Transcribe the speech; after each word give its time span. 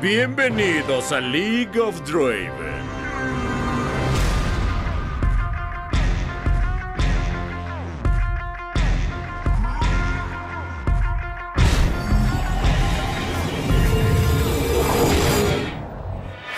Bienvenidos 0.00 1.10
a 1.10 1.20
League 1.20 1.76
of 1.80 2.00
Draven. 2.08 2.52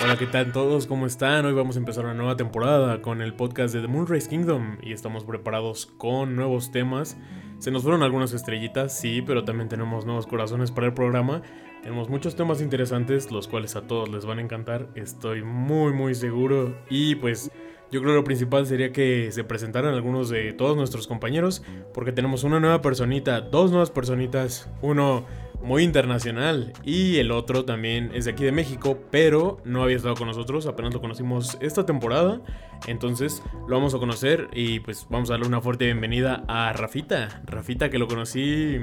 Hola, 0.03 0.19
¿qué 0.19 0.27
tal 0.27 0.53
todos? 0.53 0.87
¿Cómo 0.87 1.07
están? 1.07 1.47
Hoy 1.47 1.55
vamos 1.55 1.77
a 1.77 1.79
empezar 1.79 2.05
una 2.05 2.13
nueva 2.13 2.37
temporada 2.37 3.01
con 3.01 3.23
el 3.23 3.33
podcast 3.33 3.73
de 3.73 3.81
The 3.81 3.89
Moonrise 3.89 4.29
Kingdom 4.29 4.77
y 4.83 4.93
estamos 4.93 5.25
preparados 5.25 5.87
con 5.87 6.37
nuevos 6.37 6.73
temas. 6.73 7.17
Se 7.59 7.71
nos 7.71 7.85
fueron 7.85 8.03
algunas 8.03 8.35
estrellitas, 8.35 8.99
sí, 8.99 9.23
pero 9.23 9.45
también 9.45 9.71
tenemos 9.71 10.05
nuevos 10.05 10.27
corazones 10.27 10.71
para 10.71 10.89
el 10.89 10.93
programa. 10.93 11.41
Tenemos 11.83 12.11
muchos 12.11 12.37
temas 12.37 12.61
interesantes, 12.61 13.33
los 13.33 13.49
cuales 13.49 13.75
a 13.75 13.83
todos 13.83 14.09
les 14.11 14.27
van 14.27 14.39
a 14.39 14.43
encantar, 14.43 14.89
estoy 14.95 15.43
muy 15.43 15.93
muy 15.93 16.15
seguro. 16.15 16.77
Y 16.91 17.15
pues 17.15 17.51
yo 17.91 18.01
creo 18.01 18.13
que 18.13 18.19
lo 18.19 18.25
principal 18.25 18.67
sería 18.67 18.93
que 18.93 19.33
se 19.33 19.45
presentaran 19.45 19.95
algunos 19.95 20.29
de 20.29 20.53
todos 20.53 20.77
nuestros 20.77 21.07
compañeros, 21.07 21.63
porque 21.95 22.13
tenemos 22.13 22.45
una 22.45 22.61
nueva 22.61 22.83
personita, 22.83 23.41
dos 23.41 23.71
nuevas 23.71 23.91
personitas, 23.91 24.69
uno 24.83 25.25
muy 25.63 25.83
internacional 25.83 26.73
y 26.85 27.19
el 27.19 27.31
otro 27.31 27.65
también 27.65 28.11
es 28.15 28.25
de 28.25 28.33
aquí 28.33 28.45
de 28.45 28.53
México, 28.53 28.99
pero 29.11 29.59
no 29.65 29.83
había 29.83 29.97
estado 29.97 30.15
con 30.15 30.27
nosotros, 30.27 30.67
apenas 30.67 30.95
lo 30.95 31.01
conocimos 31.01 31.59
esta 31.61 31.85
temporada, 31.87 32.41
entonces 32.87 33.43
lo 33.69 33.77
vamos 33.77 33.95
a 33.95 33.99
conocer 33.99 34.49
y 34.53 34.81
pues 34.81 35.07
vamos 35.11 35.31
a 35.31 35.35
darle 35.35 35.47
una 35.47 35.61
fuerte 35.61 35.85
bienvenida 35.85 36.45
a 36.49 36.73
Rafita, 36.73 37.43
Rafita 37.45 37.91
que 37.91 37.99
lo 37.99 38.09
conocí 38.09 38.79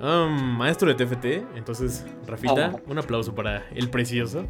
um, 0.00 0.56
maestro 0.56 0.92
de 0.92 0.94
TFT, 0.94 1.56
entonces 1.56 2.06
Rafita, 2.26 2.76
un 2.86 2.98
aplauso 2.98 3.34
para 3.34 3.64
el 3.74 3.90
precioso. 3.90 4.46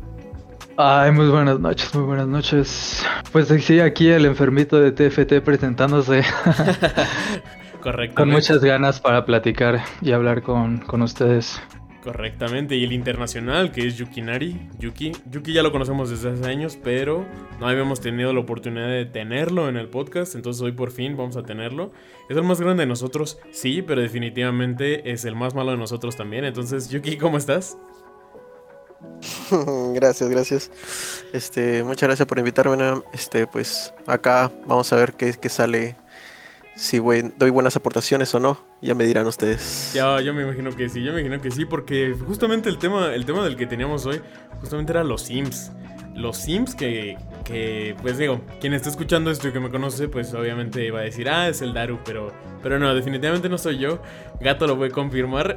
Ay, 0.77 1.13
muy 1.13 1.29
buenas 1.29 1.61
noches, 1.61 1.95
muy 1.95 2.05
buenas 2.05 2.27
noches. 2.27 3.07
Pues 3.31 3.47
sí, 3.49 3.79
aquí 3.79 4.09
el 4.09 4.25
enfermito 4.27 4.81
de 4.81 4.91
TFT 4.91 5.45
presentándose. 5.45 6.25
Correctamente. 7.85 8.15
Con 8.15 8.31
muchas 8.31 8.65
ganas 8.65 8.99
para 8.99 9.27
platicar 9.27 9.85
y 10.01 10.13
hablar 10.13 10.43
con, 10.43 10.79
con 10.79 11.03
ustedes. 11.03 11.61
Correctamente, 12.03 12.77
y 12.77 12.85
el 12.85 12.93
internacional 12.93 13.73
que 13.73 13.87
es 13.87 13.99
Yukinari. 13.99 14.71
Yuki. 14.79 15.13
Yuki 15.31 15.53
ya 15.53 15.63
lo 15.63 15.71
conocemos 15.71 16.09
desde 16.09 16.31
hace 16.31 16.47
años, 16.47 16.79
pero 16.83 17.27
no 17.61 17.69
habíamos 17.69 18.01
tenido 18.01 18.33
la 18.33 18.41
oportunidad 18.41 18.89
de 18.89 19.05
tenerlo 19.05 19.69
en 19.69 19.77
el 19.77 19.89
podcast, 19.89 20.35
entonces 20.35 20.63
hoy 20.63 20.73
por 20.73 20.93
fin 20.93 21.15
vamos 21.15 21.37
a 21.37 21.43
tenerlo. 21.43 21.93
Es 22.31 22.39
el 22.39 22.45
más 22.45 22.59
grande 22.59 22.85
de 22.85 22.87
nosotros, 22.87 23.39
sí, 23.53 23.83
pero 23.83 24.01
definitivamente 24.01 25.13
es 25.13 25.27
el 25.27 25.37
más 25.37 25.55
malo 25.55 25.73
de 25.73 25.77
nosotros 25.77 26.17
también. 26.17 26.47
Entonces, 26.47 26.89
Yuki, 26.89 27.19
¿cómo 27.19 27.37
estás? 27.37 27.77
gracias, 29.95 30.31
gracias. 30.31 30.71
Este, 31.35 31.85
muchas 31.85 32.09
gracias 32.09 32.27
por 32.27 32.39
invitarme. 32.39 33.03
Este, 33.13 33.47
pues 33.47 33.93
acá 34.07 34.51
vamos 34.67 34.91
a 34.91 34.97
ver 34.97 35.13
qué, 35.13 35.35
qué 35.35 35.51
sale. 35.51 35.97
Si 36.77 36.99
doy 36.99 37.51
buenas 37.51 37.77
aportaciones 37.77 38.35
o 38.35 38.41
no, 38.41 38.59
ya 38.83 38.95
me 38.95 39.05
dirán 39.05 39.27
ustedes. 39.27 39.93
Ya, 39.95 40.21
yo 40.21 40.35
me 40.35 40.43
imagino 40.43 40.75
que 40.75 40.89
sí, 40.89 41.03
yo 41.03 41.13
me 41.13 41.21
imagino 41.21 41.41
que 41.41 41.51
sí, 41.51 41.65
porque 41.65 42.17
justamente 42.27 42.69
el 42.69 42.79
tema, 42.79 43.15
el 43.15 43.25
tema 43.25 43.45
del 43.45 43.57
que 43.57 43.67
teníamos 43.67 44.07
hoy, 44.07 44.21
justamente 44.61 44.93
era 44.93 45.05
los 45.05 45.23
Sims 45.23 45.71
los 46.15 46.37
Sims 46.37 46.75
que, 46.75 47.17
que, 47.45 47.95
pues 48.01 48.19
digo, 48.19 48.41
quien 48.61 48.73
está 48.73 48.89
escuchando 48.89 49.31
esto 49.31 49.49
y 49.49 49.53
que 49.53 49.61
me 49.61 49.71
conoce, 49.71 50.09
pues 50.09 50.33
obviamente 50.35 50.91
va 50.91 51.01
a 51.01 51.03
decir, 51.03 51.29
ah, 51.29 51.49
es 51.49 51.61
el 51.63 51.75
Daru, 51.75 51.99
pero, 52.05 52.33
pero 52.63 52.79
no, 52.79 52.95
definitivamente 52.95 53.49
no 53.49 53.59
soy 53.59 53.79
yo. 53.79 54.01
Gato 54.41 54.67
lo 54.67 54.77
voy 54.77 54.89
a 54.89 54.93
confirmar. 54.93 55.57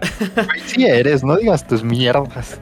Sí 0.65 0.85
eres, 0.85 1.23
no 1.23 1.37
digas 1.37 1.65
tus 1.65 1.83
mierdas. 1.83 2.59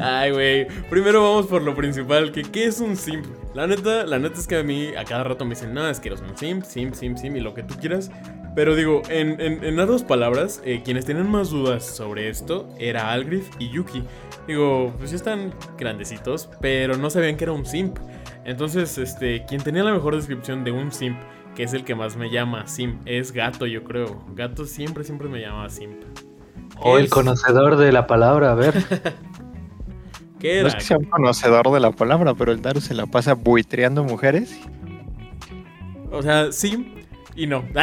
Ay, 0.00 0.30
güey. 0.30 0.66
Primero 0.88 1.22
vamos 1.22 1.46
por 1.46 1.62
lo 1.62 1.74
principal, 1.74 2.32
que 2.32 2.42
¿qué 2.42 2.66
es 2.66 2.80
un 2.80 2.96
Sim? 2.96 3.22
La 3.54 3.66
neta, 3.66 4.04
la 4.06 4.18
neta 4.18 4.38
es 4.38 4.46
que 4.46 4.56
a 4.56 4.62
mí 4.62 4.88
a 4.96 5.04
cada 5.04 5.24
rato 5.24 5.44
me 5.44 5.50
dicen, 5.50 5.74
no, 5.74 5.88
es 5.88 6.00
que 6.00 6.08
eres 6.08 6.20
un 6.20 6.36
Sim, 6.36 6.62
Sim, 6.62 6.92
Sim, 6.92 7.16
Sim 7.16 7.36
y 7.36 7.40
lo 7.40 7.54
que 7.54 7.62
tú 7.62 7.74
quieras. 7.80 8.10
Pero 8.54 8.74
digo, 8.74 9.02
en, 9.08 9.40
en, 9.40 9.76
las 9.76 9.86
dos 9.86 10.02
palabras, 10.02 10.60
eh, 10.64 10.82
quienes 10.84 11.04
tienen 11.04 11.30
más 11.30 11.50
dudas 11.50 11.84
sobre 11.84 12.28
esto 12.28 12.68
era 12.78 13.12
Algrif 13.12 13.48
y 13.58 13.70
Yuki. 13.70 14.02
Digo, 14.48 14.92
pues 14.98 15.10
ya 15.10 15.16
están 15.16 15.54
grandecitos, 15.78 16.48
pero 16.60 16.96
no 16.96 17.10
sabían 17.10 17.36
que 17.36 17.44
era 17.44 17.52
un 17.52 17.64
simp. 17.64 17.98
Entonces, 18.44 18.98
este, 18.98 19.44
quien 19.46 19.62
tenía 19.62 19.84
la 19.84 19.92
mejor 19.92 20.16
descripción 20.16 20.64
de 20.64 20.72
un 20.72 20.90
simp, 20.90 21.16
que 21.54 21.62
es 21.62 21.72
el 21.74 21.84
que 21.84 21.94
más 21.94 22.16
me 22.16 22.30
llama 22.30 22.66
simp, 22.66 23.00
es 23.06 23.32
Gato, 23.32 23.66
yo 23.66 23.84
creo. 23.84 24.24
Gato 24.34 24.64
siempre, 24.64 25.04
siempre 25.04 25.28
me 25.28 25.40
llama 25.40 25.68
simp. 25.70 26.02
O 26.80 26.98
el 26.98 27.08
conocedor 27.08 27.76
de 27.76 27.92
la 27.92 28.08
palabra, 28.08 28.50
a 28.50 28.54
ver. 28.54 28.74
¿Qué 30.40 30.54
era? 30.54 30.62
No 30.62 30.68
es 30.68 30.74
que 30.74 30.80
sea 30.80 30.98
un 30.98 31.04
conocedor 31.04 31.70
de 31.70 31.78
la 31.78 31.92
palabra, 31.92 32.34
pero 32.34 32.50
el 32.50 32.62
Daru 32.62 32.80
se 32.80 32.94
la 32.94 33.06
pasa 33.06 33.34
buitreando 33.34 34.02
mujeres. 34.02 34.58
O 36.10 36.22
sea, 36.22 36.50
sí 36.50 36.96
y 37.36 37.46
no. 37.46 37.64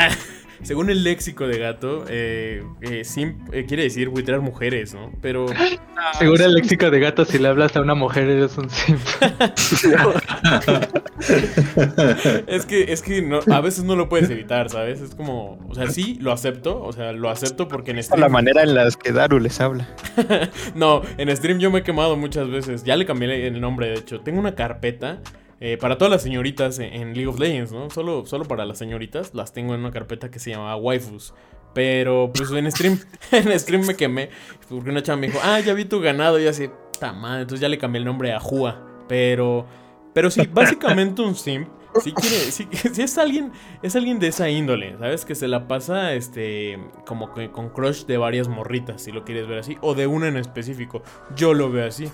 según 0.64 0.90
el 0.90 1.04
léxico 1.04 1.48
de 1.48 1.60
gato, 1.60 2.06
eh, 2.10 2.64
eh, 2.82 3.04
eh, 3.52 3.66
quiere 3.66 3.84
decir 3.84 4.10
buitrear 4.10 4.42
mujeres, 4.42 4.94
¿no? 4.94 5.12
Pero. 5.22 5.46
según 6.20 6.42
el 6.42 6.54
léxico 6.54 6.90
de 6.90 7.00
gato, 7.00 7.26
si 7.26 7.40
le 7.40 7.48
hablas 7.48 7.76
a 7.76 7.82
una 7.82 7.96
mujer, 7.96 8.30
eres 8.30 8.58
un 8.58 8.70
simp. 8.70 9.02
es 12.48 12.66
que, 12.66 12.92
es 12.92 13.02
que 13.02 13.22
no, 13.22 13.40
a 13.52 13.62
veces 13.62 13.84
no 13.84 13.96
lo 13.96 14.10
puedes 14.10 14.30
evitar, 14.30 14.70
¿sabes? 14.70 15.02
Es 15.02 15.16
como. 15.16 15.60
O 15.70 15.76
sea, 15.76 15.88
sí, 15.88 16.18
lo 16.22 16.32
acepto. 16.32 16.84
O 16.84 16.94
sea, 16.94 17.12
lo 17.12 17.30
acepto 17.30 17.68
porque 17.68 17.92
en 17.92 18.04
stream. 18.04 18.22
La 18.22 18.30
manera 18.30 18.64
en 18.64 18.74
la 18.74 18.90
que 18.92 19.12
Daru 19.12 19.40
les 19.40 19.60
habla. 19.62 19.88
no, 20.76 21.02
en 21.18 21.36
stream 21.36 21.60
yo 21.60 21.72
me 21.72 21.80
he 21.80 21.84
quemado 21.84 22.18
muchas 22.18 22.50
veces. 22.50 22.84
Ya 22.84 22.96
le 22.96 23.06
cambié 23.06 23.48
el 23.48 23.62
nombre, 23.62 23.90
de 23.90 23.96
hecho. 23.96 24.22
Tengo 24.22 24.40
una 24.40 24.56
carpeta 24.56 25.20
eh, 25.60 25.78
para 25.78 25.98
todas 25.98 26.12
las 26.12 26.22
señoritas 26.22 26.78
en, 26.80 27.14
League 27.14 27.28
of 27.28 27.40
Legends, 27.40 27.72
¿no? 27.72 27.90
Solo, 27.90 28.26
solo 28.26 28.46
para 28.46 28.66
las 28.66 28.78
señoritas 28.78 29.34
las 29.34 29.54
tengo 29.54 29.74
en 29.74 29.82
una 29.82 29.92
carpeta 29.92 30.30
que 30.30 30.40
se 30.40 30.52
llama 30.52 30.76
waifus. 30.76 31.34
Pero 31.74 32.32
pues 32.34 32.52
en 32.52 32.72
stream, 32.72 33.00
en 33.32 33.60
stream 33.60 33.86
me 33.86 33.96
quemé. 33.96 34.30
Porque 34.70 34.90
una 34.90 35.02
chava 35.02 35.18
me 35.18 35.28
dijo, 35.28 35.40
ah, 35.44 35.60
ya 35.60 35.74
vi 35.74 35.86
tu 35.86 36.00
ganado. 36.00 36.40
Y 36.40 36.48
así, 36.48 36.70
ta 37.00 37.14
madre. 37.14 37.42
Entonces 37.42 37.62
ya 37.62 37.70
le 37.70 37.78
cambié 37.78 38.00
el 38.00 38.06
nombre 38.06 38.34
a 38.34 38.40
Jua. 38.40 38.84
Pero, 39.08 39.66
pero 40.14 40.30
sí, 40.30 40.48
básicamente 40.52 41.22
un 41.22 41.36
simp 41.36 41.70
si 42.02 42.14
quiere, 42.14 42.36
si, 42.52 42.68
es 43.02 43.18
alguien, 43.18 43.52
es 43.82 43.96
alguien 43.96 44.20
de 44.20 44.28
esa 44.28 44.50
índole, 44.50 44.98
¿sabes? 44.98 45.26
Que 45.26 45.36
se 45.36 45.48
la 45.48 45.68
pasa, 45.68 46.14
este, 46.14 46.80
como 47.06 47.34
que 47.34 47.52
con 47.52 47.70
crush 47.70 48.06
de 48.06 48.18
varias 48.18 48.48
morritas, 48.48 49.02
si 49.02 49.12
lo 49.12 49.24
quieres 49.24 49.48
ver 49.48 49.60
así, 49.60 49.78
o 49.82 49.96
de 49.96 50.08
una 50.08 50.28
en 50.28 50.38
específico. 50.38 51.02
Yo 51.36 51.54
lo 51.54 51.72
veo 51.72 51.88
así. 51.88 52.10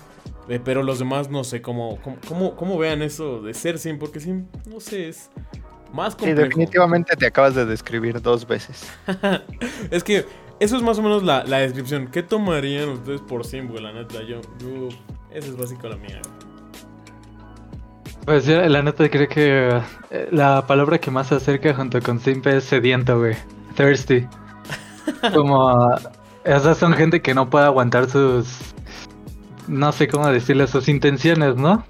Eh, 0.48 0.60
pero 0.62 0.82
los 0.82 0.98
demás 0.98 1.30
no 1.30 1.42
sé 1.42 1.62
cómo, 1.62 1.98
cómo, 2.28 2.54
cómo, 2.54 2.76
vean 2.76 3.00
eso 3.00 3.40
de 3.40 3.54
ser 3.54 3.78
sim, 3.78 3.98
porque 3.98 4.20
sim, 4.20 4.46
no 4.68 4.78
sé, 4.78 5.08
es 5.08 5.30
más 5.92 6.14
complejo. 6.14 6.42
Sí, 6.42 6.48
definitivamente 6.48 7.16
te 7.16 7.26
acabas 7.26 7.54
de 7.54 7.64
describir 7.64 8.20
dos 8.20 8.46
veces. 8.46 8.86
es 9.90 10.04
que 10.04 10.26
eso 10.60 10.76
es 10.76 10.82
más 10.82 10.98
o 10.98 11.02
menos 11.02 11.22
la, 11.22 11.42
descripción. 11.44 12.08
¿Qué 12.08 12.22
tomarían 12.22 12.90
ustedes 12.90 13.22
por 13.22 13.44
sim, 13.46 13.68
güey? 13.68 13.82
La 13.82 13.92
neta, 13.92 14.22
yo, 14.22 14.40
yo, 14.58 14.88
esa 15.30 15.48
es 15.48 15.56
básico 15.56 15.88
la 15.88 15.96
mía, 15.96 16.20
pues 18.24 18.46
la 18.46 18.82
neta 18.82 19.08
creo 19.08 19.28
que 19.28 19.82
eh, 20.10 20.28
la 20.30 20.66
palabra 20.66 20.98
que 20.98 21.10
más 21.10 21.28
se 21.28 21.36
acerca 21.36 21.74
junto 21.74 22.00
con 22.00 22.20
simple 22.20 22.56
es 22.56 22.64
sediento, 22.64 23.18
güey. 23.18 23.36
Thirsty. 23.76 24.26
Como 25.34 25.94
esas 26.44 26.78
son 26.78 26.94
gente 26.94 27.20
que 27.20 27.34
no 27.34 27.48
puede 27.48 27.66
aguantar 27.66 28.08
sus 28.08 28.74
no 29.66 29.92
sé 29.92 30.08
cómo 30.08 30.30
decirle 30.30 30.66
sus 30.66 30.88
intenciones, 30.88 31.56
¿no? 31.56 31.84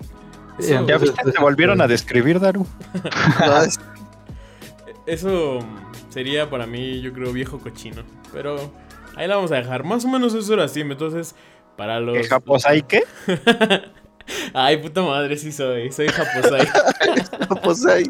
ya 0.58 0.98
viste, 0.98 1.30
te 1.30 1.40
volvieron 1.40 1.80
a 1.80 1.88
describir, 1.88 2.38
Daru. 2.38 2.66
eso 5.06 5.58
sería 6.10 6.48
para 6.48 6.66
mí, 6.66 7.00
yo 7.00 7.12
creo, 7.12 7.32
viejo 7.32 7.58
cochino. 7.58 8.02
Pero 8.32 8.56
ahí 9.16 9.26
la 9.26 9.36
vamos 9.36 9.50
a 9.50 9.56
dejar. 9.56 9.84
Más 9.84 10.04
o 10.04 10.08
menos 10.08 10.34
eso 10.34 10.54
era 10.54 10.64
así. 10.64 10.80
Entonces, 10.80 11.34
para 11.76 11.98
los. 11.98 12.16
¿Qué 12.16 12.24
japosai 12.24 12.86
qué? 12.86 13.02
Ay, 14.52 14.78
puta 14.78 15.02
madre, 15.02 15.36
sí 15.36 15.52
soy. 15.52 15.92
Soy 15.92 16.08
japosai. 16.08 16.66
japosai. 17.48 18.04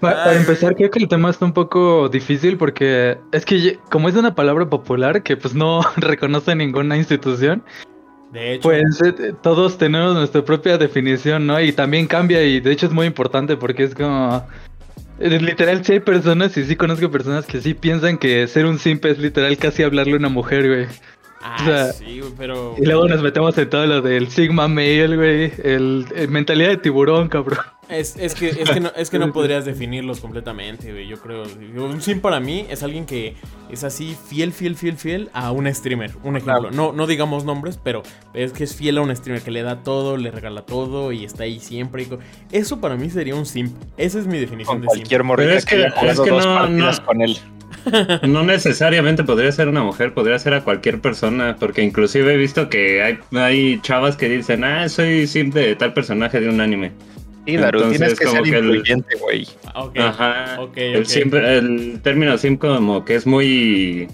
Para, 0.00 0.34
empezar, 0.34 0.74
creo 0.74 0.90
que 0.90 0.98
el 0.98 1.08
tema 1.08 1.30
está 1.30 1.44
un 1.44 1.52
poco 1.52 2.08
difícil 2.08 2.58
porque 2.58 3.18
es 3.30 3.44
que 3.44 3.78
como 3.90 4.08
es 4.08 4.16
una 4.16 4.34
palabra 4.34 4.68
popular 4.68 5.22
que 5.22 5.36
pues 5.36 5.54
no 5.54 5.82
reconoce 5.96 6.54
ninguna 6.54 6.96
institución, 6.96 7.62
de 8.32 8.54
hecho. 8.54 8.62
Pues 8.62 9.00
eh, 9.04 9.34
todos 9.42 9.78
tenemos 9.78 10.14
nuestra 10.14 10.44
propia 10.44 10.78
definición, 10.78 11.46
¿no? 11.46 11.60
Y 11.60 11.72
también 11.72 12.06
cambia 12.06 12.42
y 12.42 12.60
de 12.60 12.72
hecho 12.72 12.86
es 12.86 12.92
muy 12.92 13.06
importante 13.06 13.56
porque 13.56 13.84
es 13.84 13.94
como... 13.94 14.46
Eh, 15.20 15.38
literal, 15.38 15.84
sí 15.84 15.92
hay 15.92 16.00
personas 16.00 16.56
y 16.56 16.64
sí 16.64 16.74
conozco 16.74 17.10
personas 17.10 17.46
que 17.46 17.60
sí 17.60 17.74
piensan 17.74 18.18
que 18.18 18.46
ser 18.48 18.64
un 18.66 18.78
simp 18.78 19.04
es 19.04 19.18
literal 19.18 19.56
casi 19.58 19.82
hablarle 19.82 20.14
a 20.14 20.16
una 20.16 20.30
mujer, 20.30 20.66
güey. 20.66 20.86
Ah, 21.42 21.90
sí, 21.92 22.20
pero. 22.38 22.76
Y 22.78 22.86
luego 22.86 23.08
nos 23.08 23.20
metemos 23.22 23.56
en 23.58 23.68
todo 23.68 23.86
lo 23.86 24.00
del 24.00 24.28
Sigma 24.30 24.68
Male, 24.68 25.16
güey. 25.16 25.52
El, 25.62 26.06
mentalidad 26.28 26.68
de 26.70 26.76
tiburón, 26.76 27.28
cabrón. 27.28 27.58
Es, 27.88 28.16
es, 28.16 28.34
que, 28.34 28.48
es, 28.48 28.70
que 28.70 28.80
no, 28.80 28.90
es 28.96 29.10
que 29.10 29.18
no 29.18 29.32
podrías 29.34 29.64
definirlos 29.64 30.20
completamente, 30.20 30.92
güey. 30.92 31.08
Yo 31.08 31.18
creo. 31.18 31.42
Un 31.42 32.00
sim 32.00 32.20
para 32.20 32.40
mí 32.40 32.66
es 32.70 32.82
alguien 32.82 33.04
que 33.04 33.34
es 33.70 33.84
así 33.84 34.16
fiel, 34.28 34.52
fiel, 34.52 34.76
fiel, 34.76 34.96
fiel 34.96 35.30
a 35.32 35.50
un 35.50 35.72
streamer. 35.74 36.12
Un 36.22 36.36
ejemplo. 36.36 36.70
No, 36.70 36.92
no 36.92 37.06
digamos 37.06 37.44
nombres, 37.44 37.78
pero 37.82 38.02
es 38.34 38.52
que 38.52 38.64
es 38.64 38.74
fiel 38.74 38.98
a 38.98 39.02
un 39.02 39.14
streamer 39.14 39.42
que 39.42 39.50
le 39.50 39.62
da 39.62 39.82
todo, 39.82 40.16
le 40.16 40.30
regala 40.30 40.62
todo 40.62 41.12
y 41.12 41.24
está 41.24 41.44
ahí 41.44 41.58
siempre. 41.58 42.06
Eso 42.50 42.80
para 42.80 42.96
mí 42.96 43.10
sería 43.10 43.34
un 43.34 43.46
simp. 43.46 43.76
Esa 43.96 44.20
es 44.20 44.26
mi 44.26 44.38
definición 44.38 44.80
de 44.80 44.88
simp. 44.88 45.08
Pero 45.08 45.50
es 45.50 45.66
que, 45.66 45.82
es 45.82 46.20
que 46.20 46.30
no, 46.30 46.68
no, 46.68 46.90
con 47.04 47.20
él. 47.20 47.38
No 48.28 48.42
necesariamente 48.42 49.24
podría 49.24 49.50
ser 49.52 49.68
una 49.68 49.82
mujer, 49.82 50.14
podría 50.14 50.38
ser 50.38 50.54
a 50.54 50.62
cualquier 50.62 51.00
persona, 51.00 51.56
porque 51.58 51.82
inclusive 51.82 52.34
he 52.34 52.36
visto 52.36 52.68
que 52.68 53.02
hay, 53.02 53.18
hay 53.32 53.80
chavas 53.82 54.16
que 54.16 54.28
dicen, 54.28 54.64
ah, 54.64 54.88
soy 54.88 55.26
simp 55.26 55.54
de 55.54 55.76
tal 55.76 55.92
personaje 55.92 56.40
de 56.40 56.48
un 56.48 56.60
anime. 56.60 56.92
Sí, 57.46 57.56
Daru, 57.56 57.90
tienes 57.90 58.18
que 58.18 58.26
ser 58.26 58.46
influyente, 58.46 59.16
güey. 59.16 59.48
Ajá. 59.96 60.58
el, 60.76 61.06
el, 61.34 62.00
término 62.02 62.38
sim 62.38 62.56
como 62.56 63.04
que 63.04 63.16
es 63.16 63.26
muy 63.26 64.08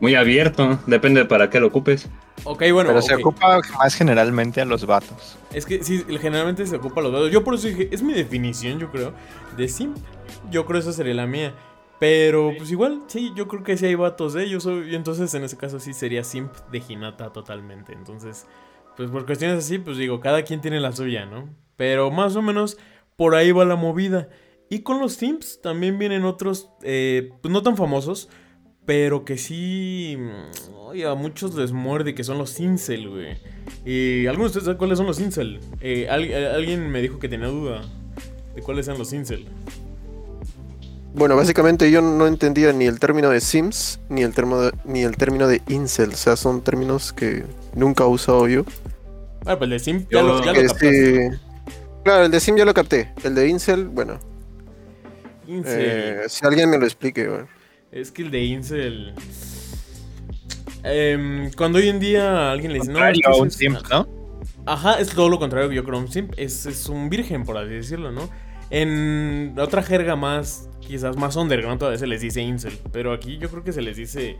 muy 0.00 0.14
abierto, 0.16 0.78
depende 0.86 1.24
para 1.24 1.48
qué 1.50 1.60
lo 1.60 1.68
ocupes. 1.68 2.08
Ok, 2.44 2.64
bueno. 2.72 2.90
Pero 2.90 3.00
se 3.00 3.14
ocupa 3.14 3.60
más 3.78 3.94
generalmente 3.94 4.60
a 4.60 4.64
los 4.64 4.84
vatos. 4.84 5.38
Es 5.52 5.64
que 5.64 5.82
sí, 5.82 6.04
generalmente 6.20 6.66
se 6.66 6.76
ocupa 6.76 7.00
a 7.00 7.04
los 7.04 7.12
vatos. 7.12 7.30
Yo 7.30 7.42
por 7.42 7.54
eso 7.54 7.68
dije, 7.68 7.88
es 7.90 8.02
mi 8.02 8.12
definición, 8.12 8.78
yo 8.78 8.90
creo, 8.90 9.14
de 9.56 9.68
simp. 9.68 9.96
Yo 10.50 10.66
creo 10.66 10.80
que 10.80 10.88
esa 10.88 10.92
sería 10.92 11.14
la 11.14 11.26
mía. 11.26 11.54
Pero 12.00 12.52
pues 12.56 12.70
igual, 12.70 13.02
sí, 13.06 13.32
yo 13.36 13.48
creo 13.48 13.62
que 13.62 13.76
sí 13.76 13.86
hay 13.86 13.94
vatos, 13.94 14.34
¿eh? 14.36 14.48
Yo 14.48 14.60
soy, 14.60 14.90
y 14.90 14.94
entonces 14.94 15.32
en 15.34 15.44
ese 15.44 15.56
caso 15.56 15.78
sí 15.78 15.92
sería 15.92 16.24
simp 16.24 16.52
de 16.70 16.82
Hinata 16.86 17.32
totalmente. 17.32 17.92
Entonces, 17.92 18.46
pues 18.96 19.10
por 19.10 19.26
cuestiones 19.26 19.58
así, 19.58 19.78
pues 19.78 19.96
digo, 19.96 20.20
cada 20.20 20.42
quien 20.42 20.60
tiene 20.60 20.80
la 20.80 20.92
suya, 20.92 21.26
¿no? 21.26 21.48
Pero 21.76 22.10
más 22.10 22.36
o 22.36 22.42
menos 22.42 22.78
por 23.16 23.34
ahí 23.34 23.52
va 23.52 23.64
la 23.64 23.76
movida. 23.76 24.28
Y 24.68 24.80
con 24.80 24.98
los 24.98 25.14
simps 25.14 25.60
también 25.62 25.98
vienen 25.98 26.24
otros, 26.24 26.68
eh, 26.82 27.32
pues 27.40 27.52
no 27.52 27.62
tan 27.62 27.76
famosos, 27.76 28.28
pero 28.86 29.24
que 29.24 29.38
sí, 29.38 30.18
oye, 30.76 31.06
a 31.06 31.14
muchos 31.14 31.54
les 31.54 31.72
muerde 31.72 32.14
que 32.14 32.24
son 32.24 32.38
los 32.38 32.58
incel, 32.60 33.08
güey. 33.08 33.36
Y 33.84 34.26
algunos 34.26 34.52
de 34.52 34.58
ustedes 34.58 34.64
saben 34.64 34.78
cuáles 34.78 34.98
son 34.98 35.06
los 35.06 35.20
incel. 35.20 35.60
Eh, 35.80 36.06
eh, 36.10 36.52
alguien 36.54 36.90
me 36.90 37.00
dijo 37.00 37.18
que 37.18 37.28
tenía 37.28 37.48
duda 37.48 37.82
de 38.54 38.62
cuáles 38.62 38.88
eran 38.88 38.98
los 38.98 39.12
incel. 39.12 39.46
Bueno, 41.14 41.36
básicamente 41.36 41.90
yo 41.92 42.02
no 42.02 42.26
entendía 42.26 42.72
ni 42.72 42.86
el 42.86 42.98
término 42.98 43.30
de 43.30 43.40
Sims 43.40 44.00
ni 44.08 44.22
el, 44.22 44.34
ni 44.84 45.02
el 45.02 45.16
término 45.16 45.46
de 45.46 45.62
Incel. 45.68 46.10
O 46.10 46.16
sea, 46.16 46.36
son 46.36 46.62
términos 46.62 47.12
que 47.12 47.44
nunca 47.74 48.04
he 48.04 48.08
usado 48.08 48.48
yo. 48.48 48.64
Ah, 49.46 49.56
pues 49.56 49.62
el 49.62 49.70
de 49.70 49.78
Sims 49.78 50.06
ya, 50.10 50.22
lo, 50.22 50.44
ya 50.44 50.52
lo 50.52 51.38
Claro, 52.04 52.26
el 52.26 52.30
de 52.30 52.38
Sim 52.38 52.56
ya 52.56 52.66
lo 52.66 52.74
capté. 52.74 53.12
El 53.24 53.34
de 53.34 53.48
Incel, 53.48 53.86
bueno. 53.86 54.18
Incel. 55.46 55.80
Eh, 55.80 56.22
si 56.28 56.44
alguien 56.44 56.68
me 56.68 56.78
lo 56.78 56.84
explique, 56.84 57.26
bueno. 57.26 57.48
Es 57.90 58.10
que 58.10 58.22
el 58.22 58.30
de 58.30 58.44
Incel. 58.44 59.14
Em, 60.82 61.50
cuando 61.52 61.78
hoy 61.78 61.88
en 61.88 61.98
día 61.98 62.52
alguien 62.52 62.74
le 62.74 62.80
dice. 62.80 62.92
No, 62.92 63.06
es 63.08 63.18
un 63.40 63.50
simp, 63.50 63.78
¿no? 63.88 64.06
Ajá, 64.66 65.00
es 65.00 65.08
todo 65.08 65.30
lo 65.30 65.38
contrario 65.38 65.70
que 65.70 65.76
yo 65.76 65.84
creo 65.84 65.98
un 65.98 66.12
simp. 66.12 66.34
Es, 66.36 66.66
es 66.66 66.88
un 66.90 67.08
virgen, 67.08 67.44
por 67.44 67.56
así 67.56 67.70
decirlo, 67.70 68.12
¿no? 68.12 68.28
En 68.68 69.54
otra 69.58 69.82
jerga 69.82 70.14
más 70.14 70.68
quizás 70.84 71.16
más 71.16 71.36
underground 71.36 71.78
todavía 71.78 71.98
se 71.98 72.06
les 72.06 72.20
dice 72.20 72.42
incel. 72.42 72.78
Pero 72.92 73.12
aquí 73.12 73.38
yo 73.38 73.50
creo 73.50 73.64
que 73.64 73.72
se 73.72 73.82
les 73.82 73.96
dice 73.96 74.36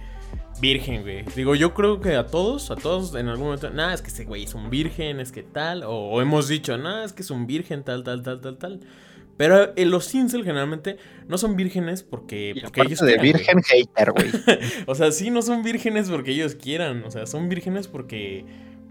virgen, 0.61 1.03
güey. 1.03 1.25
Digo, 1.35 1.55
yo 1.55 1.75
creo 1.75 2.01
que 2.01 2.17
a 2.17 2.27
todos, 2.27 2.71
a 2.71 2.77
todos 2.77 3.15
en 3.15 3.29
algún 3.29 3.47
momento, 3.47 3.71
nada, 3.71 3.95
es 3.95 4.03
que 4.03 4.09
ese 4.09 4.25
güey 4.25 4.45
es 4.45 4.55
un 4.55 4.71
virgen, 4.71 5.21
es 5.21 5.33
que 5.33 5.43
tal. 5.43 5.83
O, 5.87 6.21
hemos 6.21 6.49
dicho, 6.49 6.77
nada, 6.79 7.05
es 7.05 7.13
que 7.13 7.23
es 7.23 7.31
un 7.31 7.47
virgen, 7.47 7.83
tal, 7.83 8.05
tal, 8.05 8.23
tal, 8.23 8.41
tal, 8.41 8.59
tal. 8.59 8.81
Pero 9.37 9.73
eh, 9.75 9.85
los 9.85 10.15
incel 10.15 10.45
generalmente 10.45 10.97
no 11.27 11.39
son 11.39 11.57
vírgenes 11.57 12.05
porque, 12.05 12.55
porque 12.63 12.83
ellos 12.83 13.01
de 13.01 13.19
virgen 13.19 13.63
hater, 13.63 14.13
güey. 14.13 14.31
o 14.87 14.95
sea, 14.95 15.11
sí, 15.11 15.31
no 15.31 15.43
son 15.43 15.65
vírgenes 15.65 16.09
porque 16.09 16.31
ellos 16.31 16.55
quieran. 16.55 17.03
O 17.05 17.11
sea, 17.11 17.27
son 17.27 17.49
vírgenes 17.49 17.89
porque 17.89 18.45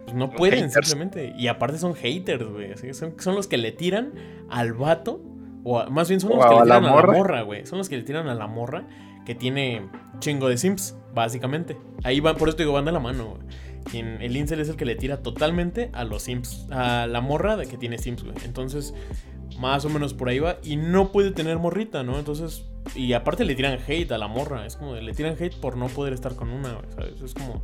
pues, 0.04 0.16
no 0.16 0.32
pueden 0.32 0.70
simplemente. 0.70 1.34
Y 1.38 1.48
aparte 1.48 1.78
son 1.78 1.96
haters, 1.96 2.46
güey. 2.46 2.74
Son, 2.94 3.16
son 3.20 3.36
los 3.36 3.48
que 3.48 3.58
le 3.58 3.72
tiran 3.72 4.14
al 4.50 4.74
vato 4.74 5.22
o 5.64 5.90
más 5.90 6.10
bien 6.10 6.20
son 6.20 6.32
los 6.32 6.46
que 6.46 6.56
le 6.56 6.62
tiran 6.62 6.86
a 6.86 6.92
la 6.92 7.12
morra, 7.12 7.42
güey. 7.42 7.66
Son 7.66 7.78
los 7.78 7.90
que 7.90 7.98
le 7.98 8.04
tiran 8.04 8.28
a 8.28 8.36
la 8.36 8.48
morra 8.48 8.86
que 9.26 9.36
tiene 9.36 9.88
chingo 10.20 10.50
de 10.50 10.58
simps, 10.58 10.98
básicamente. 11.14 11.78
Ahí 12.04 12.20
van, 12.20 12.36
por 12.36 12.50
eso 12.50 12.58
digo, 12.58 12.74
van 12.74 12.86
de 12.86 12.92
la 12.92 13.00
mano, 13.00 13.38
güey. 13.38 14.02
el 14.02 14.36
incel 14.36 14.60
es 14.60 14.70
el 14.70 14.76
que 14.76 14.86
le 14.86 14.96
tira 14.96 15.22
totalmente 15.22 15.90
a 15.94 16.04
los 16.04 16.24
simps, 16.24 16.68
a 16.72 17.08
la 17.08 17.22
morra 17.22 17.56
de 17.56 17.68
que 17.68 17.78
tiene 17.78 17.98
simps, 17.98 18.24
güey. 18.24 18.36
Entonces, 18.44 18.94
más 19.60 19.86
o 19.86 19.90
menos 19.90 20.14
por 20.14 20.30
ahí 20.30 20.40
va. 20.40 20.58
Y 20.64 20.76
no 20.76 21.12
puede 21.12 21.32
tener 21.32 21.58
morrita, 21.60 22.04
¿no? 22.04 22.18
Entonces, 22.20 22.66
y 22.96 23.14
aparte 23.14 23.46
le 23.46 23.56
tiran 23.56 23.80
hate 23.88 24.12
a 24.12 24.18
la 24.18 24.28
morra. 24.28 24.66
Es 24.66 24.76
como, 24.76 24.96
le 24.96 25.14
tiran 25.14 25.36
hate 25.40 25.56
por 25.56 25.78
no 25.78 25.88
poder 25.88 26.14
estar 26.14 26.36
con 26.36 26.50
una, 26.50 26.74
güey, 26.74 26.92
¿sabes? 26.92 27.22
Es 27.22 27.34
como 27.34 27.64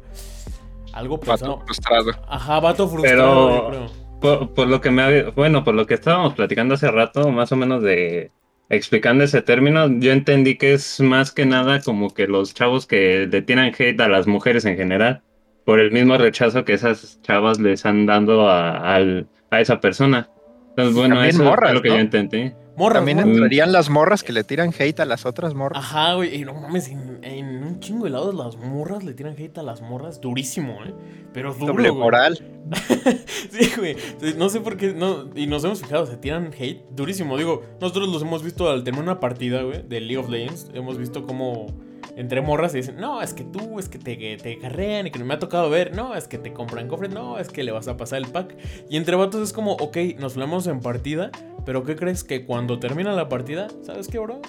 algo 0.93 1.19
pesado. 1.19 1.57
Vato 1.57 1.65
frustrado. 1.65 2.11
Ajá, 2.27 2.59
vato 2.59 2.87
frustrado, 2.87 3.49
yo 3.49 3.67
creo. 3.69 4.08
Por, 4.19 4.67
lo 4.67 4.81
que 4.81 4.91
me 4.91 5.23
bueno, 5.31 5.63
por 5.63 5.75
lo 5.75 5.85
que 5.85 5.93
estábamos 5.93 6.33
platicando 6.33 6.75
hace 6.75 6.91
rato, 6.91 7.31
más 7.31 7.51
o 7.51 7.55
menos 7.55 7.81
de 7.81 8.31
explicando 8.69 9.23
ese 9.23 9.41
término, 9.41 9.87
yo 9.99 10.11
entendí 10.11 10.57
que 10.57 10.73
es 10.73 10.99
más 10.99 11.31
que 11.31 11.45
nada 11.45 11.81
como 11.81 12.13
que 12.13 12.27
los 12.27 12.53
chavos 12.53 12.85
que 12.85 13.27
le 13.31 13.41
tiran 13.41 13.73
hate 13.77 13.99
a 13.99 14.09
las 14.09 14.27
mujeres 14.27 14.65
en 14.65 14.77
general, 14.77 15.23
por 15.65 15.79
el 15.79 15.91
mismo 15.91 16.17
rechazo 16.17 16.65
que 16.65 16.73
esas 16.73 17.21
chavas 17.21 17.59
les 17.59 17.85
han 17.85 18.05
dado 18.05 18.49
a, 18.49 18.95
a 18.95 19.61
esa 19.61 19.79
persona. 19.79 20.29
Entonces, 20.69 20.95
bueno, 20.95 21.23
eso 21.23 21.53
es 21.65 21.73
lo 21.73 21.81
que 21.81 21.89
yo 21.89 21.97
entendí. 21.97 22.53
También 22.87 23.19
entrarían 23.19 23.71
las 23.71 23.89
morras 23.89 24.23
que 24.23 24.31
le 24.31 24.43
tiran 24.43 24.73
hate 24.77 24.99
a 24.99 25.05
las 25.05 25.25
otras 25.25 25.53
morras. 25.53 25.83
Ajá, 25.83 26.13
güey. 26.13 26.35
Y 26.35 26.45
no 26.45 26.53
mames, 26.53 26.89
en, 26.89 27.63
un 27.63 27.79
chingo 27.79 28.05
de 28.05 28.11
lados 28.11 28.33
las 28.33 28.57
morras 28.57 29.03
le 29.03 29.13
tiran 29.13 29.35
hate 29.37 29.57
a 29.57 29.63
las 29.63 29.81
morras 29.81 30.21
durísimo, 30.21 30.83
¿eh? 30.85 30.93
Pero 31.33 31.53
duro. 31.53 31.73
Doble 31.73 31.91
moral. 31.91 32.39
sí, 33.51 33.71
güey. 33.77 33.95
No 34.37 34.49
sé 34.49 34.61
por 34.61 34.77
qué. 34.77 34.93
No, 34.93 35.29
y 35.35 35.47
nos 35.47 35.63
hemos 35.63 35.81
fijado, 35.81 36.05
se 36.05 36.17
tiran 36.17 36.51
hate 36.57 36.83
durísimo. 36.91 37.37
Digo, 37.37 37.63
nosotros 37.79 38.07
los 38.09 38.21
hemos 38.21 38.43
visto 38.43 38.69
al 38.69 38.83
tener 38.83 39.01
una 39.01 39.19
partida, 39.19 39.61
güey, 39.63 39.83
de 39.87 39.99
League 39.99 40.17
of 40.17 40.29
Legends. 40.29 40.69
Hemos 40.73 40.97
visto 40.97 41.25
cómo 41.25 41.67
entre 42.15 42.41
morras 42.41 42.73
y 42.73 42.77
dicen, 42.77 42.97
no, 42.97 43.21
es 43.21 43.33
que 43.33 43.45
tú, 43.45 43.79
es 43.79 43.87
que 43.87 43.97
te, 43.97 44.37
te 44.37 44.59
carrean 44.59 45.07
y 45.07 45.11
que 45.11 45.19
no 45.19 45.25
me 45.25 45.35
ha 45.35 45.39
tocado 45.39 45.69
ver, 45.69 45.95
no, 45.95 46.15
es 46.15 46.27
que 46.27 46.37
te 46.37 46.51
compran 46.51 46.87
cofres, 46.89 47.11
no, 47.11 47.39
es 47.39 47.47
que 47.47 47.63
le 47.63 47.71
vas 47.71 47.87
a 47.87 47.95
pasar 47.95 48.19
el 48.19 48.27
pack. 48.27 48.55
Y 48.89 48.97
entre 48.97 49.15
vatos 49.15 49.41
es 49.41 49.53
como, 49.53 49.73
ok, 49.73 49.97
nos 50.17 50.33
hablamos 50.33 50.67
en 50.67 50.81
partida, 50.81 51.31
pero 51.65 51.83
¿qué 51.83 51.95
crees? 51.95 52.23
Que 52.23 52.45
cuando 52.45 52.79
termina 52.79 53.13
la 53.13 53.29
partida, 53.29 53.67
¿sabes 53.83 54.07
qué, 54.07 54.19
bro? 54.19 54.41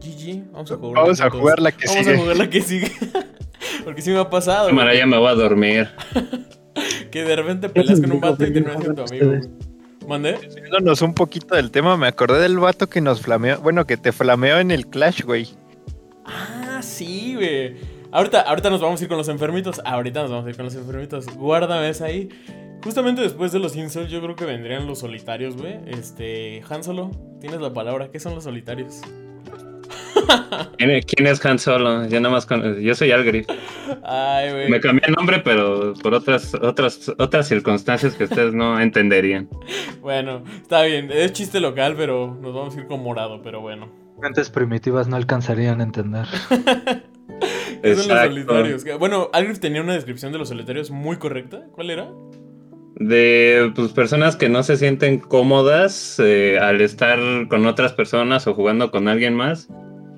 GG, 0.00 0.52
vamos 0.52 0.70
a 0.70 0.76
jugar. 0.76 1.02
Vamos 1.02 1.20
a 1.20 1.30
jugar 1.30 1.60
la 1.60 1.72
que 1.72 1.88
sigue. 1.88 2.02
Vamos 2.02 2.18
a 2.18 2.22
jugar 2.22 2.36
la 2.36 2.50
que 2.50 2.60
sigue. 2.62 2.92
Porque 3.84 4.02
sí 4.02 4.10
me 4.10 4.18
ha 4.18 4.28
pasado. 4.28 4.68
Cámara, 4.68 4.94
ya 4.94 5.06
me 5.06 5.16
voy 5.16 5.28
a 5.28 5.34
dormir. 5.34 5.88
que 7.10 7.22
de 7.22 7.36
repente 7.36 7.68
peleas 7.68 8.00
con 8.00 8.12
un 8.12 8.20
vato 8.20 8.44
y 8.44 8.52
terminas 8.52 8.82
siendo 8.82 9.04
tu 9.04 9.14
amigo. 9.14 9.48
¿Mandé? 10.06 10.38
Siguiéndonos 10.50 11.02
un 11.02 11.14
poquito 11.14 11.56
del 11.56 11.70
tema, 11.70 11.96
me 11.96 12.06
acordé 12.06 12.40
del 12.40 12.58
vato 12.58 12.88
que 12.88 13.00
nos 13.00 13.22
flameó, 13.22 13.58
bueno, 13.60 13.86
que 13.86 13.96
te 13.96 14.12
flameó 14.12 14.58
en 14.58 14.70
el 14.70 14.86
Clash, 14.86 15.22
güey. 15.22 15.48
Ah, 16.24 16.80
sí, 16.80 17.34
güey. 17.34 17.74
Ahorita, 18.12 18.42
ahorita 18.42 18.70
nos 18.70 18.80
vamos 18.80 19.00
a 19.00 19.04
ir 19.04 19.08
con 19.08 19.18
los 19.18 19.28
enfermitos. 19.28 19.80
Ahorita 19.84 20.22
nos 20.22 20.30
vamos 20.30 20.46
a 20.46 20.50
ir 20.50 20.56
con 20.56 20.64
los 20.64 20.74
enfermitos. 20.74 21.26
Guárdame 21.34 21.88
esa 21.88 22.06
ahí. 22.06 22.28
Justamente 22.86 23.20
después 23.20 23.50
de 23.50 23.58
los 23.58 23.74
incels, 23.74 24.12
yo 24.12 24.22
creo 24.22 24.36
que 24.36 24.44
vendrían 24.44 24.86
los 24.86 25.00
solitarios, 25.00 25.56
güey. 25.56 25.80
Este, 25.88 26.62
Han 26.70 26.84
Solo, 26.84 27.10
tienes 27.40 27.60
la 27.60 27.72
palabra. 27.72 28.12
¿Qué 28.12 28.20
son 28.20 28.36
los 28.36 28.44
solitarios? 28.44 29.00
¿Quién 30.78 31.26
es 31.26 31.44
Han 31.44 31.58
Solo? 31.58 32.06
Yo 32.06 32.20
nada 32.20 32.32
más 32.32 32.46
yo 32.80 32.94
soy 32.94 33.10
Algri. 33.10 33.44
Ay, 34.04 34.52
güey. 34.52 34.70
Me 34.70 34.78
cambié 34.78 35.02
el 35.08 35.14
nombre, 35.14 35.40
pero 35.40 35.94
por 35.94 36.14
otras, 36.14 36.54
otras, 36.54 37.12
otras 37.18 37.48
circunstancias 37.48 38.14
que 38.14 38.22
ustedes 38.22 38.54
no 38.54 38.80
entenderían. 38.80 39.48
Bueno, 40.00 40.44
está 40.62 40.82
bien. 40.82 41.10
Es 41.10 41.32
chiste 41.32 41.58
local, 41.58 41.94
pero 41.96 42.38
nos 42.40 42.54
vamos 42.54 42.76
a 42.76 42.80
ir 42.80 42.86
con 42.86 43.02
morado, 43.02 43.42
pero 43.42 43.60
bueno. 43.60 43.90
Mentes 44.22 44.48
primitivas 44.48 45.08
no 45.08 45.16
alcanzarían 45.16 45.80
a 45.80 45.82
entender. 45.82 46.26
son 47.82 47.96
los 47.96 48.04
solitarios? 48.06 48.84
Bueno, 49.00 49.28
Algrif 49.32 49.58
tenía 49.58 49.82
una 49.82 49.94
descripción 49.94 50.30
de 50.30 50.38
los 50.38 50.50
solitarios 50.50 50.92
muy 50.92 51.16
correcta. 51.16 51.66
¿Cuál 51.72 51.90
era? 51.90 52.08
De 52.96 53.72
pues, 53.74 53.92
personas 53.92 54.36
que 54.36 54.48
no 54.48 54.62
se 54.62 54.76
sienten 54.76 55.18
cómodas 55.18 56.18
eh, 56.18 56.58
al 56.58 56.80
estar 56.80 57.18
con 57.48 57.66
otras 57.66 57.92
personas 57.92 58.46
o 58.46 58.54
jugando 58.54 58.90
con 58.90 59.08
alguien 59.08 59.34
más. 59.34 59.68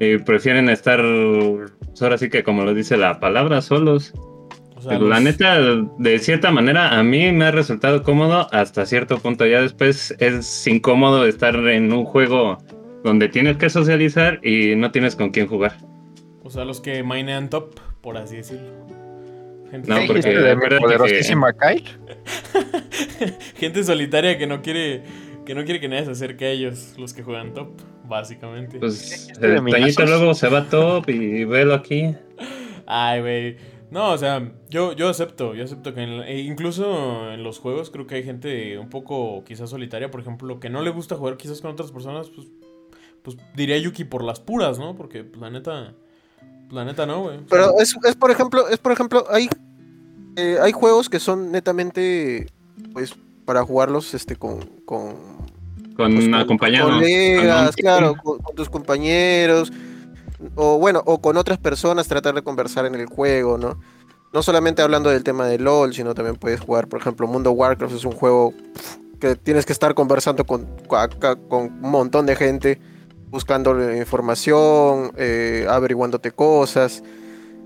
Y 0.01 0.19
prefieren 0.19 0.69
estar, 0.69 1.01
pues, 1.01 2.03
ahora 2.03 2.19
sí 2.19 2.31
que 2.31 2.45
como 2.45 2.65
lo 2.65 2.75
dice 2.75 2.97
la 2.97 3.19
palabra, 3.19 3.61
solos. 3.63 4.15
La 4.85 5.19
neta, 5.19 5.59
de 5.99 6.19
cierta 6.21 6.53
manera, 6.53 6.99
a 6.99 7.03
mí 7.03 7.33
me 7.33 7.47
ha 7.47 7.51
resultado 7.51 8.05
cómodo 8.05 8.47
hasta 8.53 8.87
cierto 8.87 9.19
punto. 9.19 9.45
Ya 9.45 9.61
después 9.61 10.15
es 10.21 10.67
incómodo 10.67 11.27
estar 11.27 11.57
en 11.57 11.93
un 11.93 12.05
juego 12.05 12.59
donde 13.03 13.29
tienes 13.29 13.57
que 13.57 13.71
socializar 13.71 14.41
y 14.47 14.77
no 14.77 14.93
tienes 14.93 15.17
con 15.17 15.31
quién 15.31 15.49
jugar. 15.49 15.77
O 16.45 16.51
sea, 16.51 16.65
los 16.65 16.81
que 16.81 17.03
minean 17.03 17.51
top, 17.51 17.81
por 18.01 18.17
así 18.17 18.37
decirlo. 18.37 18.88
Gente 19.71 19.89
no, 19.89 20.07
porque 20.07 20.29
de 20.29 20.57
poderosísima 20.79 21.53
Kyle. 21.53 21.85
Gente 23.57 23.85
solitaria 23.85 24.39
que 24.39 24.47
no 24.47 24.63
quiere 24.63 25.03
que 25.45 25.55
no 25.55 25.65
quiere 25.65 25.81
que 25.81 25.89
nadie 25.89 26.05
se 26.05 26.11
acerque 26.11 26.45
a 26.45 26.51
ellos, 26.51 26.95
los 26.99 27.15
que 27.15 27.23
juegan 27.23 27.55
top, 27.55 27.71
básicamente. 28.05 28.79
Pues 28.79 29.29
el 29.41 29.65
Tañito 29.65 30.05
luego 30.05 30.35
se 30.35 30.49
va 30.49 30.69
top 30.69 31.09
y 31.09 31.45
velo 31.45 31.75
aquí. 31.75 32.15
Ay, 32.87 33.21
güey. 33.21 33.57
No, 33.91 34.13
o 34.13 34.19
sea, 34.19 34.53
yo, 34.69 34.93
yo 34.93 35.09
acepto, 35.09 35.55
yo 35.55 35.65
acepto 35.65 35.95
que 35.95 36.03
e 36.03 36.41
incluso 36.41 37.33
en 37.33 37.43
los 37.43 37.59
juegos 37.59 37.89
creo 37.89 38.07
que 38.07 38.17
hay 38.17 38.23
gente 38.23 38.77
un 38.77 38.91
poco 38.91 39.43
quizás 39.45 39.71
solitaria, 39.71 40.11
por 40.11 40.21
ejemplo, 40.21 40.61
que 40.61 40.69
no 40.69 40.83
le 40.83 40.91
gusta 40.91 41.17
jugar 41.17 41.39
quizás 41.39 41.63
con 41.63 41.71
otras 41.71 41.91
personas, 41.91 42.29
pues, 42.29 42.49
pues 43.23 43.39
diría 43.57 43.79
Yuki 43.79 44.05
por 44.05 44.23
las 44.23 44.41
puras, 44.41 44.79
¿no? 44.79 44.95
Porque 44.95 45.25
pues, 45.25 45.41
la 45.41 45.49
neta, 45.49 45.95
la 46.71 46.85
neta 46.85 47.07
no, 47.07 47.23
güey. 47.23 47.39
Pero 47.49 47.79
es, 47.79 47.97
es, 48.05 48.17
por 48.17 48.31
ejemplo, 48.31 48.69
es 48.69 48.79
por 48.79 48.93
ejemplo, 48.93 49.25
hay, 49.31 49.49
eh, 50.37 50.59
hay 50.61 50.73
juegos 50.73 51.09
que 51.09 51.21
son 51.21 51.51
netamente, 51.53 52.47
pues, 52.93 53.15
para 53.45 53.63
jugarlos 53.65 54.15
este 54.15 54.37
con... 54.37 54.61
con, 54.85 55.17
con, 55.97 56.15
pues, 56.15 56.29
colegas, 56.81 57.75
claro, 57.75 58.15
con 58.23 58.39
tus 58.55 58.71
compañeros 58.71 59.73
o 60.55 60.79
bueno, 60.79 61.03
o 61.05 61.21
con 61.21 61.37
otras 61.37 61.59
personas 61.59 62.09
tratar 62.09 62.35
de 62.35 62.43
conversar 62.43 62.87
en 62.87 62.95
el 62.95 63.07
juego, 63.07 63.59
¿no? 63.59 63.81
No 64.33 64.43
solamente 64.43 64.83
hablando 64.83 65.11
del 65.11 65.25
tema 65.25 65.47
de 65.47 65.59
LOL, 65.59 65.95
sino 65.95 66.15
también 66.15 66.37
puedes 66.37 66.61
jugar, 66.61 66.87
por 66.89 67.01
ejemplo, 67.01 67.27
Mundo 67.27 67.51
Warcraft 67.53 67.95
es 67.95 68.05
un 68.05 68.13
juego 68.13 68.53
que 69.21 69.37
tienes 69.37 69.67
que 69.67 69.73
estar 69.73 69.95
conversando 69.95 70.45
con, 70.45 70.67
con 71.49 71.65
un 71.65 71.81
montón 71.81 72.27
de 72.27 72.37
gente, 72.37 72.81
buscando 73.31 73.95
información, 73.95 75.13
eh, 75.17 75.67
averiguándote 75.69 76.31
cosas. 76.33 77.03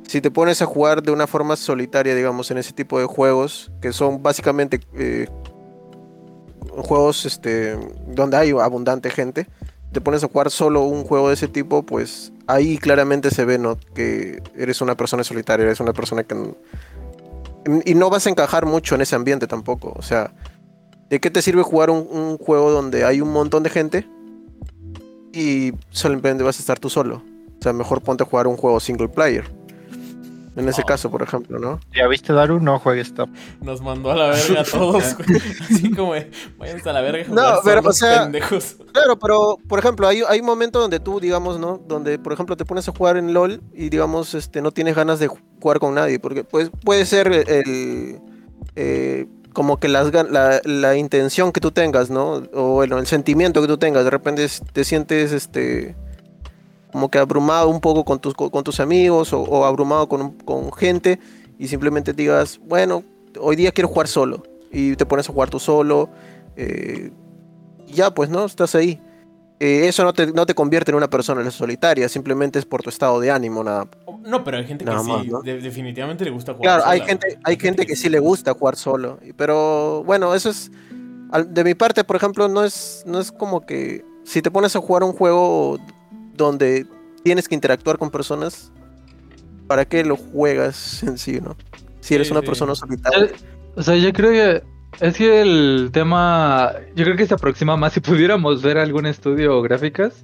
Si 0.07 0.21
te 0.21 0.31
pones 0.31 0.61
a 0.62 0.66
jugar 0.66 1.02
de 1.02 1.12
una 1.12 1.26
forma 1.26 1.57
solitaria, 1.57 2.14
digamos, 2.14 2.50
en 2.50 2.59
ese 2.59 2.73
tipo 2.73 2.99
de 2.99 3.07
juegos, 3.07 3.71
que 3.81 3.92
son 3.92 4.23
básicamente 4.23 4.81
eh, 4.95 5.28
juegos 6.78 7.25
este, 7.25 7.78
donde 8.09 8.37
hay 8.37 8.50
abundante 8.50 9.11
gente, 9.11 9.47
te 9.92 10.00
pones 10.00 10.25
a 10.25 10.28
jugar 10.28 10.50
solo 10.50 10.83
un 10.83 11.04
juego 11.04 11.28
de 11.28 11.35
ese 11.35 11.49
tipo, 11.49 11.83
pues 11.83 12.33
ahí 12.47 12.78
claramente 12.78 13.31
se 13.31 13.45
ve, 13.45 13.59
¿no? 13.59 13.78
Que 13.95 14.42
eres 14.57 14.81
una 14.81 14.97
persona 14.97 15.23
solitaria, 15.23 15.64
eres 15.64 15.81
una 15.81 15.92
persona 15.92 16.25
que... 16.25 16.54
Y 17.85 17.95
no 17.95 18.11
vas 18.11 18.26
a 18.26 18.31
encajar 18.31 18.66
mucho 18.66 18.95
en 18.95 19.02
ese 19.02 19.14
ambiente 19.14 19.47
tampoco. 19.47 19.92
O 19.97 20.02
sea, 20.02 20.35
¿de 21.11 21.21
qué 21.21 21.31
te 21.31 21.42
sirve 21.42 21.62
jugar 21.62 21.90
un, 21.90 22.38
juego 22.38 22.71
donde 22.73 23.04
hay 23.04 23.21
un 23.21 23.31
montón 23.31 23.62
de 23.62 23.71
gente 23.71 24.09
y 25.32 25.72
solamente 25.90 26.42
vas 26.42 26.58
a 26.58 26.60
estar 26.60 26.78
tú 26.78 26.90
solo? 26.90 27.22
O 27.58 27.62
sea, 27.62 27.72
mejor 27.72 28.02
ponte 28.02 28.24
a 28.24 28.26
jugar 28.26 28.46
un 28.46 28.56
juego 28.56 28.80
single 28.80 29.08
player. 29.08 29.44
En 30.54 30.68
ese 30.68 30.82
caso, 30.82 31.10
por 31.10 31.22
ejemplo, 31.22 31.58
¿no? 31.58 31.80
¿Ya 31.94 32.06
viste 32.08 32.32
Daru? 32.32 32.60
No 32.60 32.78
juegues 32.78 33.14
top. 33.14 33.30
Nos 33.62 33.80
mandó 33.80 34.10
a 34.10 34.16
la 34.16 34.26
verga 34.26 34.60
a 34.60 34.64
todos, 34.64 35.16
Así 35.60 35.90
como, 35.92 36.12
váyanse 36.58 36.90
a 36.90 36.92
la 36.92 37.00
verga. 37.00 37.24
No, 37.28 37.60
pero, 37.64 37.80
o 37.88 37.92
sea, 37.92 38.30
claro, 38.92 39.18
pero, 39.18 39.58
por 39.66 39.78
ejemplo, 39.78 40.06
hay, 40.06 40.22
hay 40.28 40.40
un 40.40 40.46
momento 40.46 40.78
donde 40.78 41.00
tú, 41.00 41.20
digamos, 41.20 41.58
¿no? 41.58 41.78
Donde, 41.78 42.18
por 42.18 42.34
ejemplo, 42.34 42.54
te 42.54 42.66
pones 42.66 42.86
a 42.86 42.92
jugar 42.92 43.16
en 43.16 43.32
LOL 43.32 43.62
y, 43.72 43.88
digamos, 43.88 44.34
este, 44.34 44.60
no 44.60 44.72
tienes 44.72 44.94
ganas 44.94 45.18
de 45.18 45.28
jugar 45.28 45.78
con 45.78 45.94
nadie. 45.94 46.20
Porque, 46.20 46.44
pues, 46.44 46.70
puede 46.84 47.06
ser 47.06 47.32
el... 47.32 48.20
Eh, 48.76 49.26
como 49.52 49.78
que 49.78 49.88
las, 49.88 50.12
la, 50.12 50.61
la, 50.64 50.97
intención 50.97 51.52
que 51.52 51.61
tú 51.61 51.71
tengas, 51.71 52.11
¿no? 52.11 52.42
O 52.52 52.75
bueno, 52.75 52.99
el 52.99 53.06
sentimiento 53.06 53.61
que 53.61 53.68
tú 53.68 53.78
tengas. 53.78 54.04
De 54.04 54.11
repente 54.11 54.47
te 54.73 54.85
sientes, 54.85 55.32
este 55.32 55.94
como 56.92 57.11
que 57.11 57.18
abrumado 57.18 57.68
un 57.68 57.80
poco 57.80 58.04
con 58.04 58.21
tus, 58.21 58.35
con 58.35 58.62
tus 58.62 58.78
amigos 58.78 59.32
o, 59.32 59.64
abrumado 59.64 60.09
con, 60.09 60.32
con, 60.32 60.71
gente 60.73 61.18
y 61.59 61.68
simplemente 61.68 62.12
digas, 62.12 62.61
bueno, 62.62 63.02
hoy 63.40 63.56
día 63.56 63.73
quiero 63.73 63.88
jugar 63.88 64.09
solo 64.09 64.42
y 64.71 64.94
te 64.97 65.06
pones 65.06 65.28
a 65.28 65.32
jugar 65.32 65.49
tú 65.49 65.59
solo. 65.59 66.11
Eh, 66.56 67.11
ya, 67.87 68.12
pues, 68.12 68.28
¿no? 68.28 68.44
Estás 68.44 68.75
ahí. 68.75 69.00
Eh, 69.64 69.87
eso 69.87 70.02
no 70.02 70.12
te, 70.12 70.26
no 70.26 70.45
te, 70.45 70.57
convierte 70.57 70.90
en 70.90 70.97
una 70.97 71.09
persona 71.09 71.49
solitaria, 71.52 72.09
simplemente 72.09 72.59
es 72.59 72.64
por 72.64 72.83
tu 72.83 72.90
estado 72.90 73.21
de 73.21 73.31
ánimo, 73.31 73.62
nada. 73.62 73.87
No, 74.25 74.42
pero 74.42 74.57
hay 74.57 74.64
gente 74.64 74.85
que 74.85 74.90
sí, 74.99 75.31
definitivamente 75.61 76.25
le 76.25 76.33
gusta 76.33 76.52
jugar 76.54 76.81
Claro, 76.81 76.90
hay 76.90 77.00
gente, 77.02 77.38
hay 77.45 77.57
gente 77.57 77.87
que 77.87 77.95
sí 77.95 78.09
le 78.09 78.19
gusta 78.19 78.54
jugar 78.54 78.75
solo, 78.75 79.21
pero 79.37 80.02
bueno, 80.02 80.35
eso 80.35 80.50
es, 80.50 80.73
de 81.47 81.62
mi 81.62 81.75
parte, 81.76 82.02
por 82.02 82.16
ejemplo, 82.16 82.49
no 82.49 82.64
es, 82.64 83.04
no 83.07 83.21
es 83.21 83.31
como 83.31 83.64
que 83.64 84.04
si 84.25 84.42
te 84.42 84.50
pones 84.50 84.75
a 84.75 84.81
jugar 84.81 85.04
un 85.04 85.12
juego 85.12 85.78
donde 86.35 86.85
tienes 87.23 87.47
que 87.47 87.54
interactuar 87.54 87.99
con 87.99 88.11
personas, 88.11 88.73
¿para 89.69 89.85
qué 89.85 90.02
lo 90.02 90.16
juegas 90.16 91.04
en 91.04 91.19
sí, 91.19 91.40
no? 91.40 91.57
Si 92.00 92.16
eres 92.16 92.33
una 92.33 92.42
persona 92.42 92.75
solitaria. 92.75 93.31
O 93.76 93.83
sea, 93.85 93.95
yo 93.95 94.12
creo 94.12 94.33
que 94.33 94.72
es 95.00 95.16
que 95.16 95.42
el 95.42 95.90
tema, 95.92 96.72
yo 96.94 97.04
creo 97.04 97.16
que 97.16 97.26
se 97.26 97.34
aproxima 97.34 97.76
más 97.76 97.92
si 97.92 98.00
pudiéramos 98.00 98.62
ver 98.62 98.78
algún 98.78 99.06
estudio 99.06 99.58
o 99.58 99.62
gráficas. 99.62 100.22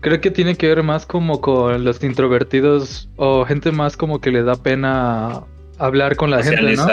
Creo 0.00 0.20
que 0.20 0.30
tiene 0.30 0.54
que 0.54 0.68
ver 0.68 0.82
más 0.82 1.06
como 1.06 1.40
con 1.40 1.84
los 1.84 2.02
introvertidos 2.04 3.08
o 3.16 3.44
gente 3.44 3.72
más 3.72 3.96
como 3.96 4.20
que 4.20 4.30
le 4.30 4.44
da 4.44 4.54
pena 4.54 5.42
hablar 5.78 6.16
con 6.16 6.30
la 6.30 6.42
gente, 6.42 6.76
¿no? 6.76 6.86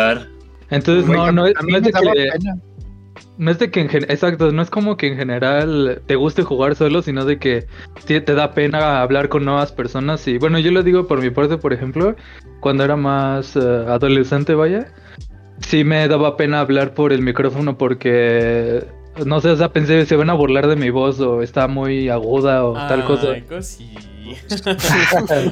Entonces 0.71 1.07
no, 1.07 1.31
no, 1.31 1.45
es 1.45 1.53
de 1.83 1.91
que 1.91 2.29
no 3.37 3.51
es 3.51 3.59
de 3.59 3.69
que 3.69 3.81
en 3.81 3.89
exacto, 3.93 4.51
no 4.51 4.61
es 4.61 4.69
como 4.69 4.97
que 4.97 5.07
en 5.07 5.17
general 5.17 6.01
te 6.05 6.15
guste 6.15 6.43
jugar 6.43 6.75
solo, 6.75 7.01
sino 7.01 7.25
de 7.25 7.37
que 7.37 7.67
te 8.05 8.21
da 8.21 8.53
pena 8.53 9.01
hablar 9.01 9.29
con 9.29 9.45
nuevas 9.45 9.71
personas 9.71 10.27
y 10.27 10.37
bueno, 10.37 10.57
yo 10.59 10.71
lo 10.71 10.83
digo 10.83 11.07
por 11.07 11.21
mi 11.21 11.29
parte, 11.29 11.57
por 11.57 11.73
ejemplo, 11.73 12.15
cuando 12.59 12.83
era 12.83 12.95
más 12.95 13.55
eh, 13.55 13.59
adolescente, 13.59 14.55
vaya, 14.55 14.87
sí 15.59 15.83
me 15.83 16.07
daba 16.07 16.37
pena 16.37 16.59
hablar 16.59 16.93
por 16.93 17.13
el 17.13 17.21
micrófono 17.21 17.77
porque 17.77 18.85
no 19.25 19.39
sé, 19.39 19.49
o 19.49 19.55
sea, 19.55 19.71
pensé 19.71 20.05
se 20.05 20.15
van 20.15 20.29
a 20.29 20.33
burlar 20.33 20.67
de 20.67 20.75
mi 20.75 20.89
voz 20.89 21.19
o 21.19 21.41
está 21.41 21.67
muy 21.67 22.09
aguda 22.09 22.65
o 22.65 22.73
tal 22.73 23.05
cosa. 23.05 23.29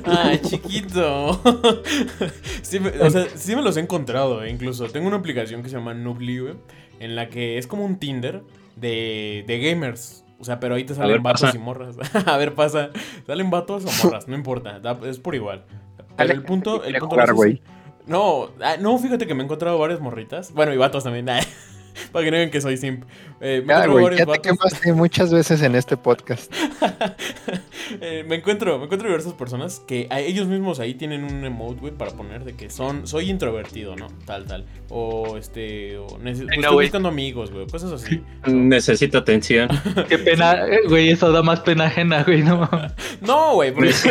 Ay, 0.05 0.39
chiquito. 0.39 1.41
sí, 2.61 2.79
me, 2.79 2.89
o 2.89 3.09
sea, 3.09 3.27
sí 3.35 3.55
me 3.55 3.61
los 3.61 3.77
he 3.77 3.79
encontrado, 3.79 4.43
eh, 4.43 4.49
incluso. 4.49 4.87
Tengo 4.87 5.07
una 5.07 5.17
aplicación 5.17 5.63
que 5.63 5.69
se 5.69 5.77
llama 5.77 5.93
güey 5.93 6.55
en 6.99 7.15
la 7.15 7.29
que 7.29 7.57
es 7.57 7.67
como 7.67 7.85
un 7.85 7.97
Tinder 7.97 8.43
de, 8.75 9.43
de 9.47 9.59
gamers. 9.59 10.25
O 10.39 10.43
sea, 10.43 10.59
pero 10.59 10.75
ahí 10.75 10.83
te 10.83 10.93
salen 10.93 11.23
vatos 11.23 11.55
y 11.55 11.57
morras. 11.57 11.95
a 12.25 12.37
ver, 12.37 12.53
pasa. 12.53 12.89
Salen 13.25 13.49
vatos 13.49 13.85
o 13.85 14.03
morras, 14.03 14.27
no 14.27 14.35
importa. 14.35 14.81
es 15.07 15.19
por 15.19 15.35
igual. 15.35 15.63
Pero 16.17 16.33
el 16.33 16.43
punto. 16.43 16.83
El 16.83 16.97
punto 16.97 17.15
no, 17.15 17.21
ah, 17.21 17.25
no, 18.07 18.97
fíjate 18.99 19.27
que 19.27 19.33
me 19.33 19.41
he 19.41 19.45
encontrado 19.45 19.77
varias 19.77 19.99
morritas. 19.99 20.51
Bueno, 20.53 20.73
y 20.73 20.77
vatos 20.77 21.03
también. 21.03 21.27
Para 22.11 22.25
que 22.25 22.31
no 22.31 22.37
vean 22.37 22.49
que 22.49 22.61
soy 22.61 22.77
simp. 22.77 23.03
Eh, 23.39 23.63
me 23.65 23.87
güey, 23.87 24.17
ya 24.17 24.25
te 24.25 24.39
quemaste 24.39 24.93
muchas 24.93 25.31
veces 25.31 25.61
en 25.61 25.75
este 25.75 25.97
podcast. 25.97 26.53
Eh, 27.99 28.23
me 28.27 28.37
encuentro, 28.37 28.79
me 28.79 28.85
encuentro 28.85 29.07
diversas 29.07 29.33
personas 29.33 29.79
que 29.79 30.07
ellos 30.09 30.47
mismos 30.47 30.79
ahí 30.79 30.95
tienen 30.95 31.25
un 31.25 31.43
emote, 31.43 31.81
güey, 31.81 31.93
para 31.93 32.11
poner 32.11 32.43
de 32.43 32.55
que 32.55 32.69
son, 32.69 33.05
soy 33.05 33.29
introvertido, 33.29 33.95
¿no? 33.95 34.07
Tal, 34.25 34.45
tal. 34.45 34.65
O 34.89 35.37
este, 35.37 35.97
o 35.97 36.07
pues, 36.07 36.39
estoy 36.39 36.85
buscando 36.85 37.09
amigos, 37.09 37.51
güey, 37.51 37.67
cosas 37.67 37.91
así. 37.91 38.23
Necesito 38.47 39.17
atención. 39.19 39.69
Qué 40.07 40.17
pena, 40.17 40.65
eh, 40.65 40.79
güey, 40.87 41.09
eso 41.09 41.31
da 41.31 41.43
más 41.43 41.59
pena 41.59 41.85
ajena, 41.85 42.23
güey, 42.23 42.41
no. 42.41 42.67
no, 43.21 43.55
güey, 43.55 43.73
porque 43.73 43.91
sí, 43.93 44.09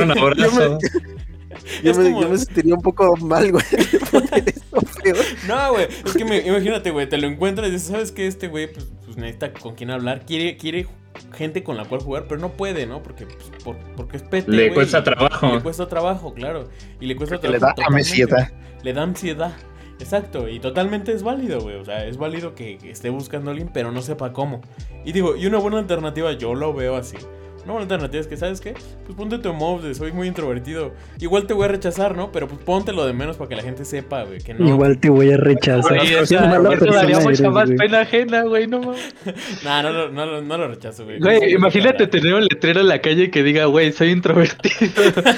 un 0.00 0.10
abrazo. 0.12 0.34
Yo 0.36 0.78
me, 0.78 1.33
yo 1.82 1.94
me, 1.94 2.38
sentiría 2.38 2.74
un 2.74 2.82
poco 2.82 3.16
mal, 3.16 3.50
güey. 3.50 3.64
no, 5.48 5.72
güey. 5.72 5.88
Es 6.04 6.12
que 6.12 6.22
imagínate, 6.22 6.90
güey. 6.90 7.08
Te 7.08 7.18
lo 7.18 7.26
encuentras 7.26 7.68
y 7.68 7.72
dices, 7.72 7.88
¿sabes 7.88 8.12
qué? 8.12 8.26
Este 8.26 8.48
güey 8.48 8.72
pues, 8.72 8.86
pues, 9.04 9.16
necesita 9.16 9.52
con 9.52 9.74
quién 9.74 9.90
hablar. 9.90 10.24
Quiere, 10.26 10.56
quiere 10.56 10.86
gente 11.32 11.62
con 11.62 11.76
la 11.76 11.84
cual 11.84 12.00
jugar, 12.00 12.26
pero 12.28 12.40
no 12.40 12.52
puede, 12.52 12.86
¿no? 12.86 13.02
Porque, 13.02 13.26
pues, 13.64 13.76
porque 13.96 14.16
es 14.18 14.22
pete. 14.22 14.50
Le 14.50 14.72
cuesta 14.74 15.02
trabajo. 15.02 15.54
Le 15.54 15.60
cuesta 15.60 15.88
trabajo, 15.88 16.34
claro. 16.34 16.68
Y 17.00 17.06
le 17.06 17.16
cuesta 17.16 17.38
trabajo. 17.38 17.74
Le 17.76 17.82
da 17.82 17.96
ansiedad. 17.96 18.52
Le 18.82 18.92
da 18.92 19.02
ansiedad. 19.02 19.56
Exacto, 20.00 20.48
y 20.48 20.58
totalmente 20.58 21.12
es 21.12 21.22
válido, 21.22 21.60
güey. 21.60 21.76
O 21.76 21.84
sea, 21.84 22.04
es 22.06 22.16
válido 22.16 22.54
que, 22.54 22.78
que 22.78 22.90
esté 22.90 23.10
buscando 23.10 23.50
a 23.50 23.52
alguien, 23.52 23.70
pero 23.72 23.92
no 23.92 24.02
sepa 24.02 24.32
cómo. 24.32 24.60
Y 25.04 25.12
digo, 25.12 25.36
y 25.36 25.46
una 25.46 25.58
buena 25.58 25.78
alternativa, 25.78 26.32
yo 26.32 26.54
lo 26.54 26.74
veo 26.74 26.96
así. 26.96 27.16
Una 27.64 27.72
buena 27.72 27.82
alternativa 27.84 28.20
es 28.20 28.26
que, 28.26 28.36
¿sabes 28.36 28.60
qué? 28.60 28.74
Pues 29.06 29.16
ponte 29.16 29.38
tu 29.38 29.48
emote 29.48 29.94
soy 29.94 30.12
muy 30.12 30.28
introvertido. 30.28 30.92
Igual 31.18 31.46
te 31.46 31.54
voy 31.54 31.64
a 31.64 31.68
rechazar, 31.68 32.14
¿no? 32.14 32.30
Pero 32.30 32.46
pues 32.46 32.60
póntelo 32.60 33.06
de 33.06 33.14
menos 33.14 33.36
para 33.36 33.48
que 33.48 33.56
la 33.56 33.62
gente 33.62 33.86
sepa, 33.86 34.24
güey, 34.24 34.40
que 34.40 34.52
no. 34.52 34.68
Igual 34.68 34.98
te 34.98 35.08
voy 35.08 35.32
a 35.32 35.38
rechazar. 35.38 35.98
Oye, 35.98 36.20
o 36.20 36.26
sea, 36.26 36.42
daría 36.46 37.20
mucha 37.20 37.50
más 37.50 37.70
pena 37.70 38.00
ajena, 38.00 38.42
güey, 38.42 38.66
no 38.66 38.80
mames. 38.80 39.14
nah, 39.64 39.82
no, 39.82 39.92
no, 39.92 40.26
no, 40.26 40.42
no, 40.42 40.58
lo 40.58 40.68
rechazo, 40.68 41.04
güey. 41.04 41.18
Güey, 41.20 41.52
imagínate 41.52 42.06
tener 42.06 42.34
un 42.34 42.44
letrero 42.44 42.80
en 42.80 42.88
la 42.88 43.00
calle 43.00 43.30
que 43.30 43.42
diga, 43.42 43.64
güey, 43.64 43.92
soy 43.92 44.10
introvertido. 44.10 44.90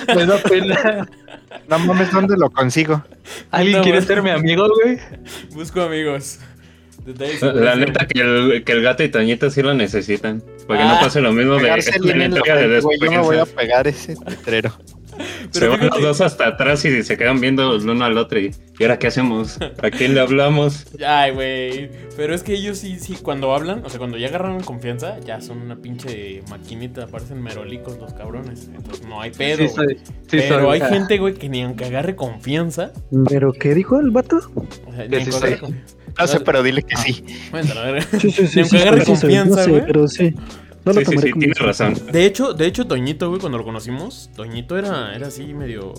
Me 0.16 0.26
da 0.26 0.38
pena. 0.38 1.08
No 1.68 1.78
mames, 1.78 2.10
¿dónde 2.10 2.36
lo 2.36 2.50
consigo? 2.50 3.04
¿Alguien 3.50 3.82
quiere 3.82 4.02
ser 4.02 4.22
mi 4.22 4.30
amigo, 4.30 4.68
güey? 4.82 4.98
Busco 5.52 5.80
amigos. 5.82 6.40
La 7.40 7.76
neta 7.76 8.06
que 8.06 8.20
el, 8.20 8.64
que 8.64 8.72
el 8.72 8.82
gato 8.82 9.02
y 9.02 9.08
Toñito 9.08 9.50
sí 9.50 9.62
lo 9.62 9.74
necesitan. 9.74 10.42
Porque 10.66 10.82
no 10.82 10.96
ah. 10.96 11.00
pase 11.00 11.20
lo 11.20 11.32
mismo 11.32 11.54
de, 11.56 11.70
de, 11.70 12.68
de 12.68 12.80
Yo 13.00 13.10
me 13.10 13.18
voy 13.18 13.38
a 13.38 13.46
pegar 13.46 13.86
ese 13.86 14.16
letrero. 14.26 14.72
se 15.50 15.68
van 15.68 15.86
los 15.86 16.02
dos 16.02 16.20
hasta 16.20 16.48
atrás 16.48 16.84
y 16.84 17.02
se 17.02 17.16
quedan 17.16 17.40
viendo 17.40 17.74
el 17.74 17.88
uno 17.88 18.04
al 18.04 18.18
otro. 18.18 18.38
Y, 18.38 18.50
¿y 18.78 18.82
ahora 18.82 18.98
qué 18.98 19.06
hacemos? 19.06 19.58
¿A 19.82 19.90
quién 19.90 20.14
le 20.14 20.20
hablamos? 20.20 20.86
Ay, 21.06 21.32
güey. 21.32 21.90
Pero 22.16 22.34
es 22.34 22.42
que 22.42 22.54
ellos 22.54 22.78
sí, 22.78 22.98
sí, 22.98 23.16
cuando 23.22 23.54
hablan, 23.54 23.84
o 23.84 23.88
sea, 23.88 23.98
cuando 23.98 24.18
ya 24.18 24.28
agarran 24.28 24.60
confianza, 24.62 25.18
ya 25.20 25.40
son 25.40 25.58
una 25.58 25.76
pinche 25.76 26.42
maquinita. 26.50 27.06
Parecen 27.06 27.42
merolicos 27.42 27.98
los 27.98 28.12
cabrones. 28.14 28.68
Entonces 28.74 29.06
no 29.06 29.20
hay 29.20 29.30
pedo. 29.30 29.66
Sí, 29.68 29.86
Pero 30.30 30.70
hay 30.70 30.80
gente, 30.80 31.18
güey, 31.18 31.34
que 31.34 31.48
ni 31.48 31.62
aunque 31.62 31.84
agarre 31.84 32.16
confianza. 32.16 32.92
¿Pero 33.28 33.52
qué 33.52 33.74
dijo 33.74 34.00
el 34.00 34.10
vato? 34.10 34.38
O 34.86 34.92
sea, 34.92 35.06
ni 35.06 35.24
sé, 36.26 36.40
pero 36.40 36.62
dile 36.62 36.82
que 36.82 36.94
ah, 36.94 37.02
sí. 37.02 37.24
Bueno, 37.50 37.72
a 37.78 37.90
ver. 37.90 38.04
Sí, 38.20 38.30
sí, 38.30 38.46
sí, 38.46 38.64
confianza, 39.04 39.66
güey. 39.66 39.84
pero 39.86 40.08
sí. 40.08 40.34
No 40.86 40.94
sí, 40.94 41.04
sí, 41.04 41.18
sí, 41.18 41.32
tienes 41.32 41.58
razón. 41.58 41.94
De 42.12 42.24
hecho, 42.24 42.54
de 42.54 42.64
hecho, 42.64 42.86
Toñito, 42.86 43.28
güey, 43.28 43.40
cuando 43.40 43.58
lo 43.58 43.64
conocimos, 43.64 44.30
Toñito 44.36 44.78
era, 44.78 45.16
era 45.16 45.26
así 45.26 45.52
medio 45.52 45.92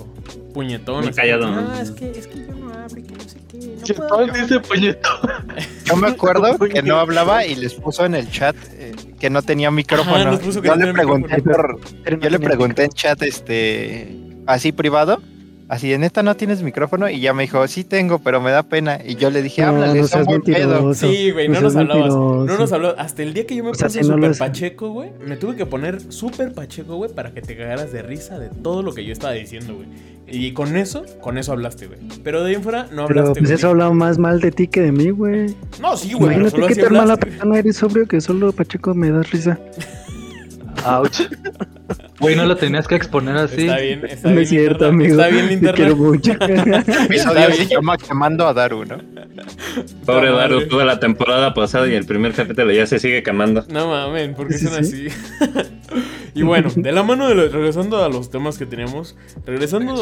puñetón. 0.54 1.04
Muy 1.04 1.14
callado. 1.14 1.46
Ah, 1.46 1.80
es 1.82 1.92
que, 1.92 2.10
es 2.12 2.26
que 2.26 2.40
yo 2.48 2.56
no 2.56 2.72
hablo, 2.72 2.96
que 2.96 3.02
no 3.02 3.20
sé 3.20 3.38
qué. 3.50 3.96
No 3.96 4.08
puedo. 4.08 4.28
dice 4.28 4.60
puñetón. 4.62 5.30
Yo 5.84 5.98
me 5.98 6.08
acuerdo 6.08 6.58
que 6.74 6.82
no 6.82 7.00
hablaba 7.00 7.46
y 7.46 7.56
les 7.56 7.74
puso 7.74 8.06
en 8.06 8.16
el 8.16 8.32
chat 8.32 8.56
eh, 8.76 8.94
que 9.20 9.30
no 9.30 9.42
tenía 9.42 9.70
micrófono. 9.72 10.16
Ajá, 10.16 10.40
yo 10.42 10.76
le 10.78 10.94
pregunté 10.94 11.42
por, 11.42 11.80
yo 12.22 12.30
le 12.30 12.40
pregunté 12.40 12.86
en 12.86 12.92
chat, 12.92 13.22
este, 13.24 14.16
así 14.46 14.72
privado 14.72 15.22
Así, 15.70 15.92
en 15.92 16.04
esta 16.06 16.24
no 16.24 16.36
tienes 16.36 16.64
micrófono. 16.64 17.10
Y 17.10 17.20
ya 17.20 17.34
me 17.34 17.44
dijo, 17.44 17.68
sí 17.68 17.84
tengo, 17.84 18.20
pero 18.20 18.40
me 18.40 18.52
da 18.52 18.64
pena. 18.64 19.00
Y 19.04 19.16
yo 19.16 19.30
le 19.30 19.42
dije, 19.42 19.64
háblale, 19.64 20.02
no 20.02 20.08
seas 20.08 20.26
pedo. 20.46 20.94
Sí, 20.94 21.32
güey, 21.32 21.50
no, 21.50 21.60
nos 21.60 21.76
hablabas. 21.76 22.16
No 22.16 22.46
nos 22.46 22.72
habló. 22.72 22.96
Hasta 22.98 23.24
el 23.24 23.34
día 23.34 23.46
que 23.46 23.56
yo 23.56 23.64
me 23.64 23.72
puse 23.72 24.04
súper 24.04 24.38
pacheco, 24.38 24.90
güey, 24.90 25.12
me 25.26 25.36
tuve 25.36 25.56
que 25.56 25.66
poner 25.66 26.02
súper 26.12 26.54
pacheco, 26.54 26.96
güey, 26.96 27.12
para 27.14 27.32
que 27.32 27.42
te 27.42 27.58
cagaras 27.58 27.92
de 27.92 28.02
risa 28.02 28.40
de 28.40 28.50
todo 28.50 28.82
lo 28.82 28.94
que 28.94 29.04
yo 29.04 29.12
estaba 29.12 29.34
diciendo, 29.34 29.76
güey. 29.76 29.88
Y 30.30 30.52
con 30.52 30.76
eso, 30.76 31.06
con 31.22 31.38
eso 31.38 31.54
hablaste, 31.54 31.88
güey. 31.88 32.00
Pero 32.24 32.44
de 32.44 32.50
ahí 32.50 32.56
en 32.56 32.64
fuera 32.64 32.88
no 32.92 33.04
hablaste. 33.04 33.14
Pero 33.14 33.34
pues 33.34 33.50
eso 33.50 33.70
hablaba 33.70 33.94
más 33.94 34.18
mal 34.18 34.42
de 34.42 34.52
ti 34.52 34.68
que 34.68 34.82
de 34.82 34.92
mí, 34.92 35.10
güey. 35.10 35.56
No, 35.82 35.96
sí, 35.96 36.14
güey. 36.14 36.36
Imagínate 36.36 36.74
que 36.74 36.82
tan 36.82 36.94
mala 36.94 37.18
persona 37.18 37.60
eres 37.60 37.78
sobrio 37.78 38.08
que 38.08 38.20
solo 38.20 38.52
Pacheco 38.52 38.94
me 38.94 39.10
das 39.10 39.32
risa. 39.32 39.60
Ouch. 40.86 41.22
Güey, 42.20 42.36
no 42.36 42.46
lo 42.46 42.58
tenías 42.58 42.88
que 42.88 42.96
exponer 42.96 43.38
así. 43.38 43.62
Está 43.62 43.78
bien, 43.78 44.06
está 44.06 44.30
bien. 44.30 44.42
es 44.42 44.50
cierto, 44.50 44.88
amigo. 44.88 45.12
Está 45.12 45.28
bien, 45.28 45.52
internet. 45.52 45.76
Te 45.76 45.82
quiero 45.82 45.96
mucho. 45.96 46.32
episodio 47.04 47.52
se 47.54 47.66
llama 47.68 47.98
Quemando 47.98 48.48
a 48.48 48.54
Daru, 48.54 48.86
¿no? 48.86 48.98
Pobre 50.06 50.32
Daru, 50.32 50.68
toda 50.68 50.84
la 50.86 51.00
temporada 51.00 51.54
pasada 51.54 51.88
y 51.88 51.94
el 51.94 52.06
primer 52.06 52.34
capítulo 52.34 52.72
ya 52.72 52.88
se 52.88 52.98
sigue 52.98 53.22
quemando. 53.22 53.66
No 53.70 53.90
mames, 53.90 54.36
¿por 54.36 54.48
qué 54.48 54.58
son 54.58 54.80
así? 54.80 55.08
y 56.34 56.42
bueno, 56.42 56.70
de 56.76 56.92
la 56.92 57.04
mano 57.04 57.28
de 57.30 57.36
lo, 57.36 57.48
regresando 57.50 58.04
a 58.04 58.10
los 58.10 58.32
temas 58.32 58.58
que 58.58 58.66
teníamos, 58.66 59.16
regresando. 59.46 59.96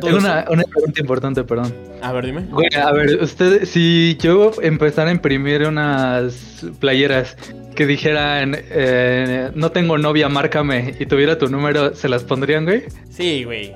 Tengo 0.00 0.18
una, 0.18 0.44
una 0.48 0.62
pregunta 0.62 1.00
importante, 1.00 1.42
perdón. 1.42 1.74
A 2.00 2.12
ver, 2.12 2.26
dime. 2.26 2.42
Güey, 2.50 2.68
a 2.76 2.92
ver, 2.92 3.20
usted, 3.20 3.64
si 3.64 4.16
yo 4.20 4.52
empezara 4.62 5.10
a 5.10 5.12
imprimir 5.12 5.66
unas 5.66 6.64
playeras 6.78 7.36
que 7.74 7.86
dijeran, 7.86 8.56
eh, 8.56 9.50
no 9.54 9.70
tengo 9.70 9.98
novia, 9.98 10.28
márcame, 10.28 10.94
y 10.98 11.06
tuviera 11.06 11.38
tu 11.38 11.48
número, 11.48 11.94
¿se 11.94 12.08
las 12.08 12.24
pondrían, 12.24 12.64
güey? 12.64 12.84
Sí, 13.10 13.44
güey. 13.44 13.74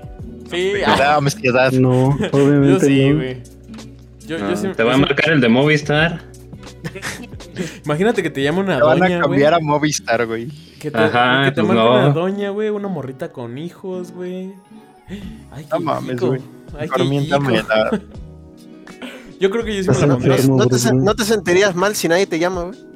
Sí. 0.50 0.72
Ah. 0.86 1.20
No, 1.72 2.08
obviamente 2.32 2.70
yo 2.70 2.80
sí, 2.80 3.12
güey. 3.12 3.42
Yo, 4.26 4.38
yo 4.38 4.56
sí, 4.56 4.68
¿Te 4.76 4.82
va 4.82 4.94
a 4.94 4.98
marcar 4.98 5.30
el 5.30 5.40
de 5.40 5.48
Movistar? 5.48 6.22
Imagínate 7.84 8.22
que 8.22 8.30
te 8.30 8.42
llama 8.42 8.60
una 8.60 8.76
te 8.76 8.80
doña, 8.80 9.00
van 9.00 9.12
a 9.12 9.20
cambiar 9.20 9.54
a 9.54 9.58
Movistar, 9.58 10.26
güey. 10.26 10.48
Que 10.78 10.90
te, 10.90 10.98
Ajá, 10.98 11.44
que 11.44 11.52
te 11.52 11.62
pues 11.62 11.74
marque 11.74 11.90
una 11.90 12.10
doña, 12.10 12.50
güey, 12.50 12.68
una 12.68 12.88
morrita 12.88 13.32
con 13.32 13.58
hijos, 13.58 14.12
güey. 14.12 14.52
Ay, 15.50 15.64
qué 15.64 15.68
no 15.72 15.80
mames, 15.80 16.20
güey. 16.20 16.40
Yo 19.40 19.50
creo 19.50 19.64
que 19.64 19.82
yo 19.82 19.94
sí 19.94 20.00
me 20.00 20.06
lo 20.08 20.18
¿No, 20.18 20.66
te, 20.66 20.92
¿No 20.92 21.14
te 21.14 21.24
sentirías 21.24 21.76
mal 21.76 21.94
si 21.94 22.08
nadie 22.08 22.26
te 22.26 22.40
llama, 22.40 22.64
güey? 22.64 22.87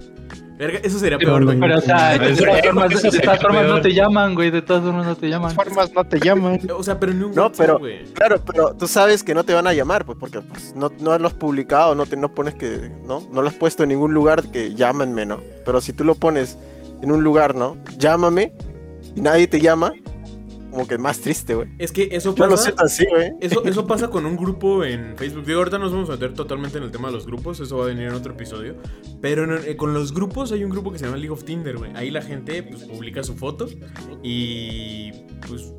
Eso 0.83 0.99
sería 0.99 1.19
peor, 1.19 1.45
güey. 1.45 1.59
Pero, 1.59 1.79
o 1.79 1.81
sea, 1.81 2.19
de 2.19 2.37
todas 2.37 2.63
formas, 2.63 3.03
de 3.03 3.21
todas 3.21 3.41
formas 3.41 3.67
no 3.67 3.81
te 3.81 3.93
llaman, 3.93 4.35
güey. 4.35 4.51
De 4.51 4.63
todas 4.63 4.83
formas 4.83 5.07
no 5.07 5.17
te 5.17 5.29
llaman. 5.29 5.51
De 5.51 5.55
todas 5.55 5.69
formas 5.69 5.95
no 5.95 6.05
te 6.05 6.21
llaman. 6.21 6.61
O 6.73 6.83
sea, 6.83 6.99
pero 6.99 7.13
en 7.13 7.25
un 7.25 7.35
No, 7.35 7.53
pero, 7.53 7.81
claro, 8.15 8.41
pero 8.45 8.75
tú 8.75 8.87
sabes 8.87 9.23
que 9.23 9.35
no 9.35 9.45
te 9.45 9.55
van 9.55 9.67
a 9.67 9.73
llamar, 9.73 10.05
pues, 10.05 10.19
porque 10.19 10.41
pues, 10.41 10.75
no, 10.75 10.91
no 11.01 11.17
lo 11.19 11.27
has 11.27 11.35
publicado, 11.35 11.95
no, 11.95 12.07
te, 12.07 12.17
no 12.17 12.35
pones 12.35 12.55
que, 12.55 12.91
¿no? 13.07 13.23
No 13.33 13.43
lo 13.43 13.49
has 13.49 13.55
puesto 13.55 13.83
en 13.83 13.91
ningún 13.91 14.15
lugar 14.15 14.43
que 14.51 14.75
llámenme, 14.75 15.27
¿no? 15.27 15.41
Pero 15.65 15.81
si 15.81 15.93
tú 15.93 16.05
lo 16.05 16.15
pones 16.15 16.59
en 17.03 17.13
un 17.13 17.23
lugar, 17.23 17.55
¿no? 17.55 17.77
Llámame 17.99 18.53
y 19.15 19.21
nadie 19.21 19.47
te 19.47 19.61
llama, 19.61 19.93
como 20.73 20.89
que 20.89 20.99
más 20.99 21.21
triste, 21.21 21.55
güey. 21.55 21.69
Es 21.79 21.93
que 21.93 22.09
eso 22.11 22.35
pasa. 22.35 22.45
No 22.45 22.51
lo 22.51 22.57
sé 22.57 22.75
así, 22.79 23.07
güey. 23.09 23.35
Eso, 23.41 23.63
eso 23.65 23.87
pasa 23.87 24.09
con 24.09 24.27
un 24.27 24.37
grupo 24.37 24.85
en 24.85 25.17
Facebook. 25.17 25.45
Digo, 25.45 25.59
ahorita 25.59 25.79
nos 25.79 25.93
vamos 25.93 26.09
a 26.09 26.13
meter 26.13 26.33
totalmente 26.33 26.79
en 26.79 26.85
el 26.85 26.91
tema 26.91 27.09
de 27.09 27.15
los 27.15 27.27
grupos. 27.27 27.61
Eso 27.61 27.77
va 27.77 27.85
a 27.85 27.87
venir 27.89 28.09
en 28.09 28.15
otro 28.15 28.33
episodio. 28.33 28.77
Pero 29.21 29.57
eh, 29.59 29.77
con 29.77 29.93
los 29.93 30.13
grupos 30.15 30.51
hay 30.51 30.65
un 30.65 30.71
grupo 30.71 30.91
que 30.91 30.99
se 30.99 31.05
llama 31.05 31.19
League 31.19 31.31
of 31.31 31.45
Tinder, 31.45 31.77
güey. 31.77 31.93
Ahí 31.95 32.11
la 32.11 32.23
gente 32.23 32.63
pues, 32.63 32.85
publica 32.85 33.23
su 33.23 33.35
foto 33.35 33.69
y 34.23 35.13
pues 35.47 35.73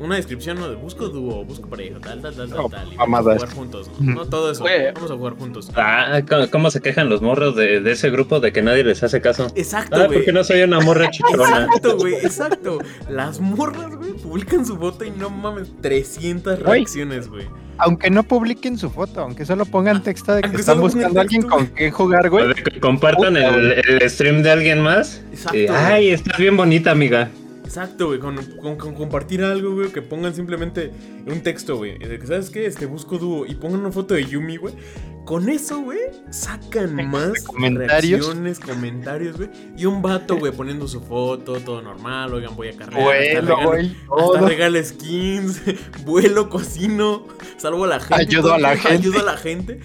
una 0.00 0.16
descripción 0.16 0.58
¿no? 0.58 0.68
de 0.68 0.76
busco 0.76 1.08
dúo, 1.08 1.44
busco 1.44 1.68
pareja, 1.68 1.98
tal, 2.00 2.22
tal, 2.22 2.34
tal, 2.34 2.48
tal, 2.48 2.70
tal. 2.70 2.92
Y 2.92 2.96
vamos 2.96 3.18
a 3.18 3.22
jugar 3.22 3.50
juntos, 3.50 3.90
¿no? 4.00 4.14
no 4.14 4.26
todo 4.26 4.50
eso. 4.50 4.64
Vamos 4.94 5.10
a 5.10 5.14
jugar 5.14 5.34
juntos. 5.34 5.70
Ah, 5.76 6.22
¿cómo 6.50 6.70
se 6.70 6.80
quejan 6.80 7.10
los 7.10 7.20
morros 7.20 7.54
de, 7.54 7.80
de, 7.80 7.92
ese 7.92 8.08
grupo 8.08 8.40
de 8.40 8.50
que 8.52 8.62
nadie 8.62 8.82
les 8.82 9.02
hace 9.02 9.20
caso? 9.20 9.48
Exacto, 9.54 9.96
ah, 10.00 10.08
porque 10.10 10.32
no 10.32 10.42
soy 10.42 10.62
una 10.62 10.80
morra 10.80 11.10
chichona. 11.10 11.66
Exacto, 11.66 11.98
güey, 11.98 12.14
exacto. 12.14 12.78
Las 13.10 13.40
morras, 13.40 13.94
güey, 13.94 14.12
publican 14.30 14.64
su 14.64 14.76
foto 14.76 15.04
y 15.04 15.10
no 15.10 15.28
mames, 15.28 15.72
300 15.82 16.60
reacciones, 16.60 17.26
güey. 17.26 17.46
Aunque 17.78 18.10
no 18.10 18.22
publiquen 18.22 18.78
su 18.78 18.88
foto, 18.88 19.22
aunque 19.22 19.44
solo 19.44 19.64
pongan 19.64 20.04
texto 20.04 20.36
de 20.36 20.42
que 20.42 20.56
están 20.56 20.80
buscando 20.80 21.18
a 21.18 21.22
alguien 21.22 21.42
con 21.42 21.66
quien 21.66 21.90
jugar, 21.90 22.30
güey. 22.30 22.54
Que 22.54 22.78
compartan 22.78 23.36
el, 23.36 23.72
el, 23.72 24.08
stream 24.08 24.42
de 24.44 24.52
alguien 24.52 24.82
más. 24.82 25.20
Exacto. 25.32 25.72
Ay, 25.74 26.10
estás 26.10 26.38
bien 26.38 26.56
bonita, 26.56 26.92
amiga. 26.92 27.28
Exacto, 27.64 28.06
güey, 28.06 28.20
con, 28.20 28.36
compartir 28.76 29.42
algo, 29.42 29.74
güey, 29.74 29.92
que 29.92 30.02
pongan 30.02 30.32
simplemente 30.32 30.92
un 31.26 31.40
texto, 31.40 31.76
güey. 31.76 31.98
¿Sabes 32.24 32.50
qué? 32.50 32.66
Este, 32.66 32.86
busco 32.86 33.18
dúo 33.18 33.46
y 33.46 33.56
pongan 33.56 33.80
una 33.80 33.90
foto 33.90 34.14
de 34.14 34.24
Yumi, 34.24 34.58
güey. 34.58 34.74
Con 35.30 35.48
eso, 35.48 35.80
güey, 35.82 36.00
sacan 36.30 37.08
más 37.08 37.44
comentarios? 37.44 38.26
reacciones, 38.26 38.58
comentarios, 38.58 39.36
güey. 39.36 39.48
Y 39.76 39.86
un 39.86 40.02
vato, 40.02 40.36
güey, 40.36 40.50
poniendo 40.50 40.88
su 40.88 41.00
foto, 41.00 41.52
todo 41.60 41.80
normal, 41.80 42.34
oigan, 42.34 42.56
voy 42.56 42.66
a 42.66 42.72
cargar. 42.72 43.00
Vuelo, 43.00 43.56
güey. 43.64 43.96
Hasta 44.10 44.40
regala 44.40 44.82
skins, 44.82 45.62
vuelo, 46.04 46.48
cocino, 46.48 47.28
salvo 47.58 47.84
a 47.84 47.86
la 47.86 48.00
gente. 48.00 48.16
Ayudo 48.16 48.54
a 48.54 48.58
la 48.58 48.70
gente. 48.76 48.88
Ayudo 48.88 49.20
a 49.20 49.22
la 49.22 49.36
gente. 49.36 49.78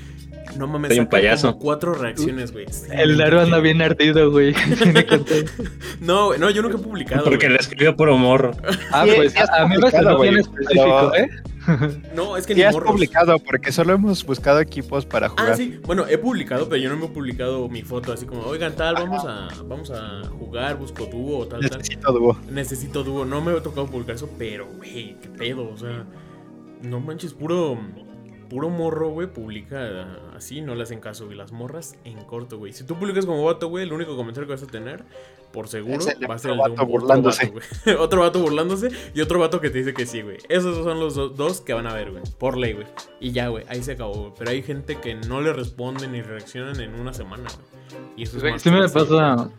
No 0.58 0.65
mames, 0.65 0.89
Soy 0.89 0.99
un 1.01 1.10
payaso. 1.10 1.49
Como 1.49 1.60
cuatro 1.60 1.93
reacciones, 1.93 2.51
güey. 2.51 2.65
el 2.93 3.15
Daru 3.15 3.41
anda 3.41 3.60
bien 3.60 3.84
ardido, 3.84 4.31
güey. 4.31 4.55
no, 5.99 6.25
güey, 6.25 6.39
no, 6.39 6.49
yo 6.49 6.63
nunca 6.63 6.77
he 6.77 6.81
publicado. 6.81 7.23
Porque 7.23 7.49
le 7.49 7.58
escribió 7.58 7.95
por 7.95 8.10
humor. 8.10 8.58
Ah, 8.91 9.05
pues 9.15 9.36
a, 9.38 9.67
mí 9.67 9.77
me 9.77 9.91
salió 9.91 10.19
bien 10.19 10.39
específico, 10.39 11.13
¿eh? 11.13 11.29
No, 12.13 12.38
es 12.38 12.45
que 12.45 12.56
ni 12.56 12.63
has 12.63 12.75
publicado, 12.75 13.39
porque 13.39 13.71
solo 13.71 13.93
hemos 13.93 14.25
buscado 14.25 14.60
equipos 14.60 15.06
para 15.06 15.30
jugar. 15.30 15.51
Ah, 15.51 15.56
sí. 15.56 15.80
Bueno, 15.84 16.06
he 16.08 16.17
publicado, 16.17 16.69
pero 16.69 16.82
yo 16.82 16.89
no 16.89 16.97
me 16.97 17.06
he 17.06 17.10
publicado 17.10 17.67
mi 17.69 17.82
foto 17.82 18.13
así 18.13 18.25
como, 18.25 18.41
oigan, 18.43 18.75
tal, 18.75 18.95
vamos 18.95 19.25
a, 19.25 19.49
vamos 19.65 19.91
a 19.91 20.23
jugar, 20.39 20.78
busco 20.78 21.06
dúo 21.06 21.39
o 21.39 21.47
tal, 21.47 21.62
Necesito 21.62 22.12
dúo. 22.12 22.39
Necesito 22.49 23.04
dúo. 23.04 23.25
No 23.25 23.41
me 23.41 23.56
he 23.56 23.62
tocado 23.62 23.88
publicar 23.88 24.15
eso, 24.15 24.30
pero, 24.38 24.67
güey, 24.78 25.17
qué 25.21 25.30
pedo. 25.30 25.69
O 25.69 25.78
sea, 25.78 26.06
no 26.82 26.99
manches, 26.99 27.34
puro 27.34 27.78
puro 28.49 28.69
morro, 28.69 29.10
güey, 29.10 29.28
publica 29.28 30.19
así, 30.36 30.62
no 30.62 30.75
le 30.75 30.84
hacen 30.84 30.99
caso, 30.99 31.25
güey. 31.25 31.38
Las 31.38 31.51
morras 31.51 31.95
en 32.04 32.23
corto, 32.23 32.58
güey. 32.58 32.73
Si 32.73 32.84
tú 32.84 32.97
publicas 32.97 33.25
como 33.25 33.43
vato, 33.43 33.69
güey, 33.69 33.84
el 33.84 33.93
único 33.93 34.15
comentario 34.15 34.47
que 34.47 34.54
vas 34.54 34.63
a 34.63 34.67
tener, 34.67 35.04
por 35.55 35.69
seguro, 35.69 36.05
va 36.29 36.35
a 36.35 36.37
ser 36.37 36.51
el 36.51 36.57
de 36.57 36.81
un 36.81 36.91
burlándose. 36.91 37.45
Otro 37.45 37.61
vato, 37.61 38.01
otro 38.03 38.21
vato 38.21 38.39
burlándose 38.41 38.89
y 39.13 39.21
otro 39.21 39.39
vato 39.39 39.61
que 39.61 39.69
te 39.69 39.77
dice 39.77 39.93
que 39.93 40.05
sí, 40.05 40.21
güey. 40.21 40.37
Esos 40.49 40.83
son 40.83 40.99
los 40.99 41.15
dos 41.15 41.61
que 41.61 41.73
van 41.73 41.87
a 41.87 41.93
ver, 41.93 42.11
güey. 42.11 42.23
Por 42.37 42.57
ley, 42.57 42.73
güey. 42.73 42.87
Y 43.21 43.31
ya, 43.31 43.47
güey, 43.47 43.63
ahí 43.69 43.81
se 43.81 43.93
acabó, 43.93 44.13
güey. 44.13 44.33
Pero 44.37 44.51
hay 44.51 44.61
gente 44.61 44.97
que 44.97 45.15
no 45.15 45.39
le 45.39 45.53
responden 45.53 46.11
ni 46.11 46.21
reaccionan 46.21 46.79
en 46.81 46.99
una 46.99 47.13
semana, 47.13 47.43
güey. 47.43 48.03
Y 48.17 48.23
eso 48.23 48.37
es 48.37 48.43
más 48.43 48.61
Sí 48.61 48.69
me 48.69 48.87
pasa. 48.89 49.49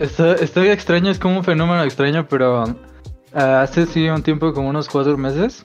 Está, 0.00 0.34
está 0.34 0.72
extraño, 0.72 1.10
es 1.10 1.18
como 1.18 1.38
un 1.38 1.44
fenómeno 1.44 1.82
extraño, 1.84 2.26
pero 2.28 2.64
uh, 2.64 3.38
hace 3.38 3.86
sí 3.86 4.08
un 4.08 4.22
tiempo, 4.22 4.52
como 4.52 4.68
unos 4.68 4.88
cuatro 4.88 5.16
meses, 5.16 5.62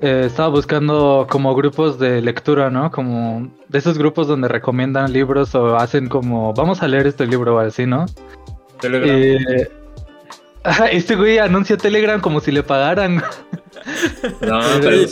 eh, 0.00 0.24
estaba 0.26 0.48
buscando 0.48 1.26
como 1.28 1.54
grupos 1.56 1.98
de 1.98 2.22
lectura, 2.22 2.70
¿no? 2.70 2.90
Como 2.92 3.50
de 3.68 3.78
esos 3.78 3.98
grupos 3.98 4.28
donde 4.28 4.46
recomiendan 4.46 5.12
libros 5.12 5.54
o 5.56 5.76
hacen 5.76 6.08
como, 6.08 6.54
vamos 6.54 6.82
a 6.82 6.88
leer 6.88 7.08
este 7.08 7.26
libro 7.26 7.56
o 7.56 7.58
así, 7.58 7.84
¿no? 7.84 8.06
Telegram. 8.80 9.10
Eh, 9.10 9.68
este 10.92 11.16
güey 11.16 11.38
anuncia 11.38 11.76
Telegram 11.76 12.20
como 12.20 12.40
si 12.40 12.52
le 12.52 12.62
pagaran. 12.62 13.22
No, 14.40 14.60
pero 14.80 15.06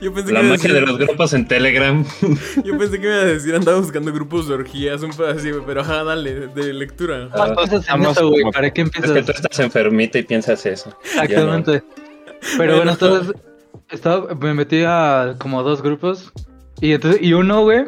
yo 0.00 0.12
pensé 0.12 0.32
la 0.32 0.40
que 0.40 0.46
magia 0.46 0.72
de 0.72 0.80
los 0.80 0.98
grupos 0.98 1.32
en 1.32 1.46
Telegram. 1.46 2.04
Yo 2.64 2.76
pensé 2.78 3.00
que 3.00 3.06
me 3.06 3.14
iba 3.14 3.22
a 3.22 3.26
decir 3.26 3.54
andaba 3.54 3.78
buscando 3.78 4.12
grupos 4.12 4.48
de 4.48 4.54
orgías, 4.54 5.02
un 5.02 5.10
pedacito, 5.10 5.62
pero 5.66 5.82
ajá, 5.82 6.04
dale, 6.04 6.48
de 6.48 6.72
lectura. 6.72 7.28
¿Para 7.30 8.70
qué 8.72 8.80
empiezas? 8.80 9.10
Es 9.10 9.16
que 9.16 9.22
tú 9.22 9.32
estás 9.32 9.58
enfermita 9.60 10.18
y 10.18 10.22
piensas 10.22 10.64
eso. 10.66 10.96
Exactamente. 11.04 11.82
Pero 12.56 12.76
bueno, 12.76 12.92
entonces 12.92 13.34
estaba, 13.90 14.34
me 14.34 14.54
metí 14.54 14.82
a 14.84 15.34
como 15.38 15.62
dos 15.62 15.82
grupos. 15.82 16.32
Y 16.80 16.92
entonces, 16.92 17.20
y 17.22 17.32
uno, 17.32 17.62
güey, 17.62 17.84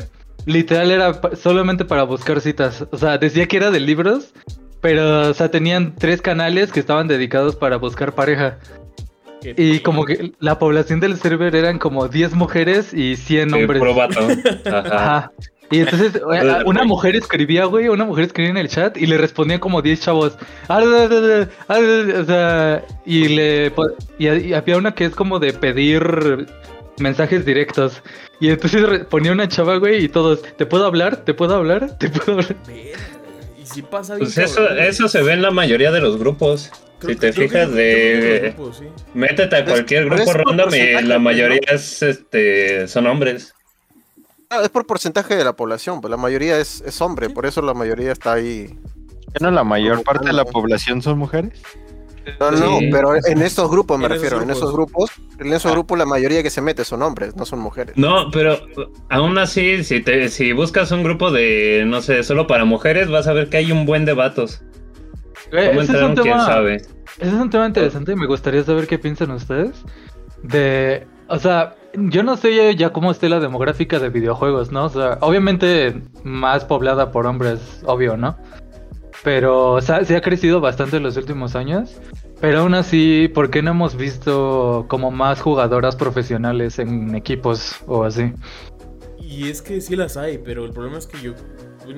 literal 0.46 0.90
era 0.90 1.20
solamente 1.35 1.85
para 1.85 2.04
buscar 2.04 2.40
citas. 2.40 2.87
O 2.90 2.98
sea, 2.98 3.18
decía 3.18 3.46
que 3.46 3.56
era 3.56 3.70
de 3.70 3.80
libros, 3.80 4.33
pero, 4.80 5.30
o 5.30 5.34
sea, 5.34 5.50
tenían 5.50 5.94
tres 5.96 6.22
canales 6.22 6.72
que 6.72 6.80
estaban 6.80 7.08
dedicados 7.08 7.56
para 7.56 7.76
buscar 7.76 8.14
pareja. 8.14 8.58
Y 9.42 9.80
como 9.80 10.04
que 10.04 10.32
la 10.38 10.58
población 10.58 11.00
del 11.00 11.16
server 11.16 11.54
eran 11.56 11.78
como 11.78 12.08
10 12.08 12.34
mujeres 12.34 12.92
y 12.92 13.16
100 13.16 13.54
hombres. 13.54 13.82
Ajá. 14.66 15.32
Y 15.70 15.80
entonces 15.80 16.20
una 16.66 16.84
mujer 16.84 17.16
escribía, 17.16 17.64
güey, 17.64 17.88
una 17.88 18.04
mujer 18.04 18.26
escribía 18.26 18.50
en 18.50 18.56
el 18.58 18.68
chat 18.68 18.96
y 18.96 19.06
le 19.06 19.16
respondían 19.18 19.60
como 19.60 19.82
10 19.82 20.00
chavos. 20.00 20.36
O 20.68 22.24
sea, 22.26 22.84
y 23.06 23.28
le 23.28 23.72
y 24.18 24.52
había 24.52 24.76
una 24.76 24.92
que 24.92 25.06
es 25.06 25.14
como 25.14 25.38
de 25.38 25.52
pedir 25.52 26.46
mensajes 26.98 27.44
directos. 27.46 28.02
Y 28.40 28.50
entonces 28.50 29.04
ponía 29.08 29.32
una 29.32 29.48
chava, 29.48 29.76
güey, 29.76 30.04
y 30.04 30.08
todos, 30.08 30.42
¿te 30.42 30.66
puedo 30.66 30.86
hablar? 30.86 31.16
¿Te 31.18 31.34
puedo 31.34 31.56
hablar? 31.56 31.98
¿Te 31.98 32.08
puedo 32.08 32.40
hablar? 32.40 32.56
Pues 34.18 34.38
eso, 34.38 34.68
eso 34.70 35.09
se 35.09 35.22
ve 35.22 35.33
en 35.33 35.42
la 35.42 35.50
mayoría 35.50 35.90
de 35.90 36.00
los 36.00 36.18
grupos. 36.18 36.70
si 37.04 37.16
te 37.16 37.33
fijas 37.33 37.72
de... 37.72 38.54
Métete 39.14 39.56
a 39.56 39.64
cualquier 39.64 40.06
grupo 40.06 40.33
random 40.33 40.74
y 40.74 41.02
la 41.02 41.18
mayoría 41.18 41.61
es, 41.70 42.02
este, 42.02 42.88
son 42.88 43.06
hombres. 43.06 43.54
Ah, 44.50 44.61
es 44.62 44.68
por 44.68 44.87
porcentaje 44.87 45.37
de 45.37 45.44
la 45.44 45.54
población, 45.54 46.00
pues 46.00 46.11
la 46.11 46.16
mayoría 46.16 46.59
es, 46.59 46.83
es 46.85 47.00
hombre, 47.00 47.30
por 47.30 47.46
eso 47.46 47.62
la 47.62 47.72
mayoría 47.72 48.11
está 48.11 48.33
ahí. 48.33 48.76
¿No 49.40 49.50
la 49.52 49.62
mayor 49.62 50.02
parte 50.02 50.26
de 50.26 50.33
la 50.33 50.44
población 50.44 51.00
son 51.02 51.18
mujeres? 51.18 51.52
No, 52.38 52.50
no, 52.50 52.78
pero 52.90 53.14
en 53.14 53.42
estos 53.42 53.70
grupos 53.70 53.98
me 53.98 54.09
refiero, 54.09 54.42
en 54.42 54.50
esos 54.50 54.72
grupos, 54.72 55.11
en 55.38 55.52
esos 55.52 55.70
ah. 55.70 55.74
grupos 55.74 55.98
la 55.98 56.06
mayoría 56.06 56.42
que 56.42 56.50
se 56.50 56.61
mete 56.61 56.85
son 56.85 57.02
hombres, 57.02 57.37
no 57.37 57.44
son 57.44 57.61
mujeres. 57.61 57.96
No, 57.96 58.30
pero 58.30 58.59
aún 59.09 59.38
así, 59.38 59.85
si 59.85 60.00
te, 60.00 60.28
si 60.28 60.52
buscas 60.52 60.90
un 60.92 61.02
grupo 61.02 61.30
de, 61.30 61.85
no 61.87 62.00
sé, 62.00 62.22
solo 62.22 62.46
para 62.46 62.64
mujeres, 62.64 63.11
vas 63.11 63.26
a 63.26 63.33
ver 63.33 63.48
que 63.48 63.59
hay 63.59 63.72
un 63.72 63.87
buen 63.87 64.04
de 64.04 64.14
vatos. 64.14 64.62
¿Cómo 65.50 65.80
entraron? 65.80 66.14
¿Quién 66.14 66.38
sabe? 66.38 66.76
Ese 66.76 67.28
es 67.28 67.33
un 67.33 67.50
tema 67.50 67.66
interesante 67.66 68.12
y 68.12 68.16
me 68.16 68.26
gustaría 68.26 68.62
saber 68.62 68.87
qué 68.87 68.98
piensan 68.98 69.30
ustedes. 69.33 69.85
De, 70.42 71.06
o 71.28 71.38
sea, 71.38 71.74
yo 71.94 72.22
no 72.22 72.37
sé 72.37 72.74
ya 72.76 72.90
cómo 72.90 73.11
esté 73.11 73.28
la 73.28 73.40
demográfica 73.40 73.98
de 73.98 74.11
videojuegos, 74.11 74.70
¿no? 74.72 74.85
O 74.85 74.88
sea, 74.88 75.18
obviamente 75.20 76.02
más 76.22 76.64
poblada 76.64 77.11
por 77.11 77.26
hombres, 77.26 77.83
obvio, 77.85 78.16
¿no? 78.16 78.38
Pero 79.22 79.72
o 79.72 79.80
sea, 79.80 80.04
se 80.04 80.16
ha 80.16 80.20
crecido 80.20 80.61
bastante 80.61 80.96
en 80.96 81.02
los 81.02 81.16
últimos 81.16 81.56
años. 81.56 82.00
Pero 82.40 82.61
aún 82.61 82.74
así, 82.74 83.28
¿por 83.28 83.50
qué 83.50 83.62
no 83.62 83.72
hemos 83.72 83.96
visto 83.96 84.87
como 84.88 85.11
más 85.11 85.42
jugadoras 85.42 85.94
profesionales 85.94 86.78
en 86.78 87.14
equipos 87.14 87.76
o 87.87 88.04
así? 88.04 88.33
Y 89.18 89.48
es 89.48 89.61
que 89.61 89.80
sí 89.80 89.94
las 89.94 90.16
hay, 90.16 90.38
pero 90.38 90.64
el 90.64 90.72
problema 90.72 90.96
es 90.96 91.06
que 91.06 91.20
yo 91.20 91.35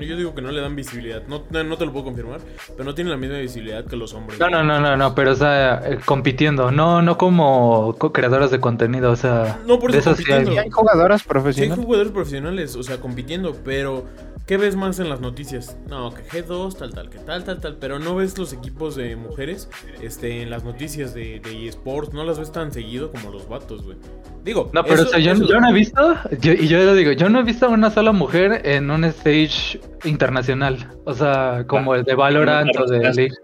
yo 0.01 0.17
digo 0.17 0.35
que 0.35 0.43
no 0.43 0.51
le 0.51 0.61
dan 0.61 0.77
visibilidad. 0.77 1.23
No, 1.27 1.45
no, 1.51 1.77
te 1.77 1.87
lo 1.87 1.93
puedo 1.93 2.05
confirmar, 2.05 2.41
pero 2.69 2.85
no 2.85 2.95
tienen 2.95 3.11
la 3.11 3.17
misma 3.17 3.39
visibilidad 3.39 3.85
que 3.85 3.97
los 3.97 4.15
hombres. 4.15 4.39
No, 4.39 4.49
no, 4.49 4.63
no, 4.63 4.81
no, 4.81 4.97
no 4.97 5.15
pero 5.15 5.33
o 5.33 5.35
sea, 5.35 5.83
eh, 5.85 5.99
compitiendo. 6.05 6.71
No, 6.71 7.03
no 7.03 7.19
como 7.19 7.97
creadoras 8.13 8.51
de 8.51 8.61
contenido, 8.61 9.11
o 9.11 9.17
sea. 9.17 9.61
No, 9.67 9.79
por 9.79 9.95
eso 9.95 10.15
hay. 10.29 10.57
hay 10.57 10.71
jugadoras 10.71 11.23
profesionales. 11.25 11.79
hay 11.79 11.85
jugadores 11.85 12.13
profesionales, 12.13 12.77
o 12.77 12.83
sea, 12.83 12.99
compitiendo, 12.99 13.57
pero 13.65 14.07
¿Qué 14.47 14.57
ves 14.57 14.75
más 14.75 14.99
en 14.99 15.09
las 15.09 15.21
noticias? 15.21 15.79
No, 15.89 16.13
que 16.13 16.25
G2, 16.25 16.77
tal, 16.77 16.93
tal, 16.93 17.09
que 17.11 17.19
tal, 17.19 17.45
tal, 17.45 17.61
tal. 17.61 17.77
Pero 17.77 18.01
no 18.01 18.17
ves 18.17 18.37
los 18.37 18.53
equipos 18.53 18.97
de 18.97 19.15
mujeres 19.15 19.71
este, 20.03 20.43
en 20.43 20.51
las 20.51 20.65
noticias 20.65 21.15
de, 21.15 21.41
de 21.41 21.69
eSports. 21.69 22.13
No 22.13 22.25
las 22.25 22.41
ves 22.41 22.51
tan 22.51 22.73
seguido 22.73 23.13
como 23.13 23.31
los 23.31 23.49
vatos, 23.49 23.85
güey. 23.85 23.99
Digo. 24.43 24.69
No, 24.73 24.83
pero 24.83 25.05
yo, 25.17 25.35
no 25.35 25.69
he 25.69 25.73
visto. 25.73 26.17
y 26.43 26.67
yo 26.67 26.79
lo 26.79 26.95
digo, 26.95 27.13
yo 27.13 27.29
no 27.29 27.41
he 27.41 27.45
visto 27.45 27.67
a 27.67 27.69
una 27.69 27.91
sola 27.91 28.11
mujer 28.11 28.63
en 28.65 28.91
un 28.91 29.05
stage 29.05 29.81
internacional. 30.05 30.91
O 31.05 31.15
sea, 31.15 31.65
como 31.69 31.95
el 31.95 32.03
de 32.03 32.15
Valorant 32.17 32.77
o 32.77 32.87
de 32.87 32.99
League. 32.99 33.35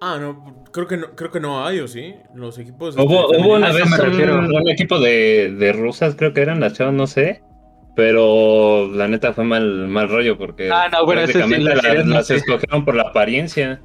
Ah, 0.00 0.18
no, 0.20 0.64
creo 0.72 0.88
que 0.88 0.96
no, 0.96 1.14
creo 1.14 1.30
que 1.30 1.40
no 1.40 1.64
hay, 1.64 1.78
¿o 1.78 1.86
sí? 1.86 2.12
Los 2.34 2.58
equipos. 2.58 2.96
Hubo, 2.96 3.28
hubo 3.28 3.54
una 3.54 3.72
vez 3.72 3.84
un, 3.84 4.68
equipo 4.68 4.98
de, 4.98 5.54
de 5.56 5.72
rusas, 5.72 6.16
creo 6.16 6.34
que 6.34 6.42
eran 6.42 6.58
las 6.58 6.72
chavas, 6.72 6.92
no 6.92 7.06
sé 7.06 7.40
pero 7.94 8.88
la 8.92 9.06
neta 9.06 9.32
fue 9.32 9.44
mal, 9.44 9.86
mal 9.88 10.08
rollo 10.08 10.36
porque 10.36 10.70
ah, 10.70 10.88
no, 10.92 11.04
bueno, 11.04 11.22
las, 11.22 12.30
escogieron 12.30 12.84
por 12.84 12.94
la 12.94 13.04
apariencia. 13.04 13.80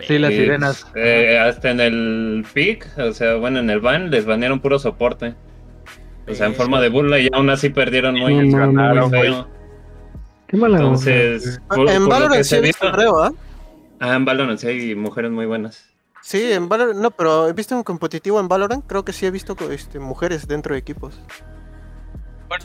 Sí, 0.00 0.18
las 0.18 0.32
sirenas. 0.32 0.86
Eh, 0.96 1.38
hasta 1.38 1.70
en 1.70 1.80
el 1.80 2.46
pick, 2.52 2.86
o 2.98 3.12
sea, 3.12 3.36
bueno, 3.36 3.60
en 3.60 3.70
el 3.70 3.80
van 3.80 4.10
les 4.10 4.24
banearon 4.24 4.60
puro 4.60 4.78
soporte. 4.78 5.34
O 6.26 6.34
sea, 6.34 6.46
en 6.46 6.54
forma 6.54 6.80
de 6.80 6.88
burla 6.88 7.18
y 7.18 7.28
aún 7.32 7.50
así 7.50 7.68
perdieron 7.68 8.18
muy 8.18 8.48
no, 8.48 8.66
no, 8.72 9.10
feo. 9.10 9.46
Qué 10.46 10.56
mala 10.56 10.78
Entonces, 10.78 11.60
en 11.88 12.08
Valorant 12.08 12.42
sí 12.44 12.56
he 12.56 12.60
visto 12.60 12.86
¿ah? 12.86 13.30
Ah, 14.00 14.14
en 14.14 14.24
Valorant 14.24 14.58
sí 14.58 14.66
hay 14.66 14.94
mujeres 14.94 15.30
muy 15.30 15.44
buenas. 15.44 15.90
Sí, 16.22 16.50
en 16.50 16.70
Valorant, 16.70 16.98
no, 16.98 17.10
pero 17.10 17.48
he 17.48 17.52
visto 17.52 17.76
un 17.76 17.82
competitivo 17.82 18.40
en 18.40 18.48
Valorant, 18.48 18.86
creo 18.86 19.04
que 19.04 19.12
sí 19.12 19.26
he 19.26 19.30
visto 19.30 19.54
este, 19.70 19.98
mujeres 19.98 20.48
dentro 20.48 20.72
de 20.72 20.80
equipos 20.80 21.20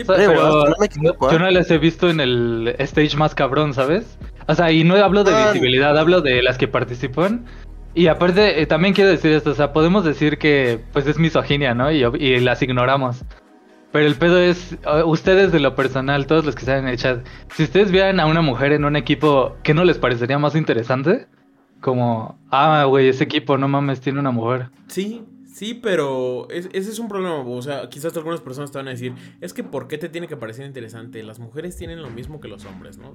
pero 0.05 0.65
yo 0.65 1.31
¿eh? 1.31 1.39
no 1.39 1.51
las 1.51 1.69
he 1.71 1.77
visto 1.77 2.09
en 2.09 2.19
el 2.19 2.75
stage 2.79 3.17
más 3.17 3.35
cabrón, 3.35 3.73
¿sabes? 3.73 4.17
O 4.47 4.55
sea, 4.55 4.71
y 4.71 4.83
no 4.83 4.95
hablo 4.95 5.23
de 5.23 5.33
ah. 5.33 5.51
visibilidad, 5.51 5.97
hablo 5.97 6.21
de 6.21 6.41
las 6.41 6.57
que 6.57 6.67
participan. 6.67 7.45
Y 7.93 8.07
aparte, 8.07 8.61
eh, 8.61 8.65
también 8.65 8.93
quiero 8.93 9.09
decir 9.09 9.31
esto, 9.31 9.51
o 9.51 9.55
sea, 9.55 9.73
podemos 9.73 10.03
decir 10.03 10.37
que 10.37 10.79
pues 10.93 11.07
es 11.07 11.17
misoginia, 11.17 11.73
¿no? 11.73 11.91
Y, 11.91 12.03
y 12.03 12.39
las 12.39 12.61
ignoramos. 12.61 13.23
Pero 13.91 14.05
el 14.05 14.15
pedo 14.15 14.39
es, 14.39 14.77
ustedes 15.05 15.51
de 15.51 15.59
lo 15.59 15.75
personal, 15.75 16.27
todos 16.27 16.45
los 16.45 16.55
que 16.55 16.59
están 16.59 16.79
en 16.79 16.87
el 16.89 16.97
chat, 16.97 17.25
si 17.55 17.63
ustedes 17.63 17.91
vieran 17.91 18.19
a 18.19 18.27
una 18.27 18.41
mujer 18.41 18.71
en 18.71 18.85
un 18.85 18.95
equipo, 18.95 19.55
¿qué 19.63 19.73
no 19.73 19.83
les 19.83 19.97
parecería 19.97 20.37
más 20.37 20.55
interesante? 20.55 21.27
Como, 21.81 22.37
ah, 22.51 22.83
güey, 22.87 23.07
ese 23.07 23.23
equipo, 23.23 23.57
no 23.57 23.67
mames, 23.67 23.99
tiene 23.99 24.19
una 24.19 24.31
mujer. 24.31 24.69
Sí, 24.87 25.23
Sí, 25.59 25.73
pero 25.73 26.47
ese 26.51 26.69
es 26.77 26.99
un 26.99 27.09
problema. 27.09 27.41
O 27.41 27.61
sea, 27.61 27.89
quizás 27.89 28.15
algunas 28.15 28.39
personas 28.39 28.71
te 28.71 28.77
van 28.77 28.87
a 28.87 28.91
decir, 28.91 29.13
es 29.41 29.51
que 29.51 29.61
¿por 29.61 29.89
qué 29.89 29.97
te 29.97 30.07
tiene 30.07 30.25
que 30.25 30.37
parecer 30.37 30.65
interesante? 30.65 31.21
Las 31.21 31.39
mujeres 31.39 31.75
tienen 31.75 32.01
lo 32.01 32.09
mismo 32.09 32.39
que 32.39 32.47
los 32.47 32.63
hombres, 32.63 32.97
¿no? 32.97 33.09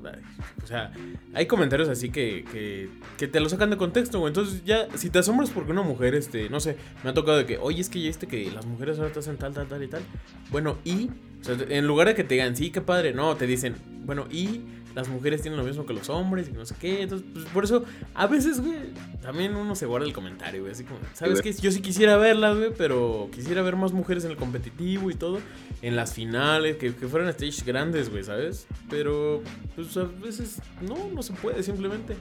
O 0.63 0.67
sea, 0.67 0.93
hay 1.33 1.47
comentarios 1.47 1.89
así 1.89 2.11
que, 2.11 2.45
que, 2.53 2.91
que 3.17 3.29
te 3.29 3.41
lo 3.41 3.49
sacan 3.49 3.71
de 3.71 3.79
contexto, 3.79 4.19
güey. 4.19 4.29
Entonces 4.29 4.63
ya, 4.63 4.89
si 4.95 5.09
te 5.09 5.21
asombras 5.21 5.49
porque 5.49 5.73
una 5.73 5.81
mujer, 5.81 6.15
este, 6.15 6.51
no 6.51 6.61
sé, 6.61 6.77
me 7.03 7.09
ha 7.09 7.15
tocado 7.15 7.39
de 7.39 7.47
que, 7.47 7.57
oye, 7.57 7.81
es 7.81 7.89
que 7.89 7.99
ya 8.03 8.09
viste 8.09 8.27
que 8.27 8.51
las 8.51 8.67
mujeres 8.67 8.99
ahora 8.99 9.11
te 9.11 9.21
hacen 9.21 9.39
tal, 9.39 9.55
tal, 9.55 9.67
tal 9.67 9.83
y 9.83 9.89
tal. 9.89 10.03
Bueno, 10.51 10.77
y, 10.85 11.09
o 11.41 11.45
sea, 11.45 11.57
en 11.71 11.87
lugar 11.87 12.09
de 12.09 12.15
que 12.15 12.25
te 12.25 12.35
digan, 12.35 12.55
sí, 12.57 12.69
qué 12.71 12.83
padre, 12.83 13.15
no, 13.15 13.37
te 13.37 13.47
dicen, 13.47 13.75
bueno, 14.05 14.27
y 14.31 14.61
las 14.95 15.09
mujeres 15.09 15.43
tienen 15.43 15.59
lo 15.59 15.65
mismo 15.65 15.85
que 15.87 15.93
los 15.93 16.09
hombres 16.09 16.49
y 16.49 16.53
no 16.53 16.65
sé 16.65 16.75
qué. 16.81 17.03
Entonces, 17.03 17.27
pues 17.33 17.45
por 17.47 17.65
eso, 17.65 17.85
a 18.15 18.27
veces, 18.27 18.61
güey, 18.61 18.79
también 19.23 19.57
uno 19.57 19.75
se 19.75 19.87
guarda 19.87 20.07
el 20.07 20.13
comentario, 20.13 20.61
güey. 20.61 20.73
Así 20.73 20.85
como, 20.85 21.01
¿sabes 21.15 21.43
qué? 21.43 21.53
Yo 21.53 21.71
sí 21.71 21.81
quisiera 21.81 22.17
verlas, 22.17 22.57
güey, 22.57 22.71
pero 22.77 23.29
quisiera 23.33 23.63
ver 23.63 23.77
más 23.77 23.93
mujeres 23.93 24.25
en 24.25 24.31
el 24.31 24.37
competitivo 24.37 25.11
y 25.11 25.15
todo. 25.15 25.41
En 25.83 25.97
las 25.97 26.15
finales, 26.15 26.77
que, 26.77 26.95
que 26.95 27.09
fueran 27.09 27.33
stages 27.33 27.65
grandes, 27.65 28.11
güey, 28.11 28.23
¿sabes? 28.23 28.67
Pero, 28.89 29.43
pues 29.75 29.97
a 29.97 30.05
veces, 30.05 30.61
no, 30.81 30.97
no 31.13 31.23
se 31.23 31.33
puede, 31.35 31.63
simplemente. 31.63 32.17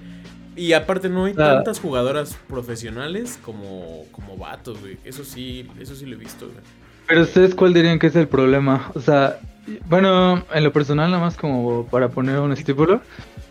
Y 0.55 0.73
aparte 0.73 1.09
no 1.09 1.25
hay 1.25 1.33
ah. 1.33 1.55
tantas 1.55 1.79
jugadoras 1.79 2.38
profesionales 2.47 3.39
como, 3.43 4.05
como 4.12 4.38
vatos, 4.38 4.79
güey. 4.79 4.97
Eso 5.03 5.23
sí, 5.23 5.67
eso 5.79 5.95
sí 5.95 6.05
lo 6.05 6.15
he 6.15 6.19
visto, 6.19 6.47
güey. 6.47 6.59
Pero 7.07 7.21
ustedes 7.21 7.53
cuál 7.53 7.73
dirían 7.73 7.99
que 7.99 8.07
es 8.07 8.15
el 8.15 8.27
problema? 8.27 8.91
O 8.95 8.99
sea, 8.99 9.39
bueno, 9.86 10.43
en 10.54 10.63
lo 10.63 10.73
personal, 10.73 11.12
nada 11.12 11.23
más 11.23 11.38
como 11.38 11.86
para 11.88 12.10
poner 12.10 12.39
un 12.39 12.52
estímulo, 12.52 13.02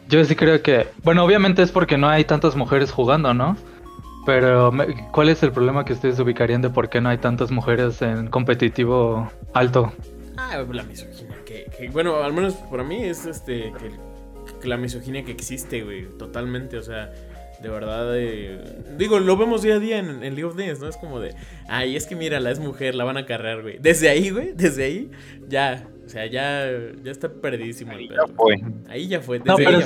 yo 0.09 0.25
sí 0.25 0.37
creo 0.37 0.63
que, 0.63 0.89
bueno, 1.03 1.25
obviamente 1.25 1.63
es 1.63 1.71
porque 1.71 1.97
no 1.97 2.09
hay 2.09 2.25
tantas 2.25 2.57
mujeres 2.57 2.91
jugando, 2.91 3.33
¿no? 3.35 3.57
Pero, 4.25 4.73
¿cuál 5.11 5.31
es 5.31 5.43
el 5.43 5.53
problema 5.53 5.85
que 5.85 5.95
ustedes 5.95 6.19
ubicarían 6.21 6.63
de 6.63 6.71
por 6.71 6.89
qué 6.89 7.01
no 7.01 7.09
hay 7.09 7.19
tantas 7.19 7.51
mujeres 7.51 8.03
en 8.03 8.29
competitivo 8.29 9.31
alto? 9.53 9.93
Ah, 10.37 10.65
la 10.71 10.83
misoginia, 10.85 11.37
que, 11.45 11.67
bueno, 11.93 12.23
al 12.23 12.33
menos 12.33 12.55
para 12.55 12.85
mí 12.85 13.03
es 13.03 13.27
este, 13.27 13.73
que, 14.61 14.69
la 14.69 14.77
misoginia 14.77 15.25
que 15.25 15.33
existe, 15.33 15.83
güey, 15.83 16.07
totalmente, 16.19 16.79
o 16.79 16.83
sea, 16.83 17.11
de 17.61 17.69
verdad, 17.69 18.17
eh, 18.17 18.61
digo, 18.97 19.19
lo 19.19 19.37
vemos 19.37 19.63
día 19.63 19.77
a 19.77 19.79
día 19.79 19.99
en, 19.99 20.21
League 20.21 20.45
of 20.45 20.57
Legends, 20.57 20.81
¿no? 20.81 20.89
Es 20.89 20.97
como 20.97 21.21
de, 21.21 21.35
ay, 21.69 21.97
es 21.97 22.07
que 22.07 22.15
mira, 22.15 22.39
la 22.39 22.51
es 22.51 22.61
mujer, 22.61 22.95
la 22.95 23.05
van 23.05 23.17
a 23.17 23.27
cargar, 23.27 23.63
güey. 23.63 23.79
Desde 23.81 24.09
ahí, 24.09 24.31
güey, 24.31 24.53
desde 24.53 24.85
ahí, 24.85 25.11
ya, 25.49 25.89
o 26.05 26.09
sea, 26.09 26.27
ya, 26.27 26.69
ya 27.03 27.11
está 27.11 27.33
perdidísimo 27.33 27.93
Ahí 27.93 28.09
ya 28.09 28.27
fue. 28.37 28.61
Ahí 28.89 29.09
ya 29.09 29.21
fue. 29.21 29.39
No, 29.41 29.57
pero 29.57 29.81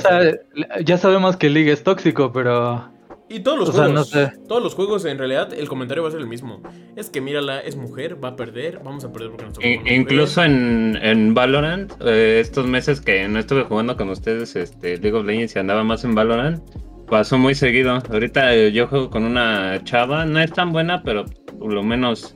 ya 0.83 0.97
sabemos 0.97 1.37
que 1.37 1.49
League 1.49 1.71
es 1.71 1.83
tóxico, 1.83 2.31
pero... 2.31 2.91
Y 3.29 3.41
todos 3.41 3.59
los 3.59 3.69
juegos, 3.71 4.11
todos 4.47 4.63
los 4.63 4.73
juegos 4.73 5.03
en 5.03 5.17
realidad 5.17 5.53
el 5.53 5.67
comentario 5.67 6.01
va 6.01 6.07
a 6.07 6.11
ser 6.13 6.21
el 6.21 6.27
mismo. 6.27 6.61
Es 6.95 7.09
que 7.09 7.19
mírala, 7.19 7.59
es 7.59 7.75
mujer, 7.75 8.23
va 8.23 8.29
a 8.29 8.35
perder, 8.37 8.79
vamos 8.81 9.03
a 9.03 9.11
perder 9.11 9.31
porque 9.31 9.45
nosotros 9.45 9.65
e 9.65 9.95
Incluso 9.95 10.43
en, 10.43 10.97
en, 11.01 11.33
Valorant, 11.33 11.91
eh, 12.05 12.39
estos 12.39 12.65
meses 12.67 13.01
que 13.01 13.27
no 13.27 13.37
estuve 13.39 13.63
jugando 13.63 13.97
con 13.97 14.09
ustedes, 14.09 14.55
este, 14.55 14.97
League 14.97 15.17
of 15.17 15.25
Legends 15.25 15.57
y 15.57 15.59
andaba 15.59 15.83
más 15.83 16.05
en 16.05 16.15
Valorant, 16.15 16.61
pasó 17.09 17.37
muy 17.37 17.53
seguido. 17.53 18.01
Ahorita 18.09 18.55
eh, 18.55 18.71
yo 18.71 18.87
juego 18.87 19.09
con 19.09 19.25
una 19.25 19.83
chava, 19.83 20.25
no 20.25 20.39
es 20.39 20.53
tan 20.53 20.71
buena, 20.71 21.03
pero 21.03 21.25
por 21.59 21.73
lo 21.73 21.83
menos 21.83 22.33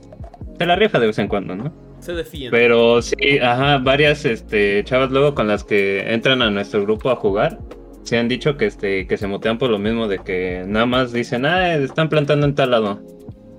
se 0.58 0.66
la 0.66 0.76
rifa 0.76 0.98
de 0.98 1.06
vez 1.06 1.18
en 1.18 1.28
cuando, 1.28 1.56
¿no? 1.56 1.81
Se 2.02 2.12
defiende. 2.12 2.50
Pero 2.50 3.00
sí, 3.00 3.38
ajá, 3.40 3.78
varias 3.78 4.24
este, 4.24 4.82
chavas 4.84 5.12
luego 5.12 5.34
con 5.34 5.46
las 5.46 5.62
que 5.62 6.12
entran 6.12 6.42
a 6.42 6.50
nuestro 6.50 6.82
grupo 6.82 7.10
a 7.10 7.16
jugar, 7.16 7.60
se 8.02 8.18
han 8.18 8.28
dicho 8.28 8.56
que, 8.56 8.66
este, 8.66 9.06
que 9.06 9.16
se 9.16 9.28
motean 9.28 9.56
por 9.56 9.70
lo 9.70 9.78
mismo 9.78 10.08
de 10.08 10.18
que 10.18 10.64
nada 10.66 10.84
más 10.84 11.12
dicen, 11.12 11.46
ah, 11.46 11.74
están 11.76 12.08
plantando 12.08 12.44
en 12.44 12.56
tal 12.56 12.72
lado. 12.72 13.00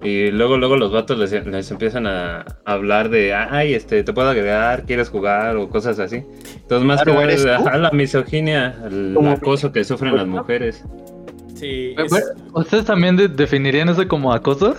Y 0.03 0.31
luego, 0.31 0.57
luego 0.57 0.75
los 0.75 0.91
vatos 0.91 1.17
les, 1.17 1.71
empiezan 1.71 2.05
a 2.05 2.43
hablar 2.65 3.09
de, 3.09 3.33
ay, 3.33 3.73
este, 3.73 4.03
te 4.03 4.11
puedo 4.11 4.27
agregar, 4.27 4.83
quieres 4.83 5.07
jugar 5.07 5.55
o 5.55 5.69
cosas 5.69 5.97
así. 5.99 6.23
Entonces, 6.57 6.85
más 6.85 7.03
que 7.03 7.11
ver, 7.11 7.39
la 7.39 7.89
misoginia, 7.91 8.75
el 8.85 9.17
acoso 9.25 9.71
que 9.71 9.85
sufren 9.85 10.17
las 10.17 10.27
mujeres. 10.27 10.83
Sí. 11.55 11.95
¿Ustedes 12.53 12.83
también 12.83 13.15
definirían 13.15 13.87
eso 13.87 14.05
como 14.09 14.33
acoso? 14.33 14.75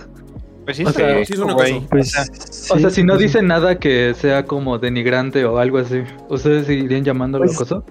Pues 0.65 0.77
sí, 0.77 0.83
o 0.83 0.91
sea, 0.91 1.23
sí, 1.23 1.33
es. 1.33 1.87
Pues, 1.89 2.71
o 2.71 2.79
sea, 2.79 2.89
si 2.89 3.03
no 3.03 3.17
dicen 3.17 3.47
nada 3.47 3.77
que 3.77 4.15
sea 4.15 4.45
como 4.45 4.79
denigrante 4.79 5.45
o 5.45 5.59
algo 5.59 5.77
así, 5.77 6.01
¿ustedes 6.27 6.65
seguirían 6.65 7.03
llamándolo 7.03 7.45
pues, 7.45 7.55
acoso? 7.55 7.85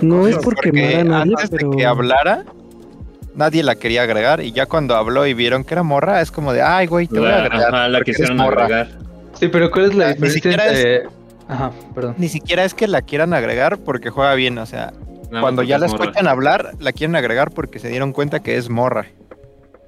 No 0.00 0.26
es 0.28 0.38
porque, 0.38 1.04
antes 1.10 1.50
de 1.50 1.66
que 1.76 1.84
hablara, 1.84 2.44
nadie 3.34 3.62
la 3.64 3.74
quería 3.74 4.02
agregar 4.02 4.40
y 4.40 4.52
ya 4.52 4.66
cuando 4.66 4.94
habló 4.94 5.26
y 5.26 5.34
vieron 5.34 5.64
que 5.64 5.74
era 5.74 5.82
morra, 5.82 6.20
es 6.20 6.30
como 6.30 6.52
de, 6.52 6.62
ay, 6.62 6.86
güey, 6.86 7.08
te 7.08 7.18
voy 7.18 7.28
a 7.28 7.44
agregar. 7.44 7.74
Ajá, 7.74 7.88
la 7.88 8.00
quisieron 8.02 8.40
agregar. 8.40 8.88
Sí, 9.34 9.48
pero 9.48 9.70
¿cuál 9.70 9.86
es 9.86 9.94
la 9.94 10.14
diferencia 10.14 10.50
entre... 10.52 11.08
Ajá, 11.48 11.72
perdón. 11.94 12.14
Ni 12.16 12.28
siquiera 12.28 12.64
es 12.64 12.74
que 12.74 12.86
la 12.86 13.02
quieran 13.02 13.34
agregar 13.34 13.78
porque 13.78 14.10
juega 14.10 14.34
bien, 14.34 14.56
o 14.58 14.66
sea, 14.66 14.92
cuando 15.40 15.62
ya 15.62 15.78
la 15.78 15.86
escuchan 15.86 16.28
hablar, 16.28 16.74
la 16.78 16.92
quieren 16.92 17.16
agregar 17.16 17.50
porque 17.50 17.80
se 17.80 17.88
dieron 17.88 18.12
cuenta 18.12 18.40
que 18.40 18.56
es 18.56 18.70
morra. 18.70 19.06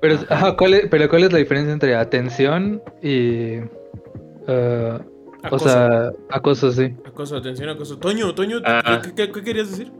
Pero, 0.07 0.21
ajá, 0.29 0.57
¿cuál 0.57 0.75
es, 0.75 0.87
pero 0.89 1.09
¿cuál 1.09 1.25
es 1.25 1.33
la 1.33 1.39
diferencia 1.39 1.73
entre 1.73 1.97
atención 1.97 2.81
y... 3.03 3.59
Uh, 4.49 5.01
o 5.51 5.59
sea, 5.59 6.13
acoso, 6.31 6.71
sí. 6.71 6.95
Acoso, 7.05 7.37
atención, 7.37 7.69
acoso. 7.69 7.99
Toño, 7.99 8.33
Toño, 8.35 8.59
ah. 8.65 9.03
¿qué, 9.03 9.33
qué, 9.33 9.43
querías 9.43 9.71
decir? 9.71 9.91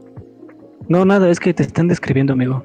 No, 0.87 1.03
nada, 1.03 1.29
es 1.29 1.41
que 1.41 1.53
te 1.53 1.63
están 1.63 1.89
describiendo, 1.89 2.33
amigo. 2.33 2.63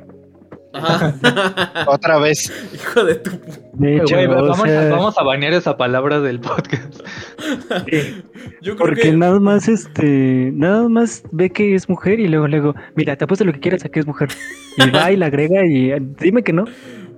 Otra 1.87 2.19
vez. 2.19 2.53
Hijo 2.75 3.05
de 3.05 3.17
tu. 3.17 3.31
De 3.75 3.97
hecho, 3.97 4.17
vamos, 4.29 5.19
a, 5.19 5.25
banear 5.25 5.53
esa 5.53 5.77
palabra 5.77 6.21
del 6.21 6.41
podcast. 6.41 7.01
Yo 8.63 8.77
creo 8.77 8.77
Porque 8.77 9.13
nada 9.13 9.41
más 9.41 9.69
este, 9.69 10.53
nada 10.55 10.89
más 10.89 11.25
ve 11.33 11.51
que 11.51 11.75
es 11.75 11.89
mujer 11.89 12.21
y 12.21 12.29
luego 12.29 12.47
luego, 12.47 12.75
mira, 12.95 13.17
te 13.17 13.25
apuesto 13.25 13.45
lo 13.45 13.53
que 13.53 13.61
quieras 13.61 13.85
a 13.85 13.89
que 13.89 13.99
es 13.99 14.07
mujer. 14.07 14.29
Y 14.77 14.91
va 14.91 15.11
y 15.11 15.17
la 15.17 15.27
agrega 15.27 15.67
y 15.67 15.93
dime 16.21 16.43
que 16.43 16.53
no. 16.53 16.65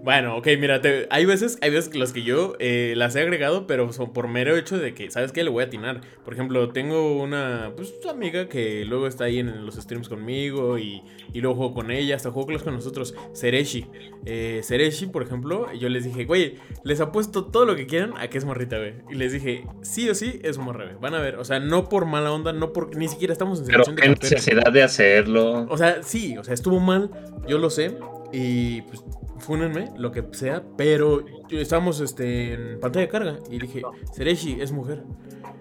Bueno, 0.05 0.37
ok, 0.37 0.49
mira, 0.59 0.83
hay 1.09 1.25
veces, 1.25 1.57
hay 1.62 1.71
veces 1.71 1.95
las 1.95 2.12
que 2.12 2.23
yo 2.23 2.57
eh, 2.59 2.93
las 2.95 3.17
he 3.17 3.23
agregado, 3.23 3.67
pero 3.67 3.90
son 3.90 4.12
por 4.12 4.29
mero 4.29 4.55
hecho 4.55 4.77
de 4.77 4.93
que, 4.93 5.11
¿sabes 5.11 5.33
qué? 5.33 5.43
Le 5.43 5.49
voy 5.49 5.64
a 5.64 5.67
atinar. 5.69 6.03
Por 6.27 6.35
ejemplo, 6.35 6.69
tengo 6.75 7.23
una, 7.23 7.73
pues, 7.75 7.95
amiga 8.07 8.47
que 8.47 8.85
luego 8.85 9.07
está 9.07 9.25
ahí 9.25 9.38
en 9.38 9.64
los 9.64 9.77
streams 9.77 10.11
conmigo 10.11 10.79
y, 10.79 11.03
y 11.33 11.40
luego 11.40 11.57
juego 11.57 11.73
con 11.73 11.90
ella, 11.90 12.17
hasta 12.17 12.31
juego 12.31 12.53
con 12.62 12.75
nosotros, 12.75 13.14
Sereshi. 13.33 13.87
Eh, 14.27 14.61
Sereshi, 14.62 15.07
por 15.07 15.23
ejemplo, 15.23 15.73
yo 15.73 15.88
les 15.88 16.05
dije, 16.05 16.27
güey, 16.27 16.57
les 16.83 17.01
apuesto 17.01 17.47
todo 17.47 17.64
lo 17.64 17.75
que 17.75 17.87
quieran 17.87 18.12
a 18.19 18.29
que 18.29 18.37
es 18.37 18.45
morrita, 18.45 18.77
güey. 18.77 18.97
Y 19.09 19.14
les 19.14 19.33
dije, 19.33 19.64
sí 19.81 20.11
o 20.11 20.14
sí, 20.14 20.38
es 20.43 20.59
morra, 20.59 20.85
güey. 20.85 20.97
Van 21.01 21.14
a 21.14 21.21
ver, 21.23 21.37
o 21.37 21.47
sea, 21.47 21.61
no 21.61 21.88
por 21.88 22.05
mala 22.05 22.31
onda, 22.31 22.53
no 22.53 22.75
por, 22.75 22.95
ni 22.95 23.09
siquiera 23.09 23.33
estamos 23.33 23.61
en 23.61 23.64
situación 23.64 23.97
Pero 23.97 24.12
de 24.12 24.21
necesidad 24.21 24.71
de 24.71 24.83
hacerlo. 24.83 25.67
O 25.71 25.79
sea, 25.79 26.03
sí, 26.03 26.37
o 26.37 26.45
sea, 26.45 26.53
estuvo 26.53 26.79
mal, 26.79 27.11
yo 27.49 27.57
lo 27.57 27.71
sé. 27.71 27.97
Y 28.33 28.83
pues 28.83 29.03
fúnenme, 29.44 29.90
lo 29.96 30.11
que 30.12 30.24
sea, 30.33 30.62
pero 30.76 31.24
estábamos 31.50 32.00
este, 32.00 32.54
en 32.54 32.80
pantalla 32.80 33.07
de 33.07 33.12
carga 33.12 33.38
y 33.50 33.59
dije, 33.59 33.83
Sereshi 34.12 34.61
es 34.61 34.72
mujer. 34.72 35.02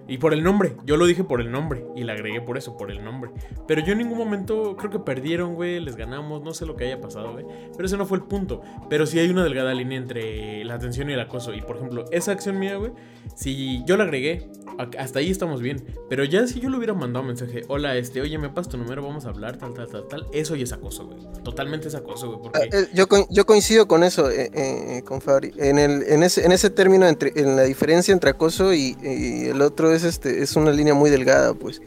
Y 0.08 0.18
por 0.18 0.34
el 0.34 0.44
nombre, 0.44 0.76
yo 0.86 0.98
lo 0.98 1.06
dije 1.06 1.24
por 1.24 1.40
el 1.40 1.50
nombre 1.50 1.86
y 1.96 2.04
la 2.04 2.14
agregué 2.14 2.42
por 2.42 2.58
eso, 2.58 2.76
por 2.76 2.92
el 2.92 3.04
nombre. 3.04 3.32
Pero 3.68 3.82
yo 3.82 3.94
en 3.94 4.00
ningún 4.00 4.18
momento 4.18 4.76
creo 4.76 4.92
que 4.92 5.00
perdieron, 5.00 5.56
güey, 5.56 5.80
les 5.80 5.96
ganamos, 5.96 6.44
no 6.44 6.54
sé 6.54 6.66
lo 6.66 6.76
que 6.76 6.86
haya 6.86 7.00
pasado, 7.00 7.32
güey. 7.32 7.46
Pero 7.76 7.86
ese 7.86 7.98
no 7.98 8.06
fue 8.06 8.18
el 8.18 8.24
punto. 8.26 8.62
Pero 8.90 9.06
sí 9.06 9.20
hay 9.20 9.30
una 9.30 9.44
delgada 9.44 9.74
línea 9.74 9.98
entre 9.98 10.66
la 10.66 10.76
atención 10.76 11.10
y 11.10 11.14
el 11.14 11.20
acoso. 11.22 11.54
Y 11.54 11.62
por 11.62 11.78
ejemplo, 11.78 12.04
esa 12.12 12.34
acción 12.34 12.60
mía, 12.60 12.76
güey, 12.76 12.92
si 13.36 13.82
yo 13.86 13.96
la 13.96 14.04
agregué, 14.04 14.50
hasta 14.98 15.20
ahí 15.20 15.32
estamos 15.32 15.62
bien. 15.62 15.86
Pero 16.10 16.26
ya 16.26 16.48
si 16.48 16.60
yo 16.60 16.70
le 16.70 16.78
hubiera 16.78 16.94
mandado 16.94 17.22
un 17.22 17.28
mensaje, 17.28 17.62
hola, 17.70 17.96
este, 17.96 18.22
oye, 18.22 18.38
me 18.38 18.50
pasas 18.50 18.72
tu 18.72 18.78
número, 18.78 19.02
vamos 19.02 19.26
a 19.26 19.30
hablar, 19.30 19.58
tal, 19.58 19.74
tal, 19.74 19.88
tal, 19.88 20.08
tal, 20.08 20.28
eso 20.34 20.56
ya 20.56 20.64
es 20.64 20.74
acoso, 20.74 21.08
güey. 21.08 21.20
Totalmente 21.44 21.88
es 21.88 21.96
acoso, 21.96 22.28
güey. 22.28 22.42
Porque... 22.42 22.60
Ah, 22.60 22.80
eh, 22.80 22.88
yo, 22.94 23.06
yo 23.30 23.46
coincido 23.46 23.73
con 23.88 24.04
eso, 24.04 24.30
eh, 24.30 24.50
eh, 24.54 25.02
con 25.04 25.22
Fabri. 25.22 25.54
En, 25.58 25.78
el, 25.80 26.04
en, 26.04 26.24
ese, 26.24 26.46
en 26.46 26.52
ese 26.52 26.70
término, 26.70 27.08
entre, 27.08 27.32
en 27.36 27.56
la 27.56 27.64
diferencia 27.64 28.12
entre 28.12 28.32
acoso 28.32 28.74
y, 28.74 28.96
y 29.02 29.46
el 29.46 29.62
otro 29.62 29.94
es 29.94 30.04
este 30.04 30.42
es 30.42 30.56
una 30.56 30.72
línea 30.72 30.94
muy 30.94 31.10
delgada, 31.10 31.54
pues. 31.54 31.82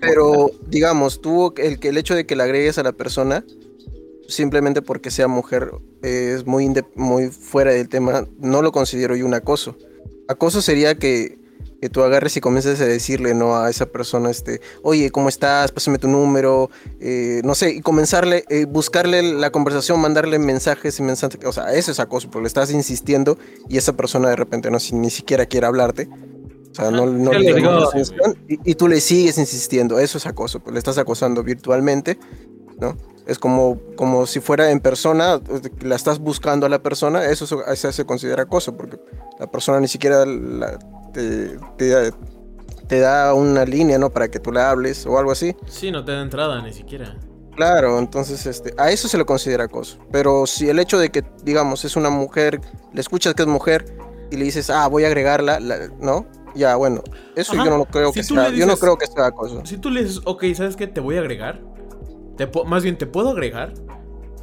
Pero, 0.00 0.50
digamos, 0.68 1.20
tú, 1.20 1.54
el, 1.56 1.78
el 1.82 1.96
hecho 1.96 2.14
de 2.14 2.26
que 2.26 2.36
le 2.36 2.42
agregues 2.42 2.78
a 2.78 2.82
la 2.82 2.92
persona, 2.92 3.44
simplemente 4.28 4.82
porque 4.82 5.10
sea 5.10 5.28
mujer, 5.28 5.70
es 6.02 6.46
muy, 6.46 6.72
muy 6.94 7.28
fuera 7.28 7.72
del 7.72 7.88
tema, 7.88 8.26
no 8.38 8.62
lo 8.62 8.72
considero 8.72 9.16
yo 9.16 9.26
un 9.26 9.34
acoso. 9.34 9.76
Acoso 10.28 10.62
sería 10.62 10.94
que, 10.94 11.39
que 11.80 11.88
tú 11.88 12.02
agarres 12.02 12.36
y 12.36 12.40
comiences 12.40 12.80
a 12.80 12.84
decirle 12.84 13.34
no 13.34 13.56
a 13.56 13.70
esa 13.70 13.86
persona, 13.86 14.30
este, 14.30 14.60
oye, 14.82 15.10
¿cómo 15.10 15.28
estás? 15.28 15.72
Pásame 15.72 15.98
tu 15.98 16.08
número, 16.08 16.70
eh, 17.00 17.40
no 17.44 17.54
sé, 17.54 17.70
y 17.70 17.80
comenzarle, 17.80 18.44
eh, 18.48 18.66
buscarle 18.66 19.22
la 19.22 19.50
conversación, 19.50 20.00
mandarle 20.00 20.38
mensajes 20.38 20.98
y 20.98 21.02
mensajes, 21.02 21.40
o 21.44 21.52
sea, 21.52 21.72
eso 21.72 21.90
es 21.90 22.00
acoso, 22.00 22.30
porque 22.30 22.42
le 22.42 22.48
estás 22.48 22.70
insistiendo 22.70 23.38
y 23.68 23.78
esa 23.78 23.94
persona 23.94 24.28
de 24.28 24.36
repente 24.36 24.70
no, 24.70 24.78
ni 24.92 25.10
siquiera 25.10 25.46
quiere 25.46 25.66
hablarte 25.66 26.08
o 26.70 26.74
sea, 26.74 26.90
no, 26.92 27.04
no 27.04 27.32
le 27.32 27.52
digo, 27.52 27.90
y, 28.48 28.70
y, 28.70 28.74
tú 28.76 28.86
le 28.86 29.00
sigues 29.00 29.38
insistiendo. 29.38 29.98
Eso 29.98 30.18
es 30.18 30.26
acoso, 30.26 30.60
pues 30.60 30.72
le 30.72 30.78
estás 30.78 30.98
acosando 30.98 31.42
virtualmente, 31.42 32.16
¿no? 32.80 32.96
Es 33.26 33.38
como, 33.38 33.78
como 33.96 34.26
si 34.26 34.40
fuera 34.40 34.70
en 34.70 34.80
persona, 34.80 35.40
la 35.82 35.94
estás 35.94 36.18
buscando 36.18 36.66
a 36.66 36.68
la 36.68 36.82
persona, 36.82 37.26
eso, 37.26 37.46
se 37.46 38.04
considera 38.04 38.42
acoso, 38.42 38.76
porque 38.76 38.98
la 39.38 39.46
persona 39.46 39.78
ni 39.78 39.88
siquiera 39.88 40.24
te, 41.12 41.58
te, 42.88 42.98
da 42.98 43.34
una 43.34 43.64
línea, 43.64 43.98
¿no? 43.98 44.10
Para 44.10 44.28
que 44.28 44.40
tú 44.40 44.50
le 44.50 44.60
hables 44.60 45.06
o 45.06 45.16
algo 45.18 45.30
así. 45.30 45.54
Sí, 45.68 45.92
no 45.92 46.04
te 46.04 46.12
da 46.12 46.22
entrada 46.22 46.60
ni 46.62 46.72
siquiera. 46.72 47.16
Claro, 47.54 47.98
entonces 47.98 48.46
este, 48.46 48.74
a 48.78 48.90
eso 48.90 49.06
se 49.06 49.18
le 49.18 49.24
considera 49.24 49.64
acoso. 49.64 49.98
Pero 50.10 50.46
si 50.46 50.68
el 50.68 50.78
hecho 50.78 50.98
de 50.98 51.10
que, 51.10 51.22
digamos, 51.44 51.84
es 51.84 51.94
una 51.94 52.10
mujer, 52.10 52.60
le 52.92 53.00
escuchas 53.00 53.34
que 53.34 53.42
es 53.42 53.48
mujer 53.48 53.84
y 54.30 54.36
le 54.38 54.44
dices, 54.44 54.70
ah, 54.70 54.88
voy 54.88 55.04
a 55.04 55.08
agregarla, 55.08 55.60
¿no? 56.00 56.26
Ya, 56.54 56.74
bueno, 56.76 57.02
eso 57.36 57.54
yo 57.54 57.66
no 57.66 57.84
creo 57.84 58.12
que 58.12 58.24
sea, 58.24 58.48
yo 58.50 58.66
no 58.66 58.76
creo 58.76 58.98
que 58.98 59.06
sea 59.06 59.26
acoso. 59.26 59.62
Si 59.64 59.78
tú 59.78 59.90
le 59.90 60.02
dices, 60.02 60.20
ok, 60.24 60.44
¿sabes 60.54 60.74
qué? 60.74 60.86
Te 60.86 61.00
voy 61.00 61.16
a 61.16 61.20
agregar. 61.20 61.60
Más 62.66 62.82
bien, 62.82 62.96
¿te 62.96 63.06
puedo 63.06 63.30
agregar? 63.30 63.74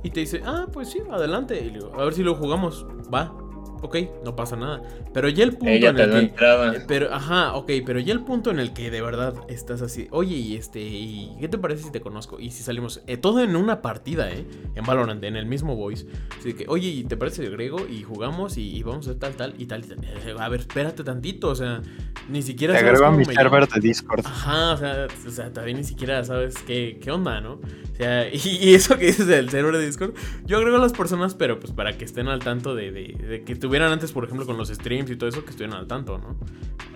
Y 0.03 0.12
te 0.12 0.19
dice, 0.21 0.41
ah, 0.45 0.67
pues 0.71 0.89
sí, 0.89 0.99
adelante. 1.10 1.73
A 1.93 2.03
ver 2.03 2.13
si 2.13 2.23
lo 2.23 2.36
jugamos. 2.36 2.86
Va 3.13 3.46
ok, 3.81 3.97
no 4.23 4.35
pasa 4.35 4.55
nada. 4.55 4.81
Pero 5.13 5.29
ya 5.29 5.43
el 5.43 5.53
punto 5.53 5.87
en 5.87 5.99
el 5.99 6.31
que. 6.31 6.45
Eh, 6.45 6.83
pero, 6.87 7.13
ajá, 7.13 7.53
ok, 7.55 7.71
pero 7.85 7.99
ya 7.99 8.13
el 8.13 8.21
punto 8.21 8.51
en 8.51 8.59
el 8.59 8.73
que 8.73 8.91
de 8.91 9.01
verdad 9.01 9.35
estás 9.47 9.81
así. 9.81 10.07
Oye, 10.11 10.35
y 10.35 10.55
este, 10.55 10.79
y 10.79 11.35
¿qué 11.39 11.47
te 11.47 11.57
parece 11.57 11.83
si 11.83 11.91
te 11.91 12.01
conozco? 12.01 12.39
Y 12.39 12.51
si 12.51 12.63
salimos. 12.63 13.01
Eh, 13.07 13.17
todo 13.17 13.41
en 13.41 13.55
una 13.55 13.81
partida, 13.81 14.31
¿eh? 14.31 14.45
En 14.75 14.85
Valorant, 14.85 15.23
en 15.23 15.35
el 15.35 15.45
mismo 15.45 15.75
voice. 15.75 16.05
Así 16.37 16.53
que, 16.53 16.65
oye, 16.67 16.89
¿y 16.89 17.03
te 17.03 17.17
parece 17.17 17.47
grego? 17.49 17.87
Y 17.87 18.03
jugamos 18.03 18.57
y, 18.57 18.81
vamos 18.83 19.07
a 19.07 19.11
hacer 19.11 19.19
tal, 19.19 19.35
tal 19.35 19.53
y 19.57 19.65
tal, 19.65 19.83
eh, 19.83 20.35
A 20.37 20.49
ver, 20.49 20.61
espérate 20.61 21.03
tantito, 21.03 21.49
o 21.49 21.55
sea, 21.55 21.81
ni 22.29 22.41
siquiera. 22.41 22.73
Te 22.73 22.79
agrego 22.79 23.05
a 23.05 23.11
mi 23.11 23.25
server 23.25 23.67
de 23.67 23.79
Discord. 23.79 24.25
Ajá, 24.25 24.73
o 24.73 24.77
sea, 24.77 25.07
o 25.27 25.31
sea, 25.31 25.53
también 25.53 25.77
ni 25.77 25.83
siquiera 25.83 26.23
sabes 26.23 26.55
qué, 26.65 26.99
qué 27.01 27.11
onda, 27.11 27.41
¿no? 27.41 27.53
O 27.53 27.95
sea, 27.95 28.27
y, 28.33 28.73
eso 28.73 28.97
que 28.97 29.07
dices 29.07 29.27
del 29.27 29.49
server 29.49 29.77
de 29.77 29.85
Discord, 29.85 30.13
yo 30.45 30.57
agrego 30.57 30.77
a 30.77 30.79
las 30.79 30.93
personas, 30.93 31.35
pero 31.35 31.59
pues 31.59 31.71
para 31.71 31.97
que 31.97 32.05
estén 32.05 32.27
al 32.27 32.39
tanto 32.39 32.75
de, 32.75 32.91
de, 32.91 33.13
de 33.13 33.43
que 33.43 33.55
tú 33.55 33.66
estuvieran 33.67 33.91
antes, 33.91 34.12
por 34.13 34.23
ejemplo, 34.23 34.45
con 34.45 34.58
los 34.58 34.69
streams 34.69 35.12
y 35.12 35.15
todo 35.17 35.30
eso, 35.30 35.43
que 35.43 35.51
estuvieran 35.51 35.77
al 35.77 35.88
tanto, 35.88 36.17
¿no? 36.17 36.38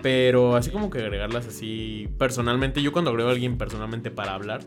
Pero 0.00 0.56
así 0.56 0.70
como 0.70 0.90
que 0.90 0.98
agregarlas 0.98 1.46
así 1.46 2.08
personalmente, 2.18 2.82
yo 2.82 2.92
cuando 2.92 3.10
agrego 3.10 3.28
a 3.28 3.32
alguien 3.32 3.58
personalmente 3.58 4.10
para 4.10 4.34
hablar, 4.34 4.62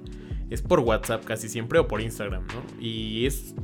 es 0.50 0.62
por 0.62 0.82
WhatsApp 0.82 1.26
casi 1.26 1.50
siempre 1.50 1.80
o 1.80 1.88
por 1.88 2.02
Instagram, 2.02 2.46
¿no? 2.48 2.82
Y 2.82 3.26
es 3.26 3.56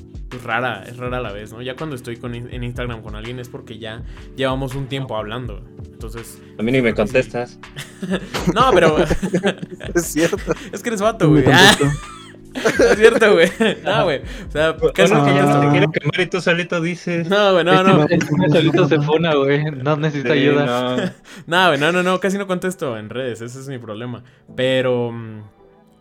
rara, 0.43 0.83
es 0.87 0.97
rara 0.97 1.17
a 1.17 1.21
la 1.21 1.31
vez, 1.31 1.53
¿no? 1.53 1.61
Ya 1.61 1.75
cuando 1.75 1.95
estoy 1.95 2.17
con, 2.17 2.33
en 2.33 2.63
Instagram 2.63 3.03
con 3.03 3.15
alguien 3.15 3.39
es 3.39 3.47
porque 3.47 3.77
ya 3.77 4.03
llevamos 4.35 4.73
un 4.73 4.87
tiempo 4.87 5.15
hablando. 5.15 5.63
Entonces. 5.85 6.41
A 6.57 6.63
mí 6.63 6.71
ni 6.71 6.81
me 6.81 6.95
contestas. 6.95 7.59
no, 8.55 8.71
pero. 8.73 8.97
es 9.93 10.05
cierto. 10.05 10.37
Es 10.71 10.81
que 10.81 10.89
eres 10.89 11.01
vato, 11.01 11.29
güey. 11.29 11.45
Es 12.53 12.97
cierto, 12.97 13.33
güey. 13.33 13.49
No, 13.83 14.03
güey. 14.03 14.21
O 14.47 14.51
sea, 14.51 14.75
casi 14.93 15.13
que 15.13 15.33
ya 15.33 15.61
te 15.61 15.69
quiero 15.69 15.91
quemar 15.91 16.19
y 16.19 16.25
tú 16.27 16.41
solito 16.41 16.81
dices. 16.81 17.27
No, 17.29 17.53
güey, 17.53 17.63
no, 17.63 17.83
no. 17.83 18.07
solito 18.49 18.87
se 18.87 18.99
funa, 18.99 19.35
güey. 19.35 19.63
No 19.63 19.95
necesita 19.97 20.33
ayuda. 20.33 21.15
No. 21.47 21.67
güey, 21.67 21.79
no, 21.79 21.91
no, 21.91 22.03
no. 22.03 22.19
Casi 22.19 22.37
no 22.37 22.47
contesto 22.47 22.97
en 22.97 23.09
redes. 23.09 23.41
Ese 23.41 23.59
es 23.59 23.67
mi 23.67 23.77
problema. 23.77 24.23
Pero. 24.55 25.11
Mm, 25.11 25.41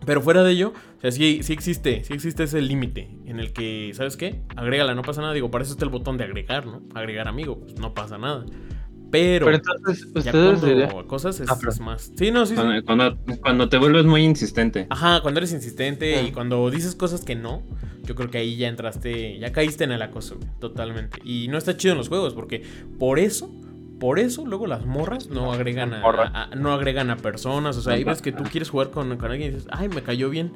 pero 0.05 0.23
fuera 0.23 0.43
de 0.43 0.53
ello, 0.53 0.73
o 0.97 1.01
sea, 1.01 1.11
sí, 1.11 1.41
sí 1.43 1.53
existe, 1.53 2.05
sí 2.05 2.15
existe 2.15 2.45
ese 2.45 2.63
límite 2.63 3.11
en 3.27 3.39
el 3.39 3.53
que, 3.53 3.93
¿sabes 3.95 4.17
qué? 4.17 4.41
Agrégala, 4.57 4.95
no 4.95 5.03
pasa 5.03 5.21
nada. 5.21 5.35
Digo, 5.35 5.51
para 5.51 5.63
eso 5.63 5.73
está 5.73 5.85
el 5.85 5.91
botón 5.91 6.17
de 6.17 6.25
agregar, 6.25 6.67
¿no? 6.67 6.83
Agregar 6.95 7.29
amigo, 7.29 7.61
pues 7.61 7.79
no 7.79 7.93
pasa 7.93 8.17
nada. 8.17 8.47
Pero, 9.11 9.47
pero 9.47 9.57
entonces, 9.57 10.07
ustedes 10.15 10.95
cosas 11.07 11.43
ah, 11.49 11.59
es, 11.69 11.81
más. 11.81 12.13
Sí, 12.17 12.31
no, 12.31 12.47
sí, 12.47 12.55
cuando, 12.85 13.19
Cuando, 13.41 13.69
te 13.69 13.77
vuelves 13.77 14.05
muy 14.05 14.23
insistente. 14.23 14.87
Ajá, 14.89 15.21
cuando 15.21 15.41
eres 15.41 15.53
insistente 15.53 16.23
y 16.23 16.31
cuando 16.31 16.71
dices 16.71 16.95
cosas 16.95 17.25
que 17.25 17.35
no, 17.35 17.63
yo 18.05 18.15
creo 18.15 18.31
que 18.31 18.39
ahí 18.39 18.57
ya 18.57 18.69
entraste, 18.69 19.39
ya 19.39 19.53
caíste 19.53 19.85
en 19.85 19.93
el 19.93 20.03
acoso, 20.03 20.39
totalmente. 20.61 21.19
Y 21.25 21.49
no 21.49 21.59
está 21.59 21.77
chido 21.77 21.93
en 21.93 21.99
los 21.99 22.09
juegos, 22.09 22.35
porque 22.35 22.63
por 22.99 23.19
eso 23.19 23.51
por 24.01 24.19
eso 24.19 24.47
luego 24.47 24.67
las 24.67 24.87
morras 24.87 25.29
no 25.29 25.53
agregan 25.53 25.93
a, 25.93 26.51
no 26.57 26.73
agregan 26.73 27.11
a 27.11 27.17
personas. 27.17 27.77
O 27.77 27.83
sea, 27.83 27.93
ahí 27.93 28.03
ves 28.03 28.23
que 28.23 28.33
tú 28.33 28.45
quieres 28.45 28.71
jugar 28.71 28.91
con, 28.91 29.13
alguien 29.13 29.51
y 29.51 29.55
dices, 29.55 29.69
ay, 29.71 29.89
me 29.91 30.03
cayó 30.03 30.31
bien. 30.31 30.53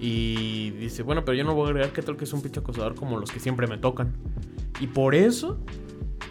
Y 0.00 0.70
dice, 0.70 1.04
bueno, 1.04 1.24
pero 1.24 1.36
yo 1.36 1.44
no 1.44 1.54
voy 1.54 1.66
a 1.66 1.70
agregar 1.70 1.92
que 1.92 2.02
tal 2.02 2.16
que 2.16 2.24
es 2.24 2.32
un 2.32 2.42
pinche 2.42 2.58
acosador 2.58 2.96
como 2.96 3.16
los 3.18 3.30
que 3.30 3.38
siempre 3.38 3.68
me 3.68 3.78
tocan. 3.78 4.14
Y 4.80 4.88
por 4.88 5.14
eso 5.14 5.60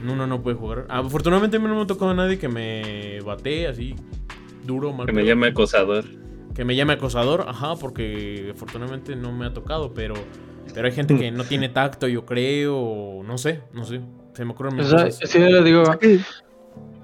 uno 0.03 0.27
no 0.27 0.41
puede 0.41 0.55
jugar. 0.55 0.85
Afortunadamente 0.89 1.57
a 1.57 1.59
mí 1.59 1.67
no 1.67 1.75
me 1.75 1.81
ha 1.81 1.87
tocado 1.87 2.11
a 2.11 2.13
nadie 2.13 2.37
que 2.37 2.47
me 2.47 3.19
bate 3.21 3.67
así 3.67 3.95
duro, 4.67 4.93
mal. 4.93 5.07
Que 5.07 5.13
me 5.13 5.25
llame 5.25 5.47
acosador. 5.47 6.05
Que 6.53 6.65
me 6.65 6.75
llame 6.75 6.93
acosador, 6.93 7.45
ajá, 7.47 7.75
porque 7.75 8.51
afortunadamente 8.53 9.15
no 9.15 9.31
me 9.31 9.45
ha 9.45 9.53
tocado, 9.53 9.93
pero, 9.93 10.15
pero 10.73 10.87
hay 10.87 10.93
gente 10.93 11.17
que 11.17 11.31
no 11.31 11.43
tiene 11.43 11.69
tacto, 11.69 12.07
yo 12.07 12.25
creo, 12.25 13.21
no 13.23 13.37
sé, 13.37 13.61
no 13.73 13.85
sé. 13.85 14.01
Se 14.33 14.45
me 14.45 14.51
ocurren 14.51 14.77
cosas. 14.77 15.19
Sí, 15.23 15.39
lo 15.39 15.63
digo. 15.63 15.83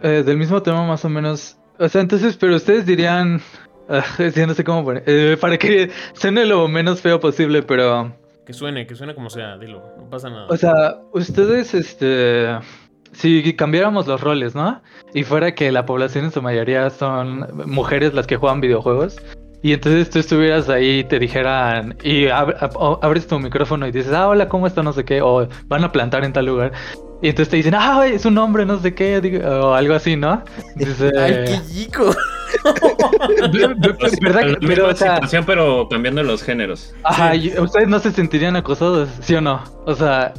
Eh, 0.03 0.23
del 0.23 0.37
mismo 0.37 0.61
tema 0.61 0.85
más 0.85 1.03
o 1.05 1.09
menos. 1.09 1.57
O 1.79 1.89
sea, 1.89 2.01
entonces, 2.01 2.37
pero 2.37 2.55
ustedes 2.55 2.85
dirían... 2.85 3.41
Uh, 3.85 4.47
no 4.47 4.53
sé 4.53 4.63
cómo 4.63 4.85
poner. 4.85 5.03
Eh, 5.05 5.37
para 5.39 5.57
que 5.57 5.91
suene 6.13 6.45
lo 6.45 6.69
menos 6.69 7.01
feo 7.01 7.19
posible, 7.19 7.63
pero... 7.63 8.15
Que 8.45 8.53
suene, 8.53 8.87
que 8.87 8.95
suene 8.95 9.13
como 9.13 9.29
sea, 9.29 9.57
dilo, 9.57 9.83
no 9.97 10.09
pasa 10.09 10.29
nada. 10.29 10.47
O 10.47 10.55
sea, 10.55 11.01
ustedes, 11.11 11.73
este... 11.73 12.47
Si 13.13 13.53
cambiáramos 13.53 14.07
los 14.07 14.21
roles, 14.21 14.55
¿no? 14.55 14.81
Y 15.13 15.23
fuera 15.23 15.53
que 15.53 15.71
la 15.71 15.85
población 15.85 16.25
en 16.25 16.31
su 16.31 16.41
mayoría 16.41 16.89
son 16.89 17.47
mujeres 17.65 18.13
las 18.13 18.27
que 18.27 18.37
juegan 18.37 18.61
videojuegos. 18.61 19.17
Y 19.61 19.71
entonces 19.71 20.09
tú 20.09 20.19
estuvieras 20.19 20.67
ahí 20.67 20.99
y 20.99 21.03
te 21.05 21.19
dijeran, 21.19 21.95
y 22.03 22.27
abres 22.27 23.27
tu 23.27 23.39
micrófono 23.39 23.87
y 23.87 23.91
dices, 23.93 24.11
ah, 24.11 24.27
hola, 24.27 24.49
¿cómo 24.49 24.67
está? 24.67 24.83
No 24.83 24.91
sé 24.91 25.05
qué, 25.05 25.21
o 25.21 25.47
van 25.67 25.85
a 25.85 25.91
plantar 25.91 26.25
en 26.25 26.33
tal 26.33 26.47
lugar. 26.47 26.73
Y 27.21 27.29
entonces 27.29 27.49
te 27.49 27.55
dicen, 27.55 27.73
ah, 27.73 28.05
es 28.05 28.25
un 28.25 28.37
hombre, 28.37 28.65
no 28.65 28.77
sé 28.79 28.93
qué, 28.93 29.41
o 29.45 29.73
algo 29.73 29.93
así, 29.93 30.17
¿no? 30.17 30.43
Ay, 31.17 31.45
qué 31.45 31.59
chico. 31.71 32.13
¿Verdad 34.21 34.41
que, 34.59 34.67
pero, 34.67 34.89
o 34.89 34.93
sea, 34.93 35.15
situación, 35.15 35.45
pero 35.45 35.87
cambiando 35.87 36.21
los 36.23 36.43
géneros. 36.43 36.93
Ajá, 37.03 37.31
ustedes 37.61 37.87
no 37.87 37.99
se 37.99 38.11
sentirían 38.11 38.57
acosados, 38.57 39.07
¿sí 39.21 39.33
o 39.35 39.39
no? 39.39 39.63
O 39.85 39.95
sea, 39.95 40.33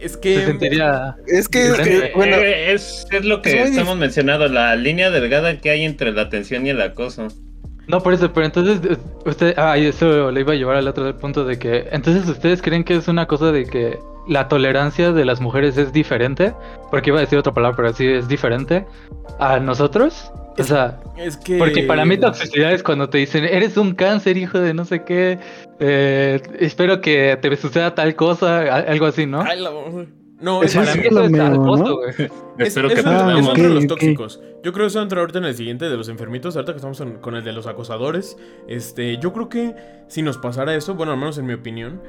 es 0.00 0.16
que. 0.16 0.36
Se 0.36 0.46
sentiría. 0.46 1.16
Es 1.26 1.48
que. 1.48 2.12
bueno, 2.14 2.36
eh, 2.36 2.72
es, 2.72 3.06
es, 3.10 3.24
lo 3.24 3.42
que 3.42 3.62
estamos 3.62 3.96
mencionando, 3.96 4.48
la 4.48 4.76
línea 4.76 5.10
delgada 5.10 5.58
que 5.58 5.70
hay 5.70 5.84
entre 5.84 6.12
la 6.12 6.22
atención 6.22 6.66
y 6.66 6.70
el 6.70 6.80
acoso. 6.80 7.28
No, 7.86 8.00
por 8.02 8.14
eso, 8.14 8.32
pero 8.32 8.46
entonces, 8.46 8.98
usted, 9.26 9.54
ah, 9.56 9.76
eso 9.76 10.30
le 10.30 10.40
iba 10.40 10.52
a 10.52 10.56
llevar 10.56 10.76
al 10.76 10.86
otro 10.86 11.16
punto 11.18 11.44
de 11.44 11.58
que, 11.58 11.88
entonces 11.90 12.28
ustedes 12.28 12.62
creen 12.62 12.84
que 12.84 12.94
es 12.94 13.08
una 13.08 13.26
cosa 13.26 13.50
de 13.50 13.66
que 13.66 13.98
la 14.30 14.46
tolerancia 14.46 15.12
de 15.12 15.24
las 15.24 15.40
mujeres 15.40 15.76
es 15.76 15.92
diferente, 15.92 16.54
porque 16.90 17.10
iba 17.10 17.18
a 17.18 17.22
decir 17.22 17.36
otra 17.36 17.52
palabra, 17.52 17.76
pero 17.76 17.92
sí 17.92 18.06
es 18.06 18.28
diferente 18.28 18.86
a 19.40 19.58
nosotros. 19.58 20.30
O 20.56 20.62
sea, 20.62 21.00
es 21.16 21.36
que... 21.36 21.58
porque 21.58 21.82
para 21.82 22.04
mí 22.04 22.16
toxicidad 22.16 22.72
es 22.72 22.84
cuando 22.84 23.08
te 23.08 23.18
dicen, 23.18 23.44
eres 23.44 23.76
un 23.76 23.94
cáncer, 23.94 24.36
hijo 24.36 24.60
de 24.60 24.72
no 24.72 24.84
sé 24.84 25.02
qué, 25.02 25.38
eh, 25.80 26.40
espero 26.60 27.00
que 27.00 27.38
te 27.42 27.56
suceda 27.56 27.94
tal 27.96 28.14
cosa, 28.14 28.60
algo 28.76 29.06
así, 29.06 29.26
¿no? 29.26 29.44
No, 30.40 30.62
es, 30.62 30.74
para 30.74 30.94
mí 30.94 31.02
es 31.02 32.30
Espero 32.58 32.88
que 32.88 32.94
es, 32.94 33.04
los 33.04 33.86
tóxicos. 33.86 34.40
Yo 34.62 34.72
creo 34.72 34.84
que 34.84 34.88
eso 34.88 35.02
entra 35.02 35.20
ahorita 35.20 35.38
en 35.38 35.44
el 35.44 35.54
siguiente 35.54 35.86
de 35.86 35.96
los 35.96 36.08
enfermitos. 36.08 36.56
Ahorita 36.56 36.72
que 36.72 36.76
estamos 36.76 37.02
con 37.20 37.34
el 37.34 37.44
de 37.44 37.52
los 37.52 37.66
acosadores. 37.66 38.38
Este, 38.66 39.18
yo 39.18 39.34
creo 39.34 39.50
que 39.50 39.74
si 40.08 40.22
nos 40.22 40.38
pasara 40.38 40.74
eso, 40.74 40.94
bueno, 40.94 41.12
al 41.12 41.18
menos 41.18 41.36
en 41.36 41.46
mi 41.46 41.52
opinión, 41.52 42.00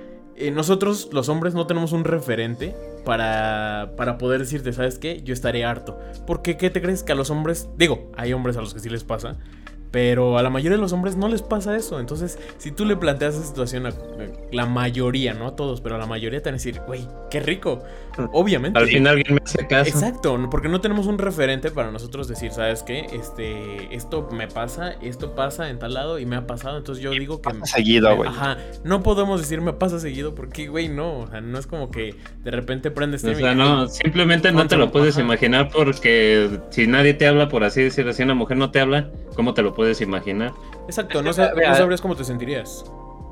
eh, 0.47 0.51
nosotros 0.51 1.09
los 1.11 1.29
hombres 1.29 1.53
no 1.53 1.67
tenemos 1.67 1.91
un 1.91 2.03
referente 2.03 2.75
para, 3.05 3.93
para 3.95 4.17
poder 4.17 4.39
decirte, 4.39 4.73
¿sabes 4.73 4.97
qué? 4.97 5.21
Yo 5.23 5.33
estaré 5.33 5.63
harto. 5.65 5.99
Porque, 6.25 6.57
¿qué 6.57 6.69
te 6.69 6.81
crees 6.81 7.03
que 7.03 7.11
a 7.11 7.15
los 7.15 7.29
hombres, 7.29 7.69
digo, 7.77 8.11
hay 8.17 8.33
hombres 8.33 8.57
a 8.57 8.61
los 8.61 8.73
que 8.73 8.79
sí 8.79 8.89
les 8.89 9.03
pasa, 9.03 9.37
pero 9.91 10.37
a 10.37 10.43
la 10.43 10.49
mayoría 10.49 10.77
de 10.77 10.81
los 10.81 10.93
hombres 10.93 11.17
no 11.17 11.27
les 11.27 11.41
pasa 11.41 11.75
eso. 11.75 11.99
Entonces, 11.99 12.39
si 12.57 12.71
tú 12.71 12.85
le 12.85 12.95
planteas 12.95 13.35
esa 13.35 13.45
situación 13.45 13.85
a 13.85 13.91
la 14.51 14.65
mayoría, 14.65 15.33
no 15.33 15.47
a 15.47 15.55
todos, 15.55 15.81
pero 15.81 15.95
a 15.95 15.97
la 15.97 16.05
mayoría 16.05 16.41
te 16.41 16.49
van 16.49 16.55
a 16.55 16.57
decir, 16.57 16.81
güey, 16.87 17.05
qué 17.29 17.41
rico. 17.41 17.83
Obviamente. 18.31 18.79
Al 18.79 18.87
final 18.87 19.17
alguien 19.17 19.35
me 19.35 19.41
hace 19.43 19.67
caso. 19.67 19.89
Exacto, 19.89 20.37
porque 20.49 20.69
no 20.69 20.79
tenemos 20.79 21.07
un 21.07 21.17
referente 21.17 21.71
para 21.71 21.91
nosotros 21.91 22.27
decir, 22.27 22.51
¿sabes 22.51 22.83
qué? 22.83 23.07
Este, 23.11 23.93
esto 23.93 24.29
me 24.31 24.47
pasa, 24.47 24.93
esto 25.01 25.35
pasa 25.35 25.69
en 25.69 25.79
tal 25.79 25.93
lado 25.93 26.19
y 26.19 26.25
me 26.25 26.37
ha 26.37 26.47
pasado. 26.47 26.77
Entonces 26.77 27.03
yo 27.03 27.11
digo 27.11 27.41
que. 27.41 27.49
Pasa 27.49 27.65
seguido, 27.65 28.15
güey. 28.15 28.29
Ajá. 28.29 28.57
No 28.83 29.03
podemos 29.03 29.41
decir 29.41 29.61
me 29.61 29.73
pasa 29.73 29.99
seguido 29.99 30.35
porque, 30.35 30.67
güey, 30.67 30.87
no. 30.87 31.19
O 31.19 31.27
sea, 31.27 31.41
no 31.41 31.59
es 31.59 31.67
como 31.67 31.91
que 31.91 32.15
de 32.43 32.51
repente 32.51 32.91
prendes. 32.91 33.25
O 33.25 33.35
sea, 33.35 33.53
no, 33.53 33.87
simplemente 33.87 34.51
no 34.51 34.67
te 34.67 34.77
lo 34.77 34.91
puedes 34.91 35.17
imaginar 35.17 35.69
porque 35.69 36.59
si 36.69 36.87
nadie 36.87 37.13
te 37.13 37.27
habla, 37.27 37.49
por 37.49 37.65
así 37.65 37.83
decirlo, 37.83 38.13
si 38.13 38.23
una 38.23 38.35
mujer 38.35 38.57
no 38.57 38.71
te 38.71 38.79
habla, 38.79 39.09
¿cómo 39.35 39.53
te 39.53 39.61
lo 39.61 39.73
puedes 39.73 39.80
puedes 39.81 39.99
imaginar. 39.99 40.53
Exacto, 40.85 41.23
no, 41.23 41.33
sabrías 41.33 42.01
cómo 42.01 42.15
te 42.15 42.23
sentirías. 42.23 42.85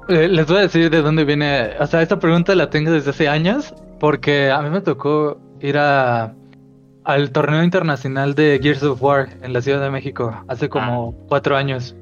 Eh, 0.08 0.28
les 0.28 0.48
voy 0.48 0.58
a 0.58 0.62
decir 0.62 0.90
de 0.90 1.04
dónde 1.04 1.24
viene. 1.24 1.76
O 1.80 1.86
sea, 1.86 2.02
esta 2.02 2.18
pregunta 2.18 2.56
la 2.56 2.72
tengo 2.72 2.90
desde 2.90 3.12
hace 3.12 3.28
años. 3.28 3.72
Porque 4.00 4.50
a 4.50 4.62
mí 4.64 4.70
me 4.72 4.82
tocó 4.82 5.40
ir 5.60 5.78
a 5.78 6.34
al 7.04 7.32
torneo 7.32 7.64
internacional 7.64 8.34
de 8.34 8.60
Gears 8.62 8.82
of 8.82 9.02
War 9.02 9.30
en 9.44 9.54
la 9.54 9.62
Ciudad 9.62 9.82
de 9.82 9.90
México 9.92 10.44
hace 10.48 10.70
como 10.70 11.14
ah. 11.16 11.26
cuatro 11.28 11.56
años. 11.56 11.96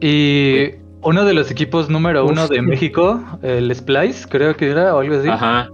Y 0.00 0.70
uno 1.02 1.24
de 1.24 1.34
los 1.34 1.50
equipos 1.50 1.88
número 1.88 2.26
uno 2.26 2.48
de 2.48 2.62
México, 2.62 3.22
el 3.42 3.72
Splice, 3.74 4.26
creo 4.28 4.56
que 4.56 4.70
era, 4.70 4.94
o 4.94 5.00
algo 5.00 5.16
así. 5.16 5.28
Ajá. 5.28 5.68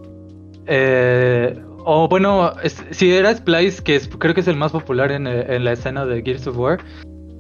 Eh, 0.67 1.59
o 1.85 2.09
bueno, 2.09 2.53
si 2.91 3.13
era 3.15 3.35
Splice, 3.35 3.83
que 3.83 3.99
creo 4.19 4.35
que 4.35 4.41
es 4.41 4.49
el 4.49 4.57
más 4.57 4.73
popular 4.73 5.11
en, 5.11 5.27
en, 5.27 5.65
la 5.65 5.73
escena 5.73 6.05
de 6.05 6.23
Gears 6.23 6.47
of 6.47 6.59
War, 6.59 6.81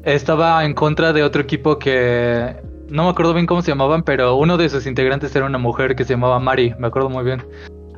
estaba 0.04 0.64
en 0.64 0.74
contra 0.74 1.12
de 1.12 1.22
otro 1.22 1.42
equipo 1.42 1.78
que 1.78 2.56
no 2.88 3.04
me 3.04 3.10
acuerdo 3.10 3.34
bien 3.34 3.46
cómo 3.46 3.62
se 3.62 3.70
llamaban, 3.70 4.02
pero 4.02 4.36
uno 4.36 4.56
de 4.56 4.68
sus 4.68 4.86
integrantes 4.86 5.34
era 5.34 5.46
una 5.46 5.58
mujer 5.58 5.96
que 5.96 6.04
se 6.04 6.14
llamaba 6.14 6.38
Mari, 6.38 6.74
me 6.78 6.88
acuerdo 6.88 7.08
muy 7.08 7.24
bien. 7.24 7.42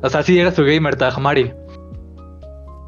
O 0.01 0.09
sea, 0.09 0.23
sí 0.23 0.39
era 0.39 0.51
su 0.51 0.63
gamer 0.63 0.95
tag, 0.95 1.19
Mari. 1.19 1.51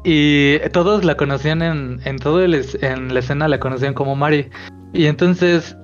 Y 0.04 0.58
todos 0.72 1.04
la 1.04 1.16
conocían 1.16 1.60
en, 1.60 2.00
en 2.04 2.18
todo 2.18 2.42
el, 2.42 2.64
en 2.80 3.12
la 3.12 3.20
escena 3.20 3.48
la 3.48 3.60
conocían 3.60 3.92
como 3.92 4.16
Mari. 4.16 4.48
Y 4.94 5.06
entonces, 5.06 5.76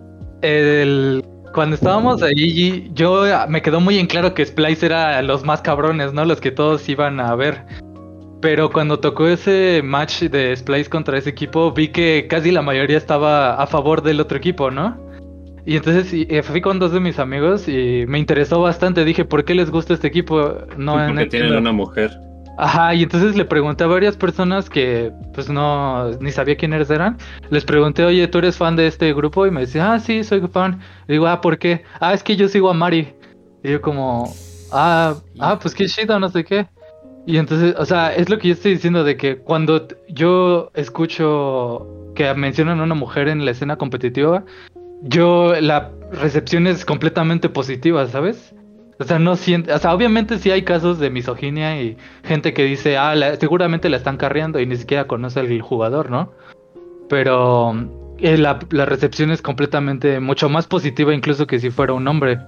el, 0.43 1.25
cuando 1.53 1.77
estábamos 1.77 2.23
ahí, 2.23 2.91
yo 2.95 3.25
me 3.49 3.63
quedó 3.63 3.81
muy 3.81 3.99
en 3.99 4.07
claro 4.07 4.35
que 4.35 4.47
Splice 4.47 4.87
era 4.87 5.21
los 5.23 5.45
más 5.45 5.61
cabrones, 5.61 6.13
¿no? 6.13 6.25
Los 6.25 6.41
que 6.41 6.51
todos 6.51 6.89
iban 6.89 7.21
a 7.21 7.35
ver. 7.35 7.65
Pero 8.45 8.71
cuando 8.71 9.01
tocó 9.01 9.27
ese 9.27 9.81
match 9.83 10.25
de 10.25 10.55
Splice 10.55 10.91
contra 10.91 11.17
ese 11.17 11.31
equipo, 11.31 11.73
vi 11.73 11.89
que 11.89 12.27
casi 12.29 12.51
la 12.51 12.61
mayoría 12.61 12.99
estaba 12.99 13.55
a 13.55 13.67
favor 13.67 14.03
del 14.03 14.21
otro 14.21 14.37
equipo, 14.37 14.71
¿no? 14.71 14.99
Y 15.65 15.77
entonces 15.77 16.15
fui 16.45 16.61
con 16.61 16.79
dos 16.79 16.93
de 16.93 17.01
mis 17.01 17.19
amigos 17.19 17.67
y 17.69 18.05
me 18.07 18.19
interesó 18.19 18.61
bastante. 18.61 19.03
Dije, 19.07 19.25
¿por 19.25 19.47
qué 19.47 19.55
les 19.55 19.71
gusta 19.71 19.95
este 19.95 20.09
equipo? 20.09 20.59
No, 20.77 20.93
porque 21.07 21.25
tienen 21.25 21.57
una 21.57 21.73
mujer. 21.73 22.21
Ajá, 22.59 22.95
y 22.95 23.05
entonces 23.05 23.35
le 23.35 23.47
pregunté 23.47 23.85
a 23.85 23.87
varias 23.87 24.15
personas 24.15 24.69
que 24.69 25.11
pues 25.33 25.49
no, 25.49 26.11
ni 26.21 26.31
sabía 26.31 26.59
quiénes 26.59 26.91
eran. 26.91 27.17
Les 27.49 27.65
pregunté, 27.65 28.05
oye, 28.05 28.29
¿tú 28.29 28.37
eres 28.37 28.59
fan 28.59 28.77
de 28.77 28.89
este 28.89 29.15
grupo? 29.15 29.47
Y 29.47 29.53
me 29.53 29.63
decía, 29.63 29.95
ah, 29.95 30.01
sí, 30.01 30.23
soy 30.23 30.43
fan. 30.53 30.81
Y 31.09 31.13
digo, 31.13 31.29
ah, 31.29 31.41
¿por 31.41 31.57
qué? 31.57 31.85
Ah, 31.99 32.13
es 32.13 32.23
que 32.23 32.37
yo 32.37 32.47
sigo 32.49 32.69
a 32.69 32.75
Mari. 32.75 33.15
Y 33.63 33.71
yo 33.71 33.81
como, 33.81 34.31
ah, 34.71 35.15
ah, 35.41 35.59
pues 35.59 35.75
qué 35.75 35.87
chido, 35.87 36.21
no 36.21 36.29
sé 36.29 36.45
qué. 36.45 36.67
Y 37.27 37.39
entonces, 37.39 37.75
o 37.79 37.85
sea, 37.85 38.15
es 38.15 38.29
lo 38.29 38.39
que 38.39 38.49
yo 38.49 38.55
estoy 38.55 38.75
diciendo 38.75 39.03
de 39.03 39.17
que 39.17 39.39
cuando 39.39 39.89
yo 40.09 40.71
escucho 40.75 41.87
que 42.15 42.33
mencionan 42.35 42.81
a 42.81 42.85
una 42.85 42.95
mujer 42.95 43.29
en 43.29 43.45
la 43.45 43.51
escena 43.51 43.77
competitiva, 43.77 44.45
yo 45.03 45.55
la 45.61 45.91
recepción 46.13 46.67
es 46.67 46.85
completamente 46.85 47.49
positiva, 47.49 48.07
¿sabes? 48.07 48.55
O 48.99 49.05
sea, 49.05 49.19
no 49.19 49.37
siente, 49.37 49.73
o 49.73 49.79
sea, 49.79 49.95
obviamente 49.95 50.39
sí 50.39 50.51
hay 50.51 50.63
casos 50.63 50.99
de 50.99 51.11
misoginia 51.11 51.81
y 51.81 51.97
gente 52.23 52.55
que 52.55 52.65
dice, 52.65 52.97
ah, 52.97 53.15
seguramente 53.41 53.89
la 53.89 53.97
están 53.97 54.17
carreando 54.17 54.61
y 54.61 54.67
ni 54.67 54.77
siquiera 54.77 55.07
conoce 55.07 55.41
al 55.41 55.61
jugador, 55.61 56.11
¿no? 56.11 56.33
Pero 57.09 57.75
eh, 58.19 58.39
la, 58.39 58.61
la 58.71 58.85
recepción 58.85 59.31
es 59.31 59.43
completamente 59.43 60.21
mucho 60.21 60.49
más 60.49 60.67
positiva 60.67 61.13
incluso 61.13 61.47
que 61.47 61.59
si 61.59 61.71
fuera 61.71 61.93
un 61.93 62.07
hombre. 62.07 62.39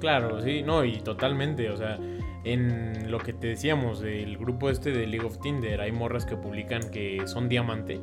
Claro, 0.00 0.40
sí, 0.40 0.62
no, 0.62 0.84
y 0.84 1.00
totalmente, 1.00 1.68
o 1.70 1.76
sea, 1.76 1.98
en 2.46 3.10
lo 3.10 3.18
que 3.18 3.32
te 3.32 3.48
decíamos 3.48 4.00
del 4.00 4.38
grupo 4.38 4.70
este 4.70 4.92
de 4.92 5.06
League 5.06 5.26
of 5.26 5.40
Tinder, 5.40 5.80
hay 5.80 5.90
morras 5.90 6.24
que 6.24 6.36
publican 6.36 6.90
que 6.90 7.22
son 7.26 7.48
diamante. 7.48 8.00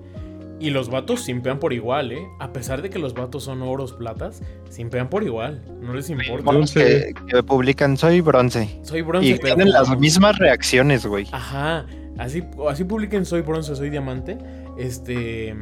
Y 0.59 0.69
los 0.69 0.89
vatos 0.89 1.21
simpean 1.23 1.59
por 1.59 1.71
igual, 1.71 2.11
¿eh? 2.11 2.27
A 2.39 2.51
pesar 2.51 2.81
de 2.81 2.89
que 2.89 2.99
los 2.99 3.13
vatos 3.13 3.45
son 3.45 3.61
oros, 3.61 3.93
platas, 3.93 4.41
simpean 4.69 5.09
por 5.09 5.23
igual. 5.23 5.63
No 5.81 5.93
les 5.93 6.09
importa. 6.09 6.51
Que, 6.73 7.13
que 7.27 7.43
publican, 7.43 7.97
soy 7.97 8.21
bronce. 8.21 8.79
Soy 8.83 9.01
bronce. 9.01 9.29
Y 9.29 9.39
tienen 9.39 9.71
las 9.71 9.97
mismas 9.97 10.37
reacciones, 10.37 11.05
güey. 11.05 11.25
Ajá. 11.31 11.85
así, 12.17 12.43
así 12.69 12.83
publiquen 12.83 13.25
soy 13.25 13.41
bronce, 13.41 13.75
soy 13.75 13.89
diamante, 13.89 14.37
este... 14.77 15.55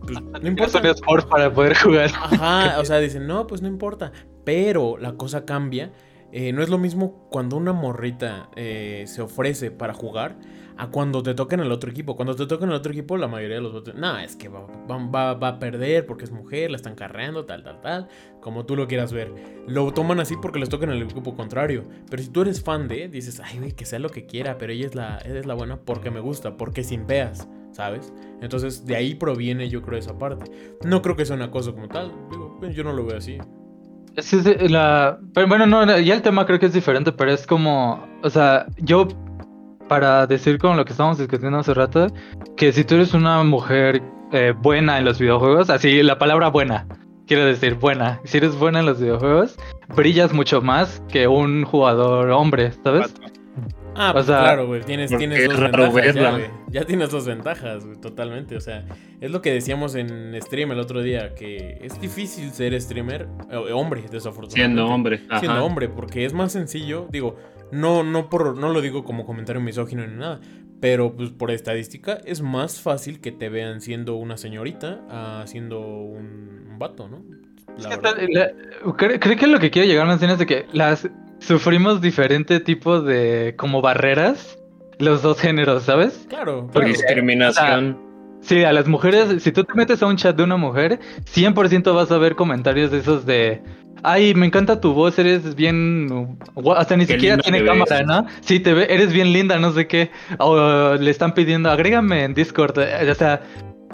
Pues, 0.00 0.42
no 0.42 0.48
importa. 0.48 0.80
para 1.28 1.52
poder 1.52 1.76
jugar. 1.76 2.10
Ajá, 2.14 2.80
o 2.80 2.84
sea, 2.84 2.98
dicen, 3.00 3.26
no, 3.26 3.46
pues 3.46 3.60
no 3.60 3.68
importa. 3.68 4.12
Pero 4.44 4.96
la 4.98 5.12
cosa 5.12 5.44
cambia. 5.44 5.90
Eh, 6.32 6.52
no 6.52 6.62
es 6.62 6.68
lo 6.68 6.78
mismo 6.78 7.26
cuando 7.30 7.56
una 7.56 7.72
morrita 7.72 8.50
eh, 8.56 9.04
se 9.06 9.22
ofrece 9.22 9.70
para 9.70 9.94
jugar 9.94 10.36
a 10.76 10.88
cuando 10.88 11.22
te 11.22 11.34
toquen 11.34 11.60
el 11.60 11.72
otro 11.72 11.90
equipo. 11.90 12.16
Cuando 12.16 12.34
te 12.34 12.46
toquen 12.46 12.70
el 12.70 12.74
otro 12.74 12.92
equipo, 12.92 13.16
la 13.18 13.28
mayoría 13.28 13.56
de 13.56 13.62
los 13.62 13.72
votos, 13.72 13.94
no, 13.94 14.18
es 14.18 14.34
que 14.36 14.48
va, 14.48 14.66
va, 14.88 15.48
a 15.48 15.58
perder 15.58 16.06
porque 16.06 16.24
es 16.24 16.30
mujer, 16.30 16.70
la 16.70 16.76
están 16.76 16.94
carreando, 16.94 17.44
tal, 17.44 17.62
tal, 17.62 17.80
tal, 17.82 18.08
como 18.40 18.64
tú 18.64 18.76
lo 18.76 18.88
quieras 18.88 19.12
ver. 19.12 19.30
Lo 19.66 19.92
toman 19.92 20.20
así 20.20 20.36
porque 20.40 20.58
les 20.58 20.70
toquen 20.70 20.90
el 20.90 21.02
equipo 21.02 21.36
contrario. 21.36 21.84
Pero 22.08 22.22
si 22.22 22.30
tú 22.30 22.42
eres 22.42 22.62
fan 22.62 22.88
de, 22.88 23.08
dices, 23.08 23.40
ay, 23.44 23.58
güey, 23.58 23.72
que 23.72 23.84
sea 23.84 23.98
lo 23.98 24.08
que 24.08 24.24
quiera, 24.24 24.56
pero 24.56 24.72
ella 24.72 24.86
es 24.86 24.94
la, 24.94 25.18
es 25.18 25.44
la 25.44 25.54
buena 25.54 25.80
porque 25.80 26.10
me 26.10 26.20
gusta, 26.20 26.56
porque 26.56 26.82
simpeas, 26.82 27.46
¿sabes? 27.72 28.12
Entonces 28.40 28.86
de 28.86 28.96
ahí 28.96 29.14
proviene, 29.14 29.68
yo 29.68 29.82
creo, 29.82 29.98
esa 29.98 30.16
parte. 30.18 30.50
No 30.82 31.02
creo 31.02 31.14
que 31.14 31.26
sea 31.26 31.36
una 31.36 31.50
cosa 31.50 31.72
como 31.72 31.88
tal, 31.88 32.10
digo, 32.30 32.58
yo 32.70 32.84
no 32.84 32.94
lo 32.94 33.04
veo 33.04 33.18
así. 33.18 33.38
Sí, 34.18 34.42
la... 34.68 35.18
Pero 35.34 35.48
bueno, 35.48 35.66
no, 35.66 35.98
ya 35.98 36.14
el 36.14 36.22
tema 36.22 36.46
creo 36.46 36.58
que 36.58 36.66
es 36.66 36.72
diferente, 36.72 37.12
pero 37.12 37.32
es 37.32 37.46
como, 37.46 38.06
o 38.22 38.30
sea, 38.30 38.66
yo 38.78 39.08
para 39.88 40.26
decir 40.28 40.58
con 40.58 40.76
lo 40.76 40.84
que 40.84 40.92
estábamos 40.92 41.18
discutiendo 41.18 41.58
hace 41.58 41.74
rato, 41.74 42.06
que 42.56 42.72
si 42.72 42.84
tú 42.84 42.94
eres 42.94 43.12
una 43.12 43.42
mujer 43.42 44.00
eh, 44.32 44.54
buena 44.56 44.98
en 44.98 45.04
los 45.04 45.18
videojuegos, 45.18 45.68
así 45.68 46.02
la 46.04 46.16
palabra 46.16 46.48
buena, 46.48 46.86
quiero 47.26 47.44
decir 47.44 47.74
buena, 47.74 48.20
si 48.22 48.38
eres 48.38 48.56
buena 48.56 48.80
en 48.80 48.86
los 48.86 49.00
videojuegos, 49.00 49.56
brillas 49.96 50.32
mucho 50.32 50.62
más 50.62 51.02
que 51.08 51.26
un 51.26 51.64
jugador 51.64 52.30
hombre, 52.30 52.72
¿sabes? 52.84 53.12
Ah, 53.94 54.10
pues 54.12 54.26
claro, 54.26 54.66
güey. 54.66 54.82
Tienes, 54.82 55.16
tienes 55.16 55.48
dos 55.48 55.60
ventajas. 55.60 56.14
Ya, 56.14 56.52
ya, 56.68 56.84
tienes 56.84 57.10
dos 57.10 57.26
ventajas, 57.26 57.84
güey, 57.84 57.98
totalmente. 57.98 58.56
O 58.56 58.60
sea, 58.60 58.84
es 59.20 59.30
lo 59.30 59.42
que 59.42 59.52
decíamos 59.52 59.94
en 59.94 60.36
stream 60.40 60.72
el 60.72 60.80
otro 60.80 61.02
día, 61.02 61.34
que 61.34 61.78
es 61.82 62.00
difícil 62.00 62.50
ser 62.52 62.80
streamer, 62.80 63.28
eh, 63.50 63.56
hombre, 63.72 64.04
desafortunadamente. 64.10 64.54
Siendo 64.54 64.86
hombre. 64.86 65.20
Siendo 65.38 65.64
hombre, 65.64 65.88
porque 65.88 66.24
es 66.24 66.32
más 66.32 66.52
sencillo. 66.52 67.06
Digo, 67.10 67.36
no, 67.72 68.02
no, 68.02 68.28
por, 68.28 68.56
no 68.56 68.70
lo 68.70 68.80
digo 68.80 69.04
como 69.04 69.24
comentario 69.24 69.60
misógino 69.60 70.06
ni 70.06 70.16
nada. 70.16 70.40
Pero 70.80 71.14
pues 71.14 71.30
por 71.30 71.50
estadística 71.50 72.20
es 72.24 72.40
más 72.40 72.80
fácil 72.80 73.20
que 73.20 73.32
te 73.32 73.50
vean 73.50 73.82
siendo 73.82 74.16
una 74.16 74.38
señorita 74.38 75.02
a 75.10 75.46
siendo 75.46 75.80
un, 75.80 76.78
vato, 76.78 77.06
¿no? 77.06 77.22
creo, 78.96 79.20
que 79.20 79.46
lo 79.46 79.58
que 79.58 79.70
quiere 79.70 79.86
llegar 79.86 80.06
a 80.06 80.08
mencionar 80.08 80.34
es 80.34 80.38
de 80.38 80.46
que 80.46 80.66
las 80.72 81.08
sufrimos 81.40 82.00
diferente 82.00 82.60
tipo 82.60 83.00
de 83.00 83.54
como 83.56 83.82
barreras 83.82 84.58
los 84.98 85.22
dos 85.22 85.40
géneros, 85.40 85.82
¿sabes? 85.84 86.26
Claro. 86.28 86.68
Por 86.68 86.84
discriminación. 86.84 87.98
sí, 88.40 88.64
a 88.64 88.72
las 88.72 88.86
mujeres, 88.86 89.42
si 89.42 89.50
tú 89.50 89.64
te 89.64 89.74
metes 89.74 90.02
a 90.02 90.06
un 90.06 90.16
chat 90.16 90.36
de 90.36 90.44
una 90.44 90.56
mujer, 90.56 91.00
100% 91.24 91.94
vas 91.94 92.10
a 92.12 92.18
ver 92.18 92.36
comentarios 92.36 92.90
de 92.90 92.98
esos 92.98 93.26
de 93.26 93.62
Ay, 94.02 94.34
me 94.34 94.46
encanta 94.46 94.80
tu 94.80 94.94
voz, 94.94 95.18
eres 95.18 95.54
bien. 95.54 96.38
Hasta 96.76 96.96
ni 96.96 97.06
siquiera 97.06 97.36
tiene 97.38 97.64
cámara, 97.64 98.02
¿no? 98.02 98.26
Sí, 98.40 98.60
te 98.60 98.72
ve, 98.72 98.86
eres 98.88 99.12
bien 99.12 99.32
linda, 99.32 99.58
no 99.58 99.72
sé 99.72 99.86
qué. 99.86 100.10
O 100.38 100.94
le 100.94 101.10
están 101.10 101.34
pidiendo, 101.34 101.70
agrégame 101.70 102.24
en 102.24 102.34
Discord. 102.34 102.78
Eh, 102.78 103.10
o 103.10 103.14
sea, 103.14 103.42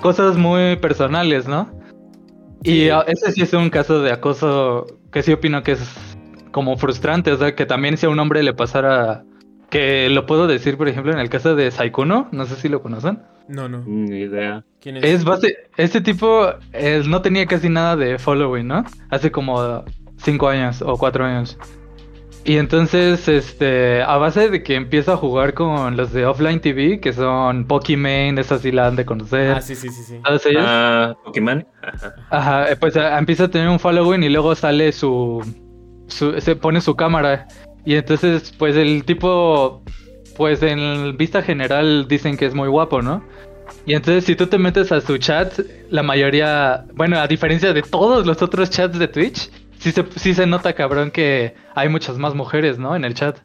cosas 0.00 0.36
muy 0.36 0.76
personales, 0.76 1.48
¿no? 1.48 1.70
Y 2.62 2.88
ah, 2.88 3.04
ese 3.06 3.32
sí 3.32 3.42
es 3.42 3.52
un 3.52 3.70
caso 3.70 4.00
de 4.00 4.12
acoso 4.12 4.86
que 5.12 5.22
sí 5.22 5.32
opino 5.32 5.62
que 5.62 5.72
es 5.72 6.15
como 6.56 6.78
frustrante. 6.78 7.32
O 7.32 7.36
sea, 7.36 7.54
que 7.54 7.66
también 7.66 7.98
si 7.98 8.06
a 8.06 8.08
un 8.08 8.18
hombre 8.18 8.42
le 8.42 8.54
pasara. 8.54 9.24
Que 9.68 10.08
lo 10.08 10.24
puedo 10.24 10.46
decir, 10.46 10.78
por 10.78 10.88
ejemplo, 10.88 11.12
en 11.12 11.18
el 11.18 11.28
caso 11.28 11.54
de 11.54 11.70
Saikuno, 11.70 12.28
no 12.32 12.46
sé 12.46 12.56
si 12.56 12.70
lo 12.70 12.80
conocen. 12.80 13.18
No, 13.46 13.68
no. 13.68 13.82
Ni 13.84 14.20
idea. 14.20 14.64
¿Quién 14.80 14.96
es? 14.96 15.04
es 15.04 15.24
base, 15.24 15.54
este 15.76 16.00
tipo 16.00 16.48
no 17.08 17.20
tenía 17.20 17.44
casi 17.44 17.68
nada 17.68 17.94
de 17.96 18.18
following, 18.18 18.66
¿no? 18.66 18.84
Hace 19.10 19.30
como 19.30 19.84
cinco 20.16 20.48
años 20.48 20.80
o 20.80 20.96
cuatro 20.96 21.26
años. 21.26 21.58
Y 22.44 22.56
entonces, 22.56 23.28
este, 23.28 24.02
a 24.02 24.16
base 24.16 24.48
de 24.48 24.62
que 24.62 24.76
empieza 24.76 25.14
a 25.14 25.16
jugar 25.16 25.52
con 25.52 25.96
los 25.96 26.12
de 26.12 26.24
Offline 26.24 26.60
TV, 26.60 27.00
que 27.00 27.12
son 27.12 27.66
Pokimane, 27.66 28.40
esas 28.40 28.62
sí 28.62 28.70
la 28.70 28.86
han 28.86 28.96
de 28.96 29.04
conocer. 29.04 29.56
Ah, 29.56 29.60
sí, 29.60 29.74
sí, 29.74 29.88
sí, 29.90 30.02
sí. 30.04 30.20
Ah, 30.56 31.14
Pokimane. 31.24 31.66
Ajá. 31.82 32.14
Ajá, 32.30 32.70
eh, 32.70 32.76
pues 32.76 32.94
eh, 32.96 33.00
empieza 33.18 33.44
a 33.44 33.48
tener 33.48 33.68
un 33.68 33.80
following 33.80 34.22
y 34.22 34.28
luego 34.28 34.54
sale 34.54 34.92
su, 34.92 35.42
su, 36.16 36.40
se 36.40 36.56
pone 36.56 36.80
su 36.80 36.96
cámara. 36.96 37.46
Y 37.84 37.94
entonces, 37.94 38.52
pues 38.58 38.76
el 38.76 39.04
tipo, 39.04 39.82
pues 40.36 40.62
en 40.62 41.16
vista 41.16 41.42
general 41.42 42.08
dicen 42.08 42.36
que 42.36 42.46
es 42.46 42.54
muy 42.54 42.68
guapo, 42.68 43.02
¿no? 43.02 43.22
Y 43.84 43.94
entonces 43.94 44.24
si 44.24 44.34
tú 44.34 44.46
te 44.46 44.58
metes 44.58 44.90
a 44.92 45.00
su 45.00 45.18
chat, 45.18 45.60
la 45.90 46.02
mayoría, 46.02 46.84
bueno, 46.94 47.18
a 47.18 47.26
diferencia 47.28 47.72
de 47.72 47.82
todos 47.82 48.26
los 48.26 48.42
otros 48.42 48.70
chats 48.70 48.98
de 48.98 49.08
Twitch, 49.08 49.50
sí 49.78 49.92
se, 49.92 50.04
sí 50.16 50.34
se 50.34 50.46
nota, 50.46 50.72
cabrón, 50.72 51.10
que 51.10 51.54
hay 51.74 51.88
muchas 51.88 52.18
más 52.18 52.34
mujeres, 52.34 52.78
¿no? 52.78 52.96
En 52.96 53.04
el 53.04 53.14
chat. 53.14 53.38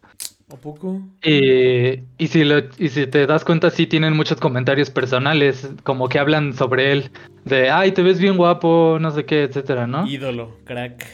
¿A 0.51 0.55
poco? 0.57 1.01
Y, 1.23 2.01
y, 2.17 2.27
si 2.27 2.43
lo, 2.43 2.57
y 2.77 2.89
si 2.89 3.07
te 3.07 3.25
das 3.25 3.45
cuenta, 3.45 3.69
sí 3.69 3.87
tienen 3.87 4.15
muchos 4.17 4.39
comentarios 4.39 4.89
personales, 4.89 5.69
como 5.83 6.09
que 6.09 6.19
hablan 6.19 6.53
sobre 6.53 6.91
él, 6.91 7.11
de, 7.45 7.69
ay, 7.69 7.93
te 7.93 8.01
ves 8.01 8.19
bien 8.19 8.35
guapo, 8.35 8.97
no 8.99 9.11
sé 9.11 9.23
qué, 9.23 9.43
etcétera, 9.43 9.87
¿no? 9.87 10.05
Ídolo, 10.07 10.57
crack. 10.65 11.05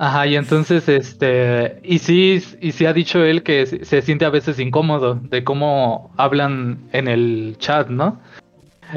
Ajá, 0.00 0.28
y 0.28 0.36
entonces, 0.36 0.88
este, 0.88 1.80
y 1.82 1.98
sí, 1.98 2.40
y 2.60 2.70
sí 2.70 2.86
ha 2.86 2.92
dicho 2.92 3.24
él 3.24 3.42
que 3.42 3.66
se 3.66 4.00
siente 4.00 4.24
a 4.24 4.30
veces 4.30 4.60
incómodo 4.60 5.16
de 5.16 5.42
cómo 5.42 6.14
hablan 6.16 6.88
en 6.92 7.08
el 7.08 7.56
chat, 7.58 7.88
¿no? 7.88 8.20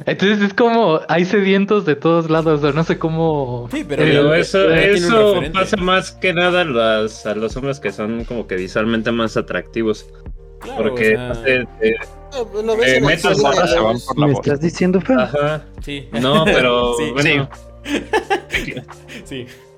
Entonces 0.05 0.41
es 0.41 0.53
como, 0.53 1.01
hay 1.09 1.25
sedientos 1.25 1.85
de 1.85 1.95
todos 1.95 2.29
lados, 2.29 2.61
no 2.75 2.83
sé 2.83 2.99
cómo... 2.99 3.67
Sí, 3.71 3.83
pero, 3.83 4.35
eso, 4.35 4.71
eso 4.71 5.41
pasa 5.51 5.75
más 5.77 6.11
que 6.11 6.33
nada 6.33 6.61
a 6.61 6.65
los, 6.65 7.25
a 7.25 7.33
los 7.33 7.57
hombres 7.57 7.79
que 7.79 7.91
son 7.91 8.23
como 8.23 8.45
que 8.45 8.55
visualmente 8.55 9.11
más 9.11 9.35
atractivos. 9.35 10.05
porque 10.77 11.17
¿Me 14.17 14.33
estás 14.33 14.61
diciendo 14.61 15.01
feo? 15.01 15.19
Ajá. 15.19 15.65
Sí. 15.81 16.07
No, 16.21 16.45
pero 16.45 16.93
sí. 16.97 17.11
bueno. 17.11 17.49
Sí. 19.25 19.47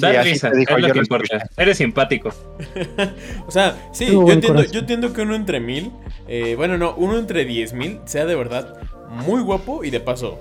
Da 0.00 0.22
risa, 0.22 0.50
es 0.50 0.70
lo 0.70 0.92
que 0.92 0.98
importa. 0.98 1.48
Eres 1.56 1.78
simpático. 1.78 2.30
o 3.46 3.50
sea, 3.50 3.88
sí, 3.92 4.06
yo 4.06 4.30
entiendo, 4.30 4.62
yo 4.64 4.80
entiendo 4.80 5.12
que 5.12 5.22
uno 5.22 5.34
entre 5.34 5.60
mil, 5.60 5.90
eh, 6.28 6.54
bueno, 6.56 6.76
no, 6.76 6.94
uno 6.96 7.18
entre 7.18 7.44
diez 7.44 7.72
mil 7.72 8.00
sea 8.04 8.26
de 8.26 8.34
verdad 8.34 8.78
muy 9.08 9.40
guapo 9.40 9.84
y 9.84 9.90
de 9.90 10.00
paso, 10.00 10.38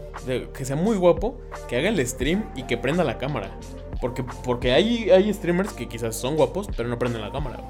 que 0.53 0.65
sea 0.65 0.75
muy 0.75 0.97
guapo, 0.97 1.39
que 1.69 1.77
haga 1.77 1.89
el 1.89 2.05
stream 2.05 2.45
y 2.55 2.63
que 2.63 2.77
prenda 2.77 3.03
la 3.03 3.17
cámara. 3.17 3.57
Porque, 4.01 4.23
porque 4.43 4.73
hay, 4.73 5.09
hay 5.09 5.33
streamers 5.33 5.71
que 5.71 5.87
quizás 5.87 6.15
son 6.15 6.35
guapos, 6.35 6.67
pero 6.75 6.89
no 6.89 6.99
prenden 6.99 7.21
la 7.21 7.31
cámara. 7.31 7.63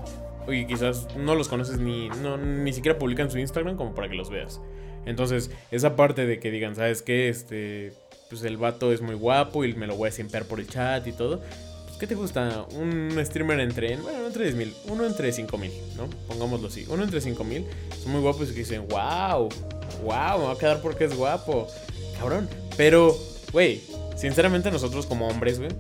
Y 0.48 0.66
quizás 0.66 1.08
no 1.16 1.36
los 1.36 1.48
conoces 1.48 1.78
ni, 1.78 2.10
no, 2.10 2.38
ni 2.38 2.74
siquiera 2.74 2.98
publican 2.98 3.30
su 3.30 3.40
Instagram 3.40 3.78
como 3.78 3.94
para 3.94 4.10
que 4.10 4.16
los 4.16 4.30
veas. 4.30 4.62
Entonces, 5.06 5.52
esa 5.72 5.96
parte 5.96 6.26
de 6.26 6.40
que 6.40 6.50
digan, 6.50 6.76
¿sabes 6.76 7.02
qué? 7.02 7.30
Este, 7.30 7.94
pues 8.30 8.44
el 8.44 8.58
vato 8.58 8.92
es 8.92 9.02
muy 9.02 9.16
guapo 9.16 9.66
y 9.66 9.74
me 9.74 9.88
lo 9.88 9.96
voy 9.96 10.10
a 10.10 10.12
simpear 10.12 10.46
por 10.46 10.60
el 10.60 10.68
chat 10.68 11.06
y 11.08 11.14
todo. 11.14 11.42
¿Qué 12.00 12.08
te 12.08 12.16
gusta? 12.16 12.66
Un 12.78 13.12
streamer 13.26 13.60
entre, 13.60 13.98
bueno, 13.98 14.20
no 14.20 14.28
entre 14.28 14.54
10.000, 14.54 14.74
uno 14.90 15.06
entre 15.06 15.32
5.000, 15.32 15.72
¿no? 15.98 16.10
Pongámoslo 16.28 16.68
así. 16.68 16.86
Uno 16.90 17.04
entre 17.04 17.20
5.000 17.20 17.66
son 18.02 18.12
muy 18.12 18.22
guapos 18.22 18.50
y 18.50 18.54
que 18.54 18.60
dicen, 18.60 18.88
wow, 18.90 19.50
wow, 20.04 20.40
me 20.40 20.46
va 20.46 20.52
a 20.54 20.58
quedar 20.58 20.82
porque 20.82 21.06
es 21.06 21.16
guapo. 21.16 21.68
Cabrón. 22.20 22.50
Pero, 22.78 23.16
güey, 23.52 23.82
sinceramente 24.16 24.72
nosotros 24.72 25.06
como 25.06 25.28
hombres, 25.28 25.60
güey, 25.60 25.72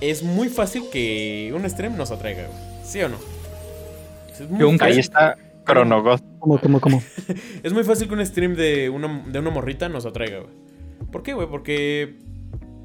es 0.00 0.22
muy 0.22 0.48
fácil 0.48 0.84
que 0.90 1.52
un 1.54 1.68
stream 1.68 1.96
nos 1.96 2.10
atraiga, 2.10 2.46
güey. 2.46 2.58
¿Sí 2.84 3.00
o 3.02 3.08
no? 3.08 3.16
Es 4.32 4.48
muy 4.48 4.76
Ahí 4.80 4.98
está. 4.98 5.36
¿Cómo, 6.38 6.58
cómo, 6.58 6.80
cómo? 6.80 7.02
es 7.62 7.72
muy 7.72 7.84
fácil 7.84 8.08
que 8.08 8.14
un 8.14 8.26
stream 8.26 8.54
de 8.54 8.90
una, 8.90 9.24
de 9.26 9.38
una 9.38 9.50
morrita 9.50 9.88
nos 9.88 10.04
atraiga, 10.04 10.40
güey. 10.40 10.52
¿Por 11.10 11.22
qué, 11.22 11.32
güey? 11.32 11.48
Porque 11.48 12.16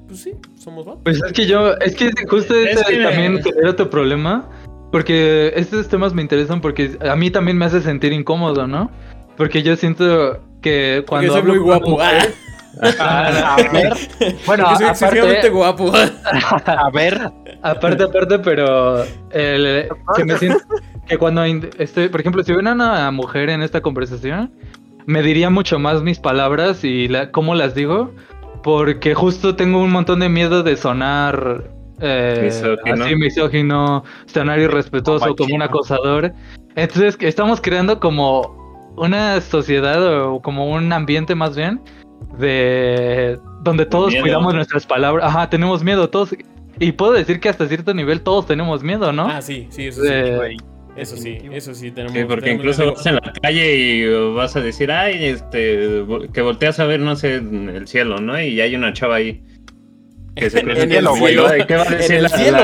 pues 0.09 0.21
sí, 0.21 0.33
somos 0.57 0.85
guapos. 0.85 1.03
Pues 1.03 1.21
es 1.23 1.31
que 1.33 1.45
yo, 1.45 1.75
es 1.75 1.95
que 1.95 2.11
justo 2.27 2.55
ese 2.55 2.83
también 3.03 3.41
genera 3.43 3.69
otro 3.69 3.89
problema. 3.89 4.49
Porque 4.91 5.53
estos 5.55 5.87
temas 5.87 6.15
me 6.15 6.23
interesan 6.23 6.61
porque 6.61 6.97
a 7.07 7.15
mí 7.15 7.29
también 7.29 7.57
me 7.59 7.65
hace 7.65 7.79
sentir 7.79 8.11
incómodo, 8.11 8.65
¿no? 8.65 8.89
Porque 9.37 9.61
yo 9.61 9.75
siento 9.75 10.41
que 10.61 11.05
cuando. 11.07 11.33
Porque 11.33 11.47
soy 11.47 11.51
muy 11.51 11.63
guapo. 11.63 11.99
Ah, 12.01 13.55
a 13.55 13.71
ver. 13.71 13.93
Bueno, 14.47 14.75
soy 14.77 14.87
aparte, 14.87 15.49
guapo. 15.49 15.91
A 16.65 16.89
ver. 16.91 17.31
Aparte, 17.61 18.03
aparte, 18.03 18.39
pero 18.39 19.03
el, 19.31 19.89
que 20.15 20.25
me 20.25 20.37
siento 20.37 20.63
que 21.07 21.17
cuando 21.17 21.43
estoy, 21.43 22.09
por 22.09 22.21
ejemplo, 22.21 22.43
si 22.43 22.53
ven 22.53 22.67
a 22.67 22.73
una 22.73 23.11
mujer 23.11 23.49
en 23.49 23.61
esta 23.61 23.81
conversación, 23.81 24.51
me 25.05 25.21
diría 25.21 25.49
mucho 25.49 25.77
más 25.77 26.01
mis 26.01 26.19
palabras 26.19 26.83
y 26.83 27.07
la, 27.07 27.31
cómo 27.31 27.53
las 27.53 27.75
digo, 27.75 28.13
porque 28.63 29.13
justo 29.13 29.55
tengo 29.55 29.81
un 29.81 29.91
montón 29.91 30.19
de 30.19 30.29
miedo 30.29 30.63
de 30.63 30.75
sonar 30.75 31.71
eh, 32.01 32.39
misógino. 32.43 33.05
así 33.05 33.15
misógino, 33.15 34.03
sonar 34.25 34.59
irrespetuoso, 34.59 35.35
como 35.35 35.55
un 35.55 35.61
acosador. 35.61 36.33
Entonces 36.75 37.17
estamos 37.19 37.61
creando 37.61 37.99
como 37.99 38.91
una 38.95 39.39
sociedad 39.41 40.25
o 40.25 40.41
como 40.41 40.69
un 40.71 40.91
ambiente 40.91 41.35
más 41.35 41.55
bien 41.55 41.81
de 42.37 43.39
donde 43.61 43.85
todos 43.85 44.13
cuidamos 44.15 44.53
nuestras 44.53 44.85
palabras. 44.85 45.25
Ajá, 45.25 45.49
tenemos 45.49 45.83
miedo 45.83 46.09
todos. 46.09 46.35
Y 46.79 46.93
puedo 46.93 47.11
decir 47.11 47.39
que 47.39 47.49
hasta 47.49 47.67
cierto 47.67 47.93
nivel 47.93 48.21
todos 48.21 48.45
tenemos 48.45 48.83
miedo, 48.83 49.11
¿no? 49.11 49.27
Ah, 49.27 49.41
sí, 49.41 49.67
sí, 49.69 49.87
eso 49.87 50.01
sí. 50.03 50.57
Eso 50.99 51.17
sí, 51.17 51.37
eso 51.51 51.73
sí 51.73 51.91
tenemos. 51.91 52.17
Sí, 52.17 52.25
porque 52.25 52.51
incluso 52.51 52.93
vas 52.93 53.05
en 53.05 53.15
la 53.15 53.33
calle 53.41 53.75
y 53.75 54.05
vas 54.33 54.55
a 54.55 54.61
decir, 54.61 54.91
ay, 54.91 55.25
este, 55.25 56.03
que 56.33 56.41
volteas 56.41 56.79
a 56.79 56.85
ver, 56.85 56.99
no 56.99 57.15
sé, 57.15 57.35
el 57.35 57.87
cielo, 57.87 58.19
¿no? 58.19 58.41
Y 58.41 58.59
hay 58.59 58.75
una 58.75 58.93
chava 58.93 59.15
ahí. 59.15 59.41
Que 60.35 60.49
se 60.49 60.59
en 60.61 60.69
el 60.71 60.89
cielo, 60.89 61.15
güey. 61.15 61.35
¿Qué 61.67 61.75
va 61.75 61.83
a 61.83 61.89
decir 61.89 62.17
en 62.17 62.25
el 62.25 62.29
cielo? 62.29 62.59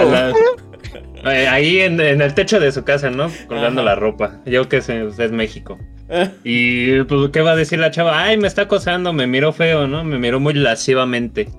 Eh, 1.25 1.47
ahí 1.47 1.79
en, 1.79 1.99
el 1.99 2.33
techo 2.36 2.59
de 2.59 2.71
su 2.71 2.83
casa, 2.83 3.09
¿no? 3.09 3.31
Colgando 3.47 3.81
la 3.81 3.95
ropa. 3.95 4.41
Yo 4.45 4.69
que 4.69 4.81
sé, 4.81 5.07
es 5.17 5.31
México. 5.31 5.79
Y 6.43 7.01
pues, 7.03 7.31
¿qué 7.31 7.41
va 7.41 7.53
a 7.53 7.55
decir 7.55 7.79
la 7.79 7.89
chava? 7.89 8.21
Ay, 8.21 8.38
me 8.38 8.47
está 8.47 8.63
acosando, 8.63 9.11
me 9.11 9.25
miró 9.25 9.51
feo, 9.53 9.88
¿no? 9.88 10.03
Me 10.03 10.19
miró 10.19 10.39
muy 10.39 10.53
lascivamente. 10.53 11.49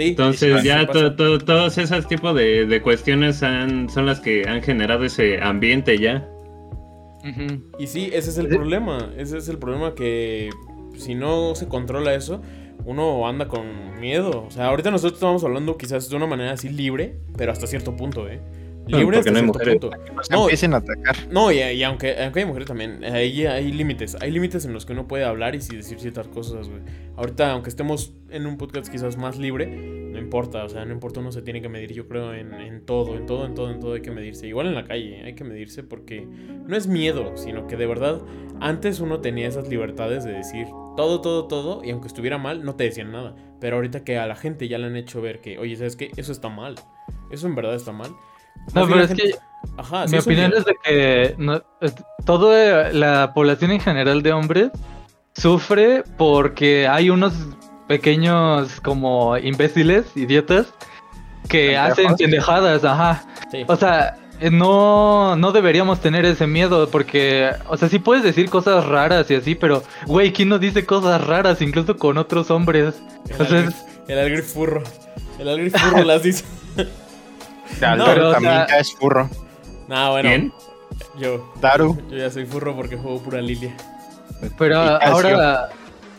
Sí. 0.00 0.08
Entonces 0.08 0.62
ya 0.62 0.86
todos 0.86 1.76
esos 1.76 2.08
tipos 2.08 2.34
de, 2.34 2.80
cuestiones 2.82 3.36
son 3.36 4.06
las 4.06 4.20
que 4.20 4.48
han 4.48 4.62
generado 4.62 5.04
ese 5.04 5.40
ambiente 5.42 5.98
ya. 5.98 6.26
Y 7.78 7.86
sí, 7.86 8.10
ese 8.12 8.30
es 8.30 8.38
el 8.38 8.48
problema. 8.48 9.10
Ese 9.18 9.36
es 9.36 9.48
el 9.48 9.58
problema 9.58 9.94
que 9.94 10.48
si 10.96 11.14
no 11.14 11.54
se 11.54 11.68
controla 11.68 12.14
eso, 12.14 12.40
uno 12.86 13.28
anda 13.28 13.46
con 13.46 14.00
miedo. 14.00 14.46
O 14.46 14.50
sea, 14.50 14.68
ahorita 14.68 14.90
nosotros 14.90 15.18
estamos 15.18 15.44
hablando 15.44 15.76
quizás 15.76 16.08
de 16.08 16.16
una 16.16 16.26
manera 16.26 16.52
así 16.52 16.70
libre, 16.70 17.18
pero 17.36 17.52
hasta 17.52 17.66
cierto 17.66 17.94
punto, 17.94 18.26
¿eh? 18.26 18.40
Libre 18.86 19.18
hasta 19.18 19.30
no 19.30 19.52
cierto 19.54 19.90
punto. 19.90 19.90
No, 20.30 20.42
empiecen 20.42 20.74
a 20.74 20.78
atacar. 20.78 21.16
No, 21.30 21.52
y, 21.52 21.82
aunque, 21.82 22.16
aunque 22.22 22.40
hay 22.40 22.46
mujeres 22.46 22.66
también, 22.66 23.04
ahí 23.04 23.46
hay 23.46 23.72
límites. 23.72 24.16
Hay 24.20 24.30
límites 24.30 24.64
en 24.64 24.72
los 24.72 24.84
que 24.84 24.92
uno 24.92 25.06
puede 25.06 25.24
hablar 25.24 25.54
y 25.54 25.58
decir 25.58 26.00
ciertas 26.00 26.28
cosas, 26.28 26.68
güey. 26.68 26.80
Ahorita, 27.16 27.52
aunque 27.52 27.70
estemos 27.70 28.14
en 28.30 28.46
un 28.46 28.56
podcast 28.56 28.88
quizás 28.88 29.16
más 29.16 29.38
libre, 29.38 29.66
no 29.66 30.18
importa. 30.18 30.64
O 30.64 30.68
sea, 30.68 30.84
no 30.84 30.92
importa, 30.92 31.20
uno 31.20 31.30
se 31.30 31.42
tiene 31.42 31.62
que 31.62 31.68
medir, 31.68 31.92
yo 31.92 32.08
creo, 32.08 32.34
en, 32.34 32.52
en 32.54 32.84
todo, 32.84 33.16
en 33.16 33.26
todo, 33.26 33.46
en 33.46 33.54
todo, 33.54 33.70
en 33.70 33.80
todo 33.80 33.94
hay 33.94 34.02
que 34.02 34.10
medirse. 34.10 34.48
Igual 34.48 34.66
en 34.66 34.74
la 34.74 34.84
calle, 34.84 35.22
hay 35.24 35.34
que 35.34 35.44
medirse 35.44 35.82
porque 35.82 36.26
no 36.66 36.76
es 36.76 36.86
miedo, 36.86 37.36
sino 37.36 37.66
que 37.66 37.76
de 37.76 37.86
verdad, 37.86 38.22
antes 38.60 39.00
uno 39.00 39.20
tenía 39.20 39.46
esas 39.46 39.68
libertades 39.68 40.24
de 40.24 40.32
decir 40.32 40.66
todo, 40.96 41.20
todo, 41.20 41.46
todo, 41.46 41.84
y 41.84 41.90
aunque 41.90 42.08
estuviera 42.08 42.38
mal, 42.38 42.64
no 42.64 42.74
te 42.74 42.84
decían 42.84 43.12
nada. 43.12 43.36
Pero 43.60 43.76
ahorita 43.76 44.04
que 44.04 44.18
a 44.18 44.26
la 44.26 44.36
gente 44.36 44.68
ya 44.68 44.78
le 44.78 44.86
han 44.86 44.96
hecho 44.96 45.20
ver 45.20 45.40
que, 45.40 45.58
oye, 45.58 45.76
¿sabes 45.76 45.96
qué? 45.96 46.10
Eso 46.16 46.32
está 46.32 46.48
mal. 46.48 46.74
Eso 47.30 47.46
en 47.46 47.54
verdad 47.54 47.74
está 47.74 47.92
mal. 47.92 48.10
No, 48.74 48.86
pero 48.86 49.02
es 49.02 49.10
que 49.10 49.34
Ajá, 49.76 50.06
mi 50.06 50.18
opinión 50.18 50.52
es 50.56 50.64
de 50.64 50.74
que 50.82 51.34
no, 51.38 51.62
toda 52.24 52.92
la 52.92 53.32
población 53.34 53.70
en 53.70 53.80
general 53.80 54.22
de 54.22 54.32
hombres 54.32 54.70
sufre 55.34 56.02
porque 56.16 56.86
hay 56.86 57.10
unos 57.10 57.32
pequeños 57.88 58.80
como 58.80 59.36
imbéciles, 59.38 60.06
idiotas, 60.16 60.72
que 61.48 61.76
hacen 61.76 62.14
pendejadas, 62.16 62.84
ajá. 62.84 63.24
O 63.66 63.76
sea, 63.76 64.16
eh, 64.40 64.50
no, 64.50 65.34
no 65.36 65.52
deberíamos 65.52 66.00
tener 66.00 66.24
ese 66.24 66.46
miedo 66.46 66.88
porque, 66.90 67.50
o 67.68 67.76
sea, 67.76 67.88
sí 67.88 67.98
puedes 67.98 68.22
decir 68.22 68.48
cosas 68.48 68.86
raras 68.86 69.30
y 69.30 69.34
así, 69.34 69.54
pero, 69.54 69.82
güey, 70.06 70.32
¿quién 70.32 70.48
no 70.48 70.58
dice 70.58 70.86
cosas 70.86 71.26
raras 71.26 71.60
incluso 71.62 71.96
con 71.96 72.18
otros 72.18 72.50
hombres? 72.50 73.02
El, 73.38 73.74
el 74.08 74.18
algrifurro. 74.18 74.82
El 75.38 75.48
algrifurro 75.48 76.04
las 76.04 76.22
dice. 76.22 76.44
no, 77.96 78.04
pero 78.04 78.32
también 78.32 78.66
ya 78.68 78.78
es 78.78 78.92
furro. 78.94 79.28
Nah, 79.88 80.10
bueno. 80.10 80.28
¿Quién? 80.28 80.52
Yo. 81.18 81.52
Daru. 81.60 81.98
Yo 82.10 82.16
ya 82.16 82.30
soy 82.30 82.46
furro 82.46 82.74
porque 82.76 82.96
juego 82.96 83.22
pura 83.22 83.40
Lilia. 83.40 83.74
Pero 84.58 84.78
ahora, 84.78 85.68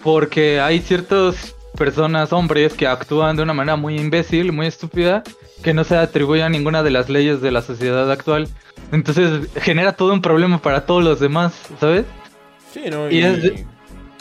porque 0.04 0.60
hay 0.60 0.80
ciertas 0.80 1.56
personas, 1.78 2.34
hombres, 2.34 2.74
que 2.74 2.88
actúan 2.88 3.36
de 3.36 3.44
una 3.44 3.54
manera 3.54 3.76
muy 3.76 3.96
imbécil, 3.96 4.52
muy 4.52 4.68
estúpida, 4.68 5.24
que 5.64 5.74
no 5.74 5.84
se 5.84 5.98
atribuye 5.98 6.44
a 6.44 6.50
ninguna 6.50 6.84
de 6.84 6.92
las 6.92 7.10
leyes 7.10 7.42
de 7.42 7.52
la 7.52 7.62
sociedad 7.62 8.12
actual. 8.12 8.48
Entonces 8.92 9.48
genera 9.56 9.94
todo 9.94 10.14
un 10.14 10.22
problema 10.22 10.62
para 10.62 10.86
todos 10.86 11.04
los 11.04 11.20
demás, 11.20 11.54
¿sabes? 11.80 12.06
Sí, 12.74 12.84
¿no? 12.90 13.10
Y, 13.10 13.66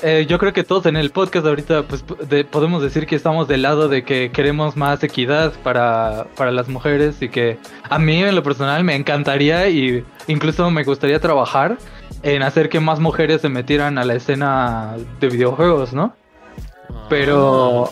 eh, 0.03 0.27
yo 0.29 0.39
creo 0.39 0.53
que 0.53 0.65
todos 0.65 0.87
en 0.87 0.97
el 0.97 1.11
podcast 1.11 1.47
ahorita 1.47 1.83
pues 1.83 2.05
podemos 2.51 2.83
decir 2.83 3.07
que 3.07 3.17
estamos 3.17 3.49
del 3.49 3.63
lado 3.63 3.89
de 3.89 4.03
que 4.03 4.31
queremos 4.33 4.77
más 4.77 5.03
equidad 5.03 5.53
para, 5.63 6.27
para 6.37 6.51
las 6.51 6.69
mujeres 6.69 7.21
y 7.21 7.29
que 7.29 7.59
a 7.89 7.99
mí 7.99 8.23
en 8.23 8.35
lo 8.35 8.43
personal 8.43 8.83
me 8.85 8.95
encantaría 8.95 9.69
y 9.69 10.05
incluso 10.27 10.71
me 10.71 10.85
gustaría 10.85 11.21
trabajar 11.21 11.79
en 12.23 12.43
hacer 12.43 12.69
que 12.69 12.81
más 12.81 13.01
mujeres 13.01 13.41
se 13.41 13.49
metieran 13.49 13.99
a 13.99 14.05
la 14.05 14.15
escena 14.15 14.97
de 15.21 15.29
videojuegos, 15.29 15.93
¿no? 15.93 16.15
Pero 17.09 17.91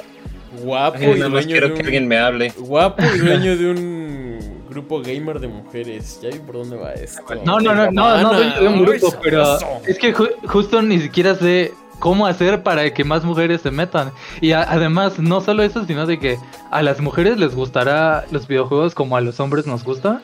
Guapo 0.63 0.99
y 0.99 1.19
dueño 1.19 1.47
quiero 1.47 1.75
que 1.75 1.83
alguien 1.83 2.09
me 2.09 2.19
hable. 2.19 2.53
Guapo 2.57 3.03
y 3.15 3.19
dueño 3.19 3.57
de 3.57 3.71
un 3.71 4.65
grupo 4.69 5.01
gamer 5.01 5.41
de 5.41 5.49
mujeres. 5.49 6.21
Ya 6.23 6.31
vi 6.31 6.39
por 6.39 6.57
dónde 6.57 6.77
va 6.77 6.93
esto. 6.93 7.23
No, 7.45 7.61
no, 7.61 7.75
no, 7.75 7.91
no, 7.91 8.23
no 8.23 8.35
dueño 8.35 8.61
de 8.61 8.69
un 8.69 8.85
grupo, 8.85 9.15
pero 9.23 9.59
es 9.87 9.99
que 9.99 10.13
justo 10.13 10.83
ni 10.83 11.01
siquiera 11.01 11.35
sé 11.35 11.73
cómo 11.99 12.27
hacer 12.27 12.63
para 12.63 12.93
que 12.93 13.05
más 13.05 13.25
mujeres 13.25 13.63
se 13.63 13.71
metan. 13.71 14.13
Y 14.41 14.53
además, 14.53 15.19
no 15.19 15.41
solo 15.41 15.63
eso, 15.63 15.85
sino 15.85 16.07
de 16.07 16.19
que 16.19 16.39
a 16.71 16.83
las 16.83 17.01
mujeres 17.01 17.39
les 17.39 17.55
gustará 17.55 18.25
los 18.31 18.47
videojuegos 18.47 18.95
como 18.95 19.17
a 19.17 19.21
los 19.21 19.41
hombres 19.41 19.67
nos 19.67 19.85
gusta. 19.85 20.23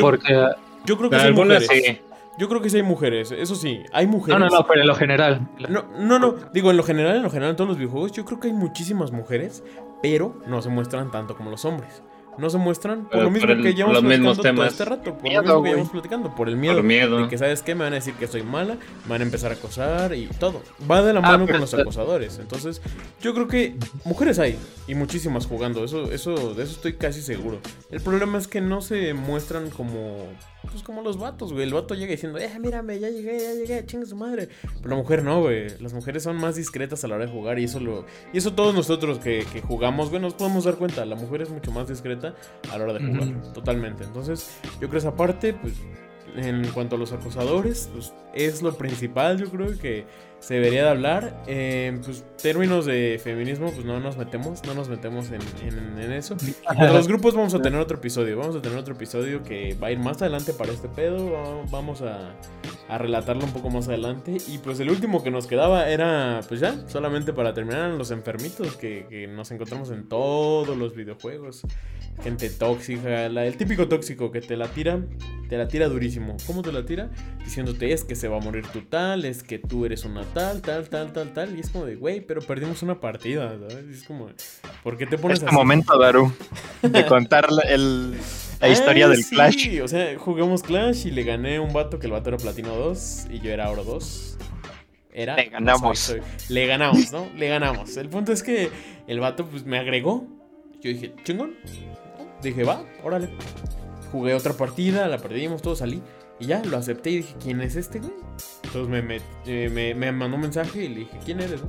Porque 0.00 0.34
yo 0.84 0.96
creo 0.98 1.10
que 1.10 1.16
algunas 1.16 1.66
sí. 1.66 2.00
Yo 2.38 2.48
creo 2.48 2.62
que 2.62 2.70
sí 2.70 2.76
hay 2.76 2.84
mujeres, 2.84 3.32
eso 3.32 3.56
sí, 3.56 3.82
hay 3.92 4.06
mujeres. 4.06 4.38
No, 4.38 4.46
no, 4.48 4.58
no, 4.58 4.64
pero 4.64 4.82
en 4.82 4.86
lo 4.86 4.94
general. 4.94 5.48
No, 5.68 5.86
no, 5.98 6.20
no, 6.20 6.36
digo 6.52 6.70
en 6.70 6.76
lo 6.76 6.84
general, 6.84 7.16
en 7.16 7.24
lo 7.24 7.30
general 7.30 7.50
en 7.50 7.56
todos 7.56 7.66
los 7.66 7.78
videojuegos, 7.78 8.12
yo 8.12 8.24
creo 8.24 8.38
que 8.38 8.46
hay 8.46 8.54
muchísimas 8.54 9.10
mujeres, 9.10 9.64
pero 10.02 10.40
no 10.46 10.62
se 10.62 10.68
muestran 10.68 11.10
tanto 11.10 11.36
como 11.36 11.50
los 11.50 11.64
hombres 11.64 12.00
no 12.38 12.50
se 12.50 12.58
muestran 12.58 13.08
por 13.08 13.22
lo 13.22 13.30
mismo 13.30 13.48
que 13.48 13.74
llevamos 13.74 14.00
platicando 14.00 14.42
todo 14.42 14.64
este 14.64 14.84
rato, 14.84 15.14
por 15.18 15.32
lo 15.32 15.42
mismo 15.42 15.62
que 15.62 15.68
llevamos 15.68 15.90
platicando, 15.90 16.34
por 16.34 16.48
el 16.48 16.56
miedo, 16.56 16.76
por 16.76 16.84
miedo. 16.84 17.22
de 17.22 17.28
que 17.28 17.38
sabes 17.38 17.62
qué 17.62 17.74
me 17.74 17.84
van 17.84 17.92
a 17.92 17.96
decir 17.96 18.14
que 18.14 18.26
soy 18.26 18.42
mala, 18.42 18.74
me 19.04 19.10
van 19.10 19.22
a 19.22 19.24
empezar 19.24 19.50
a 19.50 19.54
acosar 19.54 20.14
y 20.14 20.26
todo. 20.38 20.62
Va 20.90 21.02
de 21.02 21.12
la 21.12 21.20
ah, 21.20 21.22
mano 21.22 21.46
con 21.46 21.60
los 21.60 21.74
acosadores. 21.74 22.38
Entonces, 22.38 22.80
yo 23.20 23.34
creo 23.34 23.48
que 23.48 23.74
mujeres 24.04 24.38
hay 24.38 24.56
y 24.86 24.94
muchísimas 24.94 25.46
jugando, 25.46 25.84
eso 25.84 26.10
eso 26.12 26.54
de 26.54 26.62
eso 26.62 26.72
estoy 26.72 26.94
casi 26.94 27.22
seguro. 27.22 27.58
El 27.90 28.00
problema 28.00 28.38
es 28.38 28.46
que 28.46 28.60
no 28.60 28.80
se 28.80 29.14
muestran 29.14 29.70
como 29.70 30.28
pues 30.70 30.82
como 30.82 31.02
los 31.02 31.18
vatos, 31.18 31.52
güey. 31.52 31.64
El 31.64 31.74
vato 31.74 31.94
llega 31.94 32.10
diciendo, 32.10 32.38
eh, 32.38 32.50
mírame, 32.58 32.98
ya 32.98 33.08
llegué, 33.08 33.38
ya 33.40 33.54
llegué, 33.54 33.86
chinga 33.86 34.06
su 34.06 34.16
madre. 34.16 34.48
Pero 34.62 34.90
la 34.90 34.96
mujer 34.96 35.22
no, 35.22 35.40
güey. 35.40 35.68
Las 35.80 35.92
mujeres 35.92 36.22
son 36.22 36.36
más 36.36 36.56
discretas 36.56 37.04
a 37.04 37.08
la 37.08 37.16
hora 37.16 37.26
de 37.26 37.32
jugar 37.32 37.58
y 37.58 37.64
eso 37.64 37.80
lo... 37.80 38.04
Y 38.32 38.38
eso 38.38 38.52
todos 38.52 38.74
nosotros 38.74 39.18
que, 39.18 39.46
que 39.52 39.60
jugamos, 39.60 40.10
güey, 40.10 40.20
nos 40.20 40.34
podemos 40.34 40.64
dar 40.64 40.74
cuenta. 40.74 41.04
La 41.04 41.16
mujer 41.16 41.42
es 41.42 41.50
mucho 41.50 41.70
más 41.70 41.88
discreta 41.88 42.27
a 42.70 42.78
la 42.78 42.84
hora 42.84 42.92
de 42.94 43.06
jugar, 43.06 43.52
totalmente. 43.52 44.04
Entonces, 44.04 44.50
yo 44.80 44.88
creo 44.88 44.98
esa 44.98 45.14
parte, 45.14 45.52
pues, 45.54 45.74
en 46.36 46.66
cuanto 46.68 46.96
a 46.96 46.98
los 46.98 47.12
acosadores, 47.12 47.88
pues 47.92 48.12
es 48.34 48.62
lo 48.62 48.76
principal, 48.76 49.38
yo 49.38 49.50
creo 49.50 49.78
que 49.78 50.06
se 50.40 50.54
debería 50.54 50.84
de 50.84 50.90
hablar. 50.90 51.42
En 51.46 52.00
pues, 52.00 52.24
términos 52.40 52.86
de 52.86 53.20
feminismo, 53.22 53.72
pues 53.72 53.84
no 53.84 53.98
nos 54.00 54.16
metemos, 54.16 54.64
no 54.64 54.74
nos 54.74 54.88
metemos 54.88 55.30
en, 55.30 55.40
en, 55.98 56.12
eso. 56.12 56.36
En 56.78 56.92
los 56.92 57.08
grupos 57.08 57.34
vamos 57.34 57.54
a 57.54 57.62
tener 57.62 57.80
otro 57.80 57.96
episodio, 57.98 58.38
vamos 58.38 58.56
a 58.56 58.62
tener 58.62 58.78
otro 58.78 58.94
episodio 58.94 59.42
que 59.42 59.74
va 59.82 59.88
a 59.88 59.90
ir 59.90 59.98
más 59.98 60.20
adelante 60.22 60.52
para 60.52 60.72
este 60.72 60.88
pedo, 60.88 61.64
vamos 61.70 62.02
a, 62.02 62.34
a 62.88 62.98
relatarlo 62.98 63.44
un 63.44 63.52
poco 63.52 63.70
más 63.70 63.88
adelante. 63.88 64.38
Y 64.48 64.58
pues 64.58 64.80
el 64.80 64.90
último 64.90 65.22
que 65.22 65.30
nos 65.30 65.46
quedaba 65.46 65.88
era, 65.88 66.40
pues 66.48 66.60
ya, 66.60 66.88
solamente 66.88 67.32
para 67.32 67.54
terminar, 67.54 67.90
los 67.92 68.10
enfermitos 68.10 68.76
que, 68.76 69.06
que 69.08 69.26
nos 69.26 69.50
encontramos 69.50 69.90
en 69.90 70.08
todos 70.08 70.76
los 70.76 70.94
videojuegos 70.94 71.64
gente 72.22 72.50
tóxica, 72.50 73.26
el 73.26 73.56
típico 73.56 73.88
tóxico 73.88 74.30
que 74.30 74.40
te 74.40 74.56
la 74.56 74.68
tira, 74.68 75.00
te 75.48 75.56
la 75.56 75.68
tira 75.68 75.88
durísimo. 75.88 76.36
¿Cómo 76.46 76.62
te 76.62 76.72
la 76.72 76.84
tira? 76.84 77.10
Diciéndote 77.44 77.92
es 77.92 78.04
que 78.04 78.14
se 78.14 78.28
va 78.28 78.38
a 78.38 78.40
morir 78.40 78.66
tu 78.66 78.82
tal, 78.82 79.24
es 79.24 79.42
que 79.42 79.58
tú 79.58 79.84
eres 79.84 80.04
una 80.04 80.22
tal, 80.22 80.60
tal, 80.60 80.88
tal, 80.88 81.12
tal, 81.12 81.32
tal. 81.32 81.56
Y 81.56 81.60
es 81.60 81.70
como 81.70 81.86
de, 81.86 81.96
güey, 81.96 82.20
pero 82.20 82.40
perdimos 82.40 82.82
una 82.82 83.00
partida, 83.00 83.56
¿sabes? 83.68 83.86
es 83.88 84.02
como, 84.04 84.28
¿por 84.82 84.96
qué 84.96 85.06
te 85.06 85.18
pones 85.18 85.40
este 85.40 85.52
momento, 85.52 85.98
Daru, 85.98 86.32
de 86.82 87.06
contar 87.06 87.46
el, 87.68 88.14
la 88.60 88.68
historia 88.68 89.06
ah, 89.06 89.08
del 89.08 89.24
Clash. 89.24 89.56
Sí, 89.56 89.80
o 89.80 89.88
sea, 89.88 90.18
jugamos 90.18 90.62
Clash 90.62 91.06
y 91.06 91.10
le 91.10 91.22
gané 91.24 91.60
un 91.60 91.72
vato 91.72 91.98
que 91.98 92.06
el 92.06 92.12
vato 92.12 92.30
era 92.30 92.38
Platino 92.38 92.74
2 92.74 93.26
y 93.30 93.40
yo 93.40 93.50
era 93.50 93.70
Oro 93.70 93.84
2. 93.84 94.38
Era, 95.12 95.36
le 95.36 95.48
ganamos. 95.48 96.16
le 96.48 96.66
ganamos, 96.66 97.12
¿no? 97.12 97.28
Le 97.36 97.48
ganamos. 97.48 97.96
El 97.96 98.08
punto 98.08 98.32
es 98.32 98.42
que 98.42 98.70
el 99.06 99.20
vato 99.20 99.46
pues 99.46 99.64
me 99.64 99.78
agregó. 99.78 100.26
Yo 100.80 100.90
dije, 100.90 101.12
chingón, 101.24 101.56
dije, 102.42 102.62
va, 102.62 102.84
órale. 103.02 103.28
Jugué 104.12 104.34
otra 104.34 104.52
partida, 104.52 105.08
la 105.08 105.18
perdimos, 105.18 105.60
todo 105.60 105.74
salí. 105.74 106.02
Y 106.40 106.46
ya, 106.46 106.62
lo 106.64 106.76
acepté 106.76 107.10
y 107.10 107.16
dije, 107.18 107.34
¿quién 107.42 107.60
es 107.60 107.74
este, 107.74 107.98
güey? 107.98 108.12
Entonces 108.64 108.88
me, 108.88 109.20
eh, 109.46 109.68
me, 109.68 109.94
me, 109.94 110.12
mandó 110.12 110.36
un 110.36 110.42
mensaje 110.42 110.84
y 110.84 110.88
le 110.88 110.98
dije, 111.00 111.18
¿quién 111.24 111.40
eres, 111.40 111.60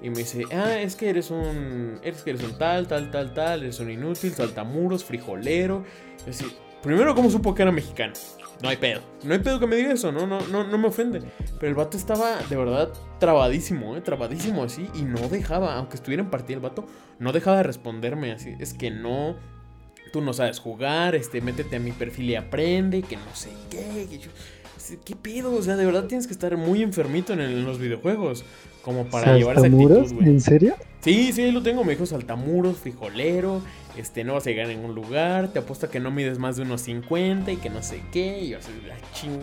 Y 0.00 0.10
me 0.10 0.18
dice, 0.18 0.44
ah, 0.52 0.78
es 0.78 0.94
que 0.94 1.10
eres 1.10 1.30
un. 1.30 1.98
Eres 2.02 2.22
que 2.22 2.30
eres 2.30 2.44
un 2.44 2.56
tal, 2.56 2.86
tal, 2.86 3.10
tal, 3.10 3.34
tal, 3.34 3.62
eres 3.64 3.80
un 3.80 3.90
inútil, 3.90 4.32
saltamuros, 4.32 5.04
frijolero. 5.04 5.84
Y 6.26 6.30
así, 6.30 6.46
Primero, 6.84 7.14
¿cómo 7.14 7.30
supo 7.30 7.54
que 7.54 7.62
era 7.62 7.72
mexicano? 7.72 8.12
No 8.62 8.68
hay 8.68 8.76
pedo. 8.76 9.00
No 9.22 9.32
hay 9.32 9.40
pedo 9.40 9.58
que 9.58 9.66
me 9.66 9.76
diga 9.76 9.92
eso, 9.92 10.12
no, 10.12 10.26
no, 10.26 10.38
no, 10.48 10.64
no 10.64 10.76
me 10.76 10.88
ofende. 10.88 11.22
Pero 11.58 11.68
el 11.68 11.74
vato 11.74 11.96
estaba 11.96 12.36
de 12.42 12.56
verdad 12.56 12.90
trabadísimo, 13.18 13.96
¿eh? 13.96 14.02
Trabadísimo 14.02 14.62
así. 14.62 14.86
Y 14.94 15.00
no 15.00 15.28
dejaba, 15.30 15.76
aunque 15.76 15.96
estuviera 15.96 16.22
en 16.22 16.28
partida 16.28 16.56
el 16.56 16.60
vato, 16.60 16.84
no 17.18 17.32
dejaba 17.32 17.56
de 17.56 17.62
responderme 17.62 18.32
así. 18.32 18.54
Es 18.60 18.74
que 18.74 18.90
no, 18.90 19.36
tú 20.12 20.20
no 20.20 20.34
sabes 20.34 20.60
jugar, 20.60 21.14
este, 21.14 21.40
métete 21.40 21.76
a 21.76 21.80
mi 21.80 21.92
perfil 21.92 22.30
y 22.30 22.34
aprende, 22.34 23.00
que 23.00 23.16
no 23.16 23.34
sé 23.34 23.48
qué. 23.70 24.06
¿Qué 25.06 25.16
pedo? 25.16 25.54
O 25.54 25.62
sea, 25.62 25.76
de 25.76 25.86
verdad 25.86 26.04
tienes 26.04 26.26
que 26.26 26.34
estar 26.34 26.54
muy 26.58 26.82
enfermito 26.82 27.32
en, 27.32 27.64
los 27.64 27.78
videojuegos. 27.78 28.44
Como 28.82 29.06
para 29.06 29.38
llevar 29.38 29.56
esa 29.56 29.66
actitud, 29.68 30.12
güey. 30.12 30.28
¿En 30.28 30.40
serio? 30.42 30.74
Sí, 31.00 31.32
sí, 31.32 31.42
ahí 31.42 31.52
lo 31.52 31.62
tengo. 31.62 31.82
Me 31.84 31.92
dijo 31.92 32.04
saltamuros, 32.04 32.76
frijolero. 32.76 33.62
Este, 33.96 34.24
no 34.24 34.34
vas 34.34 34.46
a 34.46 34.50
llegar 34.50 34.66
a 34.66 34.68
ningún 34.68 34.94
lugar. 34.94 35.48
Te 35.48 35.60
apuesto 35.60 35.90
que 35.90 36.00
no 36.00 36.10
mides 36.10 36.38
más 36.38 36.56
de 36.56 36.62
unos 36.62 36.82
50 36.82 37.52
y 37.52 37.56
que 37.56 37.70
no 37.70 37.82
sé 37.82 38.02
qué. 38.12 38.40
Y 38.40 38.48
yo 38.50 38.58
así, 38.58 38.70
la 38.86 38.96
ching. 39.12 39.40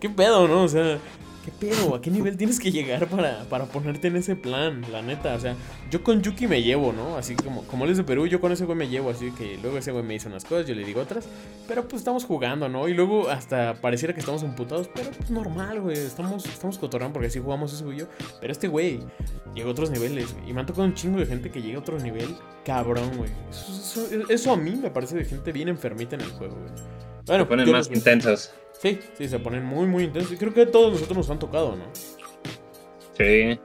¿Qué 0.00 0.08
pedo, 0.10 0.46
no? 0.48 0.64
O 0.64 0.68
sea, 0.68 0.98
¿Qué 1.44 1.50
pedo? 1.50 1.94
¿A 1.94 2.00
qué 2.00 2.10
nivel 2.10 2.38
tienes 2.38 2.58
que 2.58 2.72
llegar 2.72 3.06
para, 3.06 3.44
para 3.50 3.66
ponerte 3.66 4.08
en 4.08 4.16
ese 4.16 4.34
plan? 4.34 4.82
La 4.90 5.02
neta, 5.02 5.34
o 5.34 5.38
sea, 5.38 5.54
yo 5.90 6.02
con 6.02 6.22
Yuki 6.22 6.46
me 6.46 6.62
llevo, 6.62 6.94
¿no? 6.94 7.18
Así 7.18 7.34
como, 7.34 7.64
como 7.64 7.84
él 7.84 7.90
es 7.90 7.98
de 7.98 8.04
Perú, 8.04 8.26
yo 8.26 8.40
con 8.40 8.50
ese 8.50 8.64
güey 8.64 8.78
me 8.78 8.88
llevo, 8.88 9.10
así 9.10 9.30
que 9.32 9.58
luego 9.60 9.76
ese 9.76 9.92
güey 9.92 10.02
me 10.02 10.14
dice 10.14 10.28
unas 10.28 10.46
cosas, 10.46 10.66
yo 10.66 10.74
le 10.74 10.84
digo 10.84 11.02
otras, 11.02 11.26
pero 11.68 11.86
pues 11.86 12.00
estamos 12.00 12.24
jugando, 12.24 12.70
¿no? 12.70 12.88
Y 12.88 12.94
luego 12.94 13.28
hasta 13.28 13.74
pareciera 13.74 14.14
que 14.14 14.20
estamos 14.20 14.42
emputados, 14.42 14.88
pero 14.94 15.10
pues 15.10 15.30
normal, 15.30 15.82
güey, 15.82 15.98
estamos, 15.98 16.46
estamos 16.46 16.78
cotorrando 16.78 17.12
porque 17.12 17.26
así 17.26 17.40
jugamos 17.40 17.74
ese 17.74 17.84
güey 17.84 17.98
yo, 17.98 18.06
pero 18.40 18.50
este 18.50 18.68
güey 18.68 19.00
llega 19.54 19.68
a 19.68 19.72
otros 19.72 19.90
niveles, 19.90 20.34
y 20.46 20.52
me 20.54 20.60
han 20.60 20.66
tocado 20.66 20.84
un 20.84 20.94
chingo 20.94 21.18
de 21.18 21.26
gente 21.26 21.50
que 21.50 21.60
llega 21.60 21.76
a 21.76 21.80
otro 21.80 21.98
nivel, 21.98 22.36
cabrón, 22.64 23.18
güey. 23.18 23.30
Eso, 24.30 24.52
a 24.52 24.56
mí 24.56 24.76
me 24.76 24.90
parece 24.90 25.14
de 25.16 25.26
gente 25.26 25.52
bien 25.52 25.68
enfermita 25.68 26.16
en 26.16 26.22
el 26.22 26.30
juego, 26.30 26.54
güey. 26.54 26.72
Bueno, 27.26 27.44
Se 27.44 27.48
ponen 27.48 27.70
más 27.70 27.90
intensos. 27.90 28.50
Sí, 28.80 28.98
sí, 29.16 29.28
se 29.28 29.38
ponen 29.38 29.64
muy, 29.64 29.86
muy 29.86 30.04
intensos. 30.04 30.32
Y 30.32 30.36
creo 30.36 30.52
que 30.52 30.66
todos 30.66 30.92
nosotros 30.92 31.16
nos 31.16 31.30
han 31.30 31.38
tocado, 31.38 31.76
¿no? 31.76 31.84
Sí. 33.16 33.58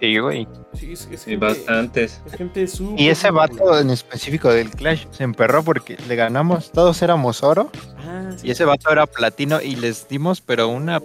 Sí, 0.00 0.18
güey. 0.18 0.46
Sí, 0.74 0.92
es, 0.92 1.08
sí, 1.16 1.36
bastantes. 1.36 2.22
gente 2.36 2.66
y 2.96 3.08
ese 3.08 3.30
vato 3.32 3.78
en 3.78 3.90
específico 3.90 4.48
del 4.48 4.70
Clash 4.70 5.06
se 5.10 5.24
emperró 5.24 5.64
porque 5.64 5.96
le 6.06 6.14
ganamos, 6.14 6.70
todos 6.70 7.02
éramos 7.02 7.42
oro. 7.42 7.70
Ah, 7.98 8.30
sí. 8.36 8.46
Y 8.46 8.50
ese 8.52 8.64
vato 8.64 8.92
era 8.92 9.06
platino 9.06 9.60
y 9.60 9.74
les 9.74 10.08
dimos, 10.08 10.40
pero 10.40 10.68
una 10.68 11.00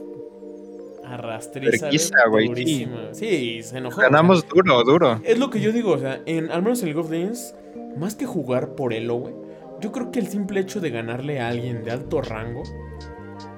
arrastriza 1.06 2.28
güey. 2.30 2.54
Sí. 2.56 2.88
sí. 3.14 3.64
se 3.64 3.78
enojó. 3.80 4.02
Ganamos 4.02 4.48
duro, 4.48 4.84
duro. 4.84 5.20
Es 5.24 5.40
lo 5.40 5.50
que 5.50 5.60
yo 5.60 5.72
digo, 5.72 5.94
o 5.94 5.98
sea, 5.98 6.22
en, 6.26 6.52
al 6.52 6.62
menos 6.62 6.80
en 6.82 6.86
League 6.86 7.00
of 7.00 7.10
Legends, 7.10 7.56
más 7.98 8.14
que 8.14 8.28
jugar 8.28 8.76
por 8.76 8.94
elo, 8.94 9.16
güey, 9.16 9.34
yo 9.82 9.92
creo 9.92 10.12
que 10.12 10.20
el 10.20 10.28
simple 10.28 10.60
hecho 10.60 10.80
de 10.80 10.92
ganarle 10.92 11.40
a 11.40 11.50
alguien 11.50 11.84
de 11.84 11.92
alto 11.92 12.22
rango 12.22 12.64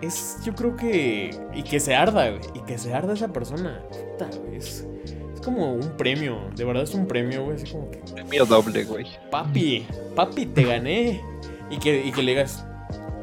es, 0.06 0.38
yo 0.44 0.54
creo 0.56 0.76
que. 0.76 1.38
Y 1.54 1.64
que 1.64 1.80
se 1.80 1.96
arda, 1.96 2.30
güey. 2.30 2.42
Y 2.54 2.60
que 2.62 2.78
se 2.78 2.94
arda 2.94 3.14
esa 3.14 3.30
persona. 3.30 3.82
Puta, 3.90 4.30
Es, 4.54 4.86
es 5.34 5.42
como 5.42 5.74
un 5.74 5.98
premio. 5.98 6.50
De 6.56 6.64
verdad 6.66 6.84
es 6.84 6.94
un 6.94 7.08
premio, 7.08 7.46
güey. 7.46 7.56
Así 7.58 7.72
como 7.72 7.90
que. 7.92 8.00
Premio 8.14 8.46
doble, 8.46 8.84
güey. 8.84 9.06
Papi, 9.32 9.88
papi, 10.16 10.46
te 10.46 10.64
gané. 10.64 11.22
Y 11.70 11.78
que, 11.78 12.06
y 12.06 12.12
que 12.12 12.22
le 12.22 12.32
digas. 12.32 12.66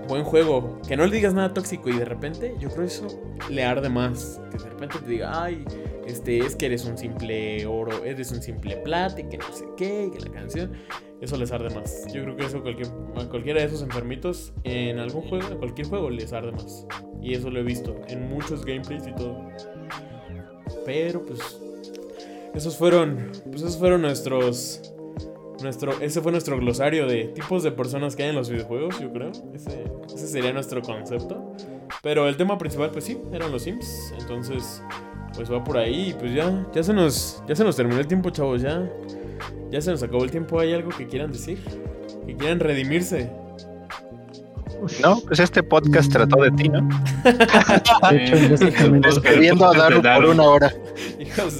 Buen 0.08 0.24
juego. 0.24 0.80
Que 0.86 0.96
no 0.96 1.06
le 1.06 1.16
digas 1.16 1.34
nada 1.34 1.54
tóxico. 1.54 1.88
Y 1.90 1.96
de 1.96 2.04
repente, 2.04 2.54
yo 2.58 2.68
creo 2.70 2.86
eso 2.86 3.06
le 3.50 3.64
arde 3.64 3.88
más. 3.88 4.40
Que 4.50 4.58
de 4.58 4.68
repente 4.70 4.98
te 4.98 5.10
diga, 5.10 5.44
ay, 5.44 5.64
este, 6.06 6.38
es 6.38 6.56
que 6.56 6.66
eres 6.66 6.84
un 6.84 6.98
simple 6.98 7.64
oro, 7.66 8.04
eres 8.04 8.32
un 8.32 8.42
simple 8.42 8.76
plata, 8.78 9.20
y 9.20 9.28
que 9.28 9.38
no 9.38 9.52
sé 9.52 9.64
qué, 9.76 10.10
que 10.12 10.20
la 10.20 10.30
canción 10.32 10.72
eso 11.22 11.36
les 11.36 11.52
arde 11.52 11.72
más. 11.72 12.12
Yo 12.12 12.24
creo 12.24 12.36
que 12.36 12.44
eso 12.46 12.62
cualquier, 12.62 12.88
a 13.16 13.28
cualquiera 13.28 13.60
de 13.60 13.66
esos 13.66 13.80
enfermitos 13.82 14.52
en 14.64 14.98
algún 14.98 15.22
juego, 15.28 15.48
en 15.52 15.58
cualquier 15.58 15.86
juego 15.86 16.10
les 16.10 16.32
arde 16.32 16.50
más. 16.50 16.84
Y 17.22 17.34
eso 17.34 17.48
lo 17.48 17.60
he 17.60 17.62
visto 17.62 17.94
en 18.08 18.28
muchos 18.28 18.64
gameplays 18.64 19.06
y 19.06 19.14
todo. 19.14 19.48
Pero 20.84 21.24
pues 21.24 21.60
esos 22.54 22.76
fueron, 22.76 23.30
pues 23.44 23.62
esos 23.62 23.78
fueron 23.78 24.02
nuestros 24.02 24.91
nuestro, 25.62 25.92
ese 26.00 26.20
fue 26.20 26.32
nuestro 26.32 26.58
glosario 26.58 27.06
de 27.06 27.24
tipos 27.24 27.62
de 27.62 27.72
personas 27.72 28.16
que 28.16 28.24
hay 28.24 28.30
en 28.30 28.36
los 28.36 28.50
videojuegos, 28.50 29.00
yo 29.00 29.12
creo. 29.12 29.32
Ese, 29.54 29.84
ese 30.06 30.26
sería 30.26 30.52
nuestro 30.52 30.82
concepto. 30.82 31.54
Pero 32.02 32.28
el 32.28 32.36
tema 32.36 32.58
principal, 32.58 32.90
pues 32.90 33.04
sí, 33.04 33.18
eran 33.32 33.52
los 33.52 33.62
Sims. 33.62 34.12
Entonces, 34.18 34.82
pues 35.34 35.50
va 35.50 35.62
por 35.62 35.78
ahí. 35.78 36.10
Y 36.10 36.12
pues 36.14 36.34
ya, 36.34 36.66
ya 36.74 36.82
se 36.82 36.92
nos, 36.92 37.42
ya 37.46 37.54
se 37.54 37.64
nos 37.64 37.76
terminó 37.76 38.00
el 38.00 38.06
tiempo, 38.06 38.30
chavos. 38.30 38.62
Ya, 38.62 38.90
ya 39.70 39.80
se 39.80 39.90
nos 39.90 40.02
acabó 40.02 40.24
el 40.24 40.30
tiempo. 40.30 40.58
¿Hay 40.58 40.72
algo 40.72 40.90
que 40.90 41.06
quieran 41.06 41.32
decir? 41.32 41.58
Que 42.26 42.36
quieran 42.36 42.60
redimirse. 42.60 43.30
No, 45.00 45.20
pues 45.20 45.38
este 45.40 45.62
podcast 45.62 46.12
trató 46.12 46.42
de 46.42 46.50
ti, 46.52 46.68
¿no? 46.68 46.88
De 48.10 48.24
hecho, 48.24 48.36
básicamente. 48.50 49.08
Describiendo 49.08 49.66
a 49.66 49.76
Daru, 49.76 50.02
por 50.02 50.24
una 50.26 50.42
hora. 50.42 50.74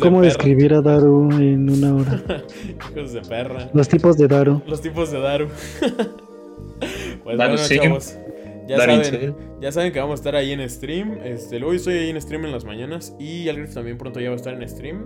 ¿Cómo 0.00 0.22
describir 0.22 0.74
a 0.74 0.80
Daru 0.80 1.30
en 1.32 1.70
una 1.70 1.94
hora? 1.94 2.22
Hijos 2.90 3.12
de 3.12 3.20
perra. 3.22 3.70
Los 3.72 3.88
tipos 3.88 4.16
de 4.16 4.28
Daru. 4.28 4.62
Los 4.66 4.80
tipos 4.80 5.10
de 5.10 5.20
Daru. 5.20 5.48
pues 7.24 7.36
bueno, 7.36 7.56
chavos. 7.56 8.16
Ya 8.68 8.78
saben, 8.78 9.36
ya 9.60 9.72
saben 9.72 9.92
que 9.92 10.00
vamos 10.00 10.12
a 10.12 10.20
estar 10.20 10.36
ahí 10.36 10.52
en 10.52 10.68
stream. 10.68 11.18
Este, 11.24 11.58
luego 11.58 11.74
estoy 11.74 11.94
ahí 11.94 12.10
en 12.10 12.20
stream 12.20 12.44
en 12.44 12.52
las 12.52 12.64
mañanas. 12.64 13.14
Y 13.18 13.48
Algrif 13.48 13.74
también 13.74 13.98
pronto 13.98 14.20
ya 14.20 14.28
va 14.28 14.34
a 14.34 14.36
estar 14.36 14.54
en 14.54 14.68
stream. 14.68 15.04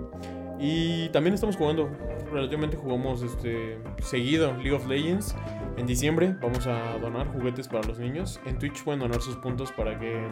Y 0.58 1.08
también 1.10 1.34
estamos 1.34 1.56
jugando, 1.56 1.90
relativamente 2.32 2.76
jugamos 2.76 3.22
este, 3.22 3.78
seguido 4.02 4.52
League 4.54 4.72
of 4.72 4.86
Legends. 4.86 5.34
En 5.76 5.86
diciembre 5.86 6.34
vamos 6.40 6.66
a 6.66 6.98
donar 6.98 7.28
juguetes 7.28 7.68
para 7.68 7.86
los 7.86 7.98
niños. 7.98 8.40
En 8.46 8.58
Twitch 8.58 8.82
pueden 8.82 9.00
donar 9.00 9.20
sus 9.20 9.36
puntos 9.36 9.70
para 9.72 9.98
que, 9.98 10.26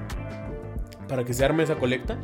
para 1.08 1.24
que 1.24 1.34
se 1.34 1.44
arme 1.44 1.62
esa 1.62 1.76
colecta. 1.76 2.18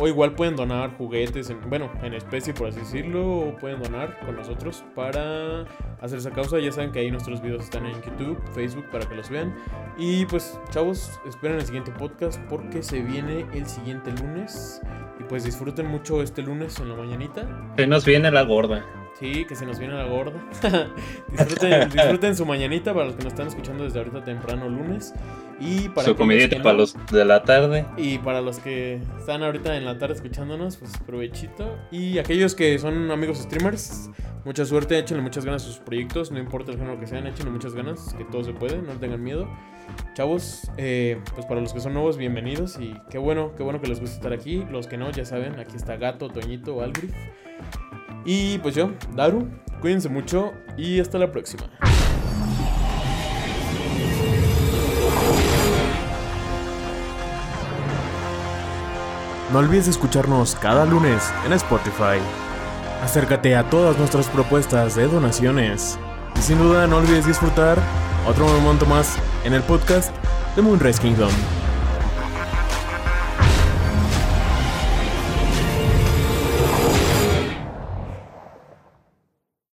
O 0.00 0.08
igual 0.08 0.34
pueden 0.34 0.56
donar 0.56 0.96
juguetes, 0.96 1.50
en, 1.50 1.60
bueno, 1.68 1.90
en 2.02 2.14
especie 2.14 2.52
por 2.52 2.68
así 2.68 2.80
decirlo. 2.80 3.38
O 3.38 3.56
pueden 3.56 3.82
donar 3.82 4.18
con 4.26 4.36
nosotros 4.36 4.84
para 4.94 5.62
hacer 6.00 6.18
esa 6.18 6.30
causa. 6.30 6.58
Ya 6.58 6.72
saben 6.72 6.90
que 6.90 6.98
ahí 7.00 7.10
nuestros 7.10 7.40
videos 7.40 7.64
están 7.64 7.86
en 7.86 7.94
YouTube, 8.02 8.40
Facebook 8.54 8.86
para 8.90 9.08
que 9.08 9.14
los 9.14 9.30
vean. 9.30 9.54
Y 9.96 10.26
pues 10.26 10.58
chavos, 10.70 11.20
esperen 11.26 11.56
el 11.56 11.66
siguiente 11.66 11.92
podcast 11.92 12.40
porque 12.48 12.82
se 12.82 13.00
viene 13.02 13.46
el 13.54 13.66
siguiente 13.66 14.10
lunes. 14.12 14.80
Y 15.20 15.24
pues 15.24 15.44
disfruten 15.44 15.86
mucho 15.86 16.22
este 16.22 16.42
lunes 16.42 16.78
en 16.80 16.88
la 16.88 16.96
mañanita. 16.96 17.44
Nos 17.86 18.04
viene 18.04 18.30
la 18.30 18.42
gorda. 18.42 18.84
Sí, 19.18 19.44
que 19.44 19.54
se 19.54 19.64
nos 19.64 19.78
viene 19.78 19.94
la 19.94 20.04
gorda. 20.04 20.32
disfruten, 21.30 21.88
disfruten, 21.92 22.36
su 22.36 22.44
mañanita 22.44 22.92
para 22.92 23.06
los 23.06 23.14
que 23.14 23.22
nos 23.22 23.32
están 23.32 23.46
escuchando 23.46 23.84
desde 23.84 24.00
ahorita 24.00 24.24
temprano 24.24 24.68
lunes. 24.68 25.14
Y 25.60 25.88
para 25.90 26.08
su 26.08 26.16
comidita 26.16 26.60
para 26.62 26.76
los 26.76 26.96
de 27.12 27.24
la 27.24 27.44
tarde. 27.44 27.86
Y 27.96 28.18
para 28.18 28.40
los 28.40 28.58
que 28.58 29.00
están 29.18 29.44
ahorita 29.44 29.76
en 29.76 29.84
la 29.84 29.98
tarde 29.98 30.14
escuchándonos, 30.14 30.76
pues 30.76 30.92
provechito. 31.06 31.78
Y 31.92 32.18
aquellos 32.18 32.56
que 32.56 32.76
son 32.80 33.10
amigos 33.12 33.38
streamers, 33.38 34.10
mucha 34.44 34.64
suerte, 34.64 34.98
échenle 34.98 35.22
muchas 35.22 35.44
ganas 35.44 35.62
a 35.62 35.66
sus 35.66 35.78
proyectos. 35.78 36.32
No 36.32 36.40
importa 36.40 36.72
el 36.72 36.78
género 36.78 36.98
que 36.98 37.06
sean, 37.06 37.26
échenle 37.28 37.52
muchas 37.52 37.74
ganas, 37.74 38.14
que 38.18 38.24
todo 38.24 38.42
se 38.42 38.52
puede, 38.52 38.82
no 38.82 38.94
tengan 38.94 39.22
miedo. 39.22 39.48
Chavos, 40.14 40.70
eh, 40.76 41.20
pues 41.34 41.46
para 41.46 41.60
los 41.60 41.72
que 41.72 41.80
son 41.80 41.94
nuevos, 41.94 42.16
bienvenidos 42.16 42.78
y 42.80 42.94
qué 43.10 43.18
bueno, 43.18 43.52
qué 43.56 43.62
bueno 43.62 43.80
que 43.80 43.86
les 43.86 44.00
gusta 44.00 44.16
estar 44.16 44.32
aquí. 44.32 44.64
Los 44.70 44.88
que 44.88 44.96
no, 44.96 45.10
ya 45.12 45.24
saben, 45.24 45.60
aquí 45.60 45.76
está 45.76 45.96
Gato, 45.96 46.28
Toñito, 46.28 46.82
Algrif. 46.82 47.12
Y 48.24 48.58
pues 48.58 48.74
yo, 48.74 48.92
Daru, 49.14 49.48
cuídense 49.80 50.08
mucho 50.08 50.52
y 50.76 51.00
hasta 51.00 51.18
la 51.18 51.30
próxima. 51.30 51.64
No 59.52 59.60
olvides 59.60 59.86
escucharnos 59.86 60.56
cada 60.56 60.84
lunes 60.84 61.32
en 61.46 61.52
Spotify. 61.52 62.18
Acércate 63.02 63.54
a 63.54 63.68
todas 63.70 63.96
nuestras 63.98 64.28
propuestas 64.28 64.96
de 64.96 65.06
donaciones. 65.06 65.98
Y 66.36 66.40
sin 66.40 66.58
duda 66.58 66.86
no 66.86 66.96
olvides 66.96 67.26
disfrutar 67.26 67.78
otro 68.26 68.48
momento 68.48 68.86
más 68.86 69.16
en 69.44 69.52
el 69.52 69.62
podcast 69.62 70.12
de 70.56 70.62
Moonrise 70.62 71.00
Kingdom. 71.00 71.30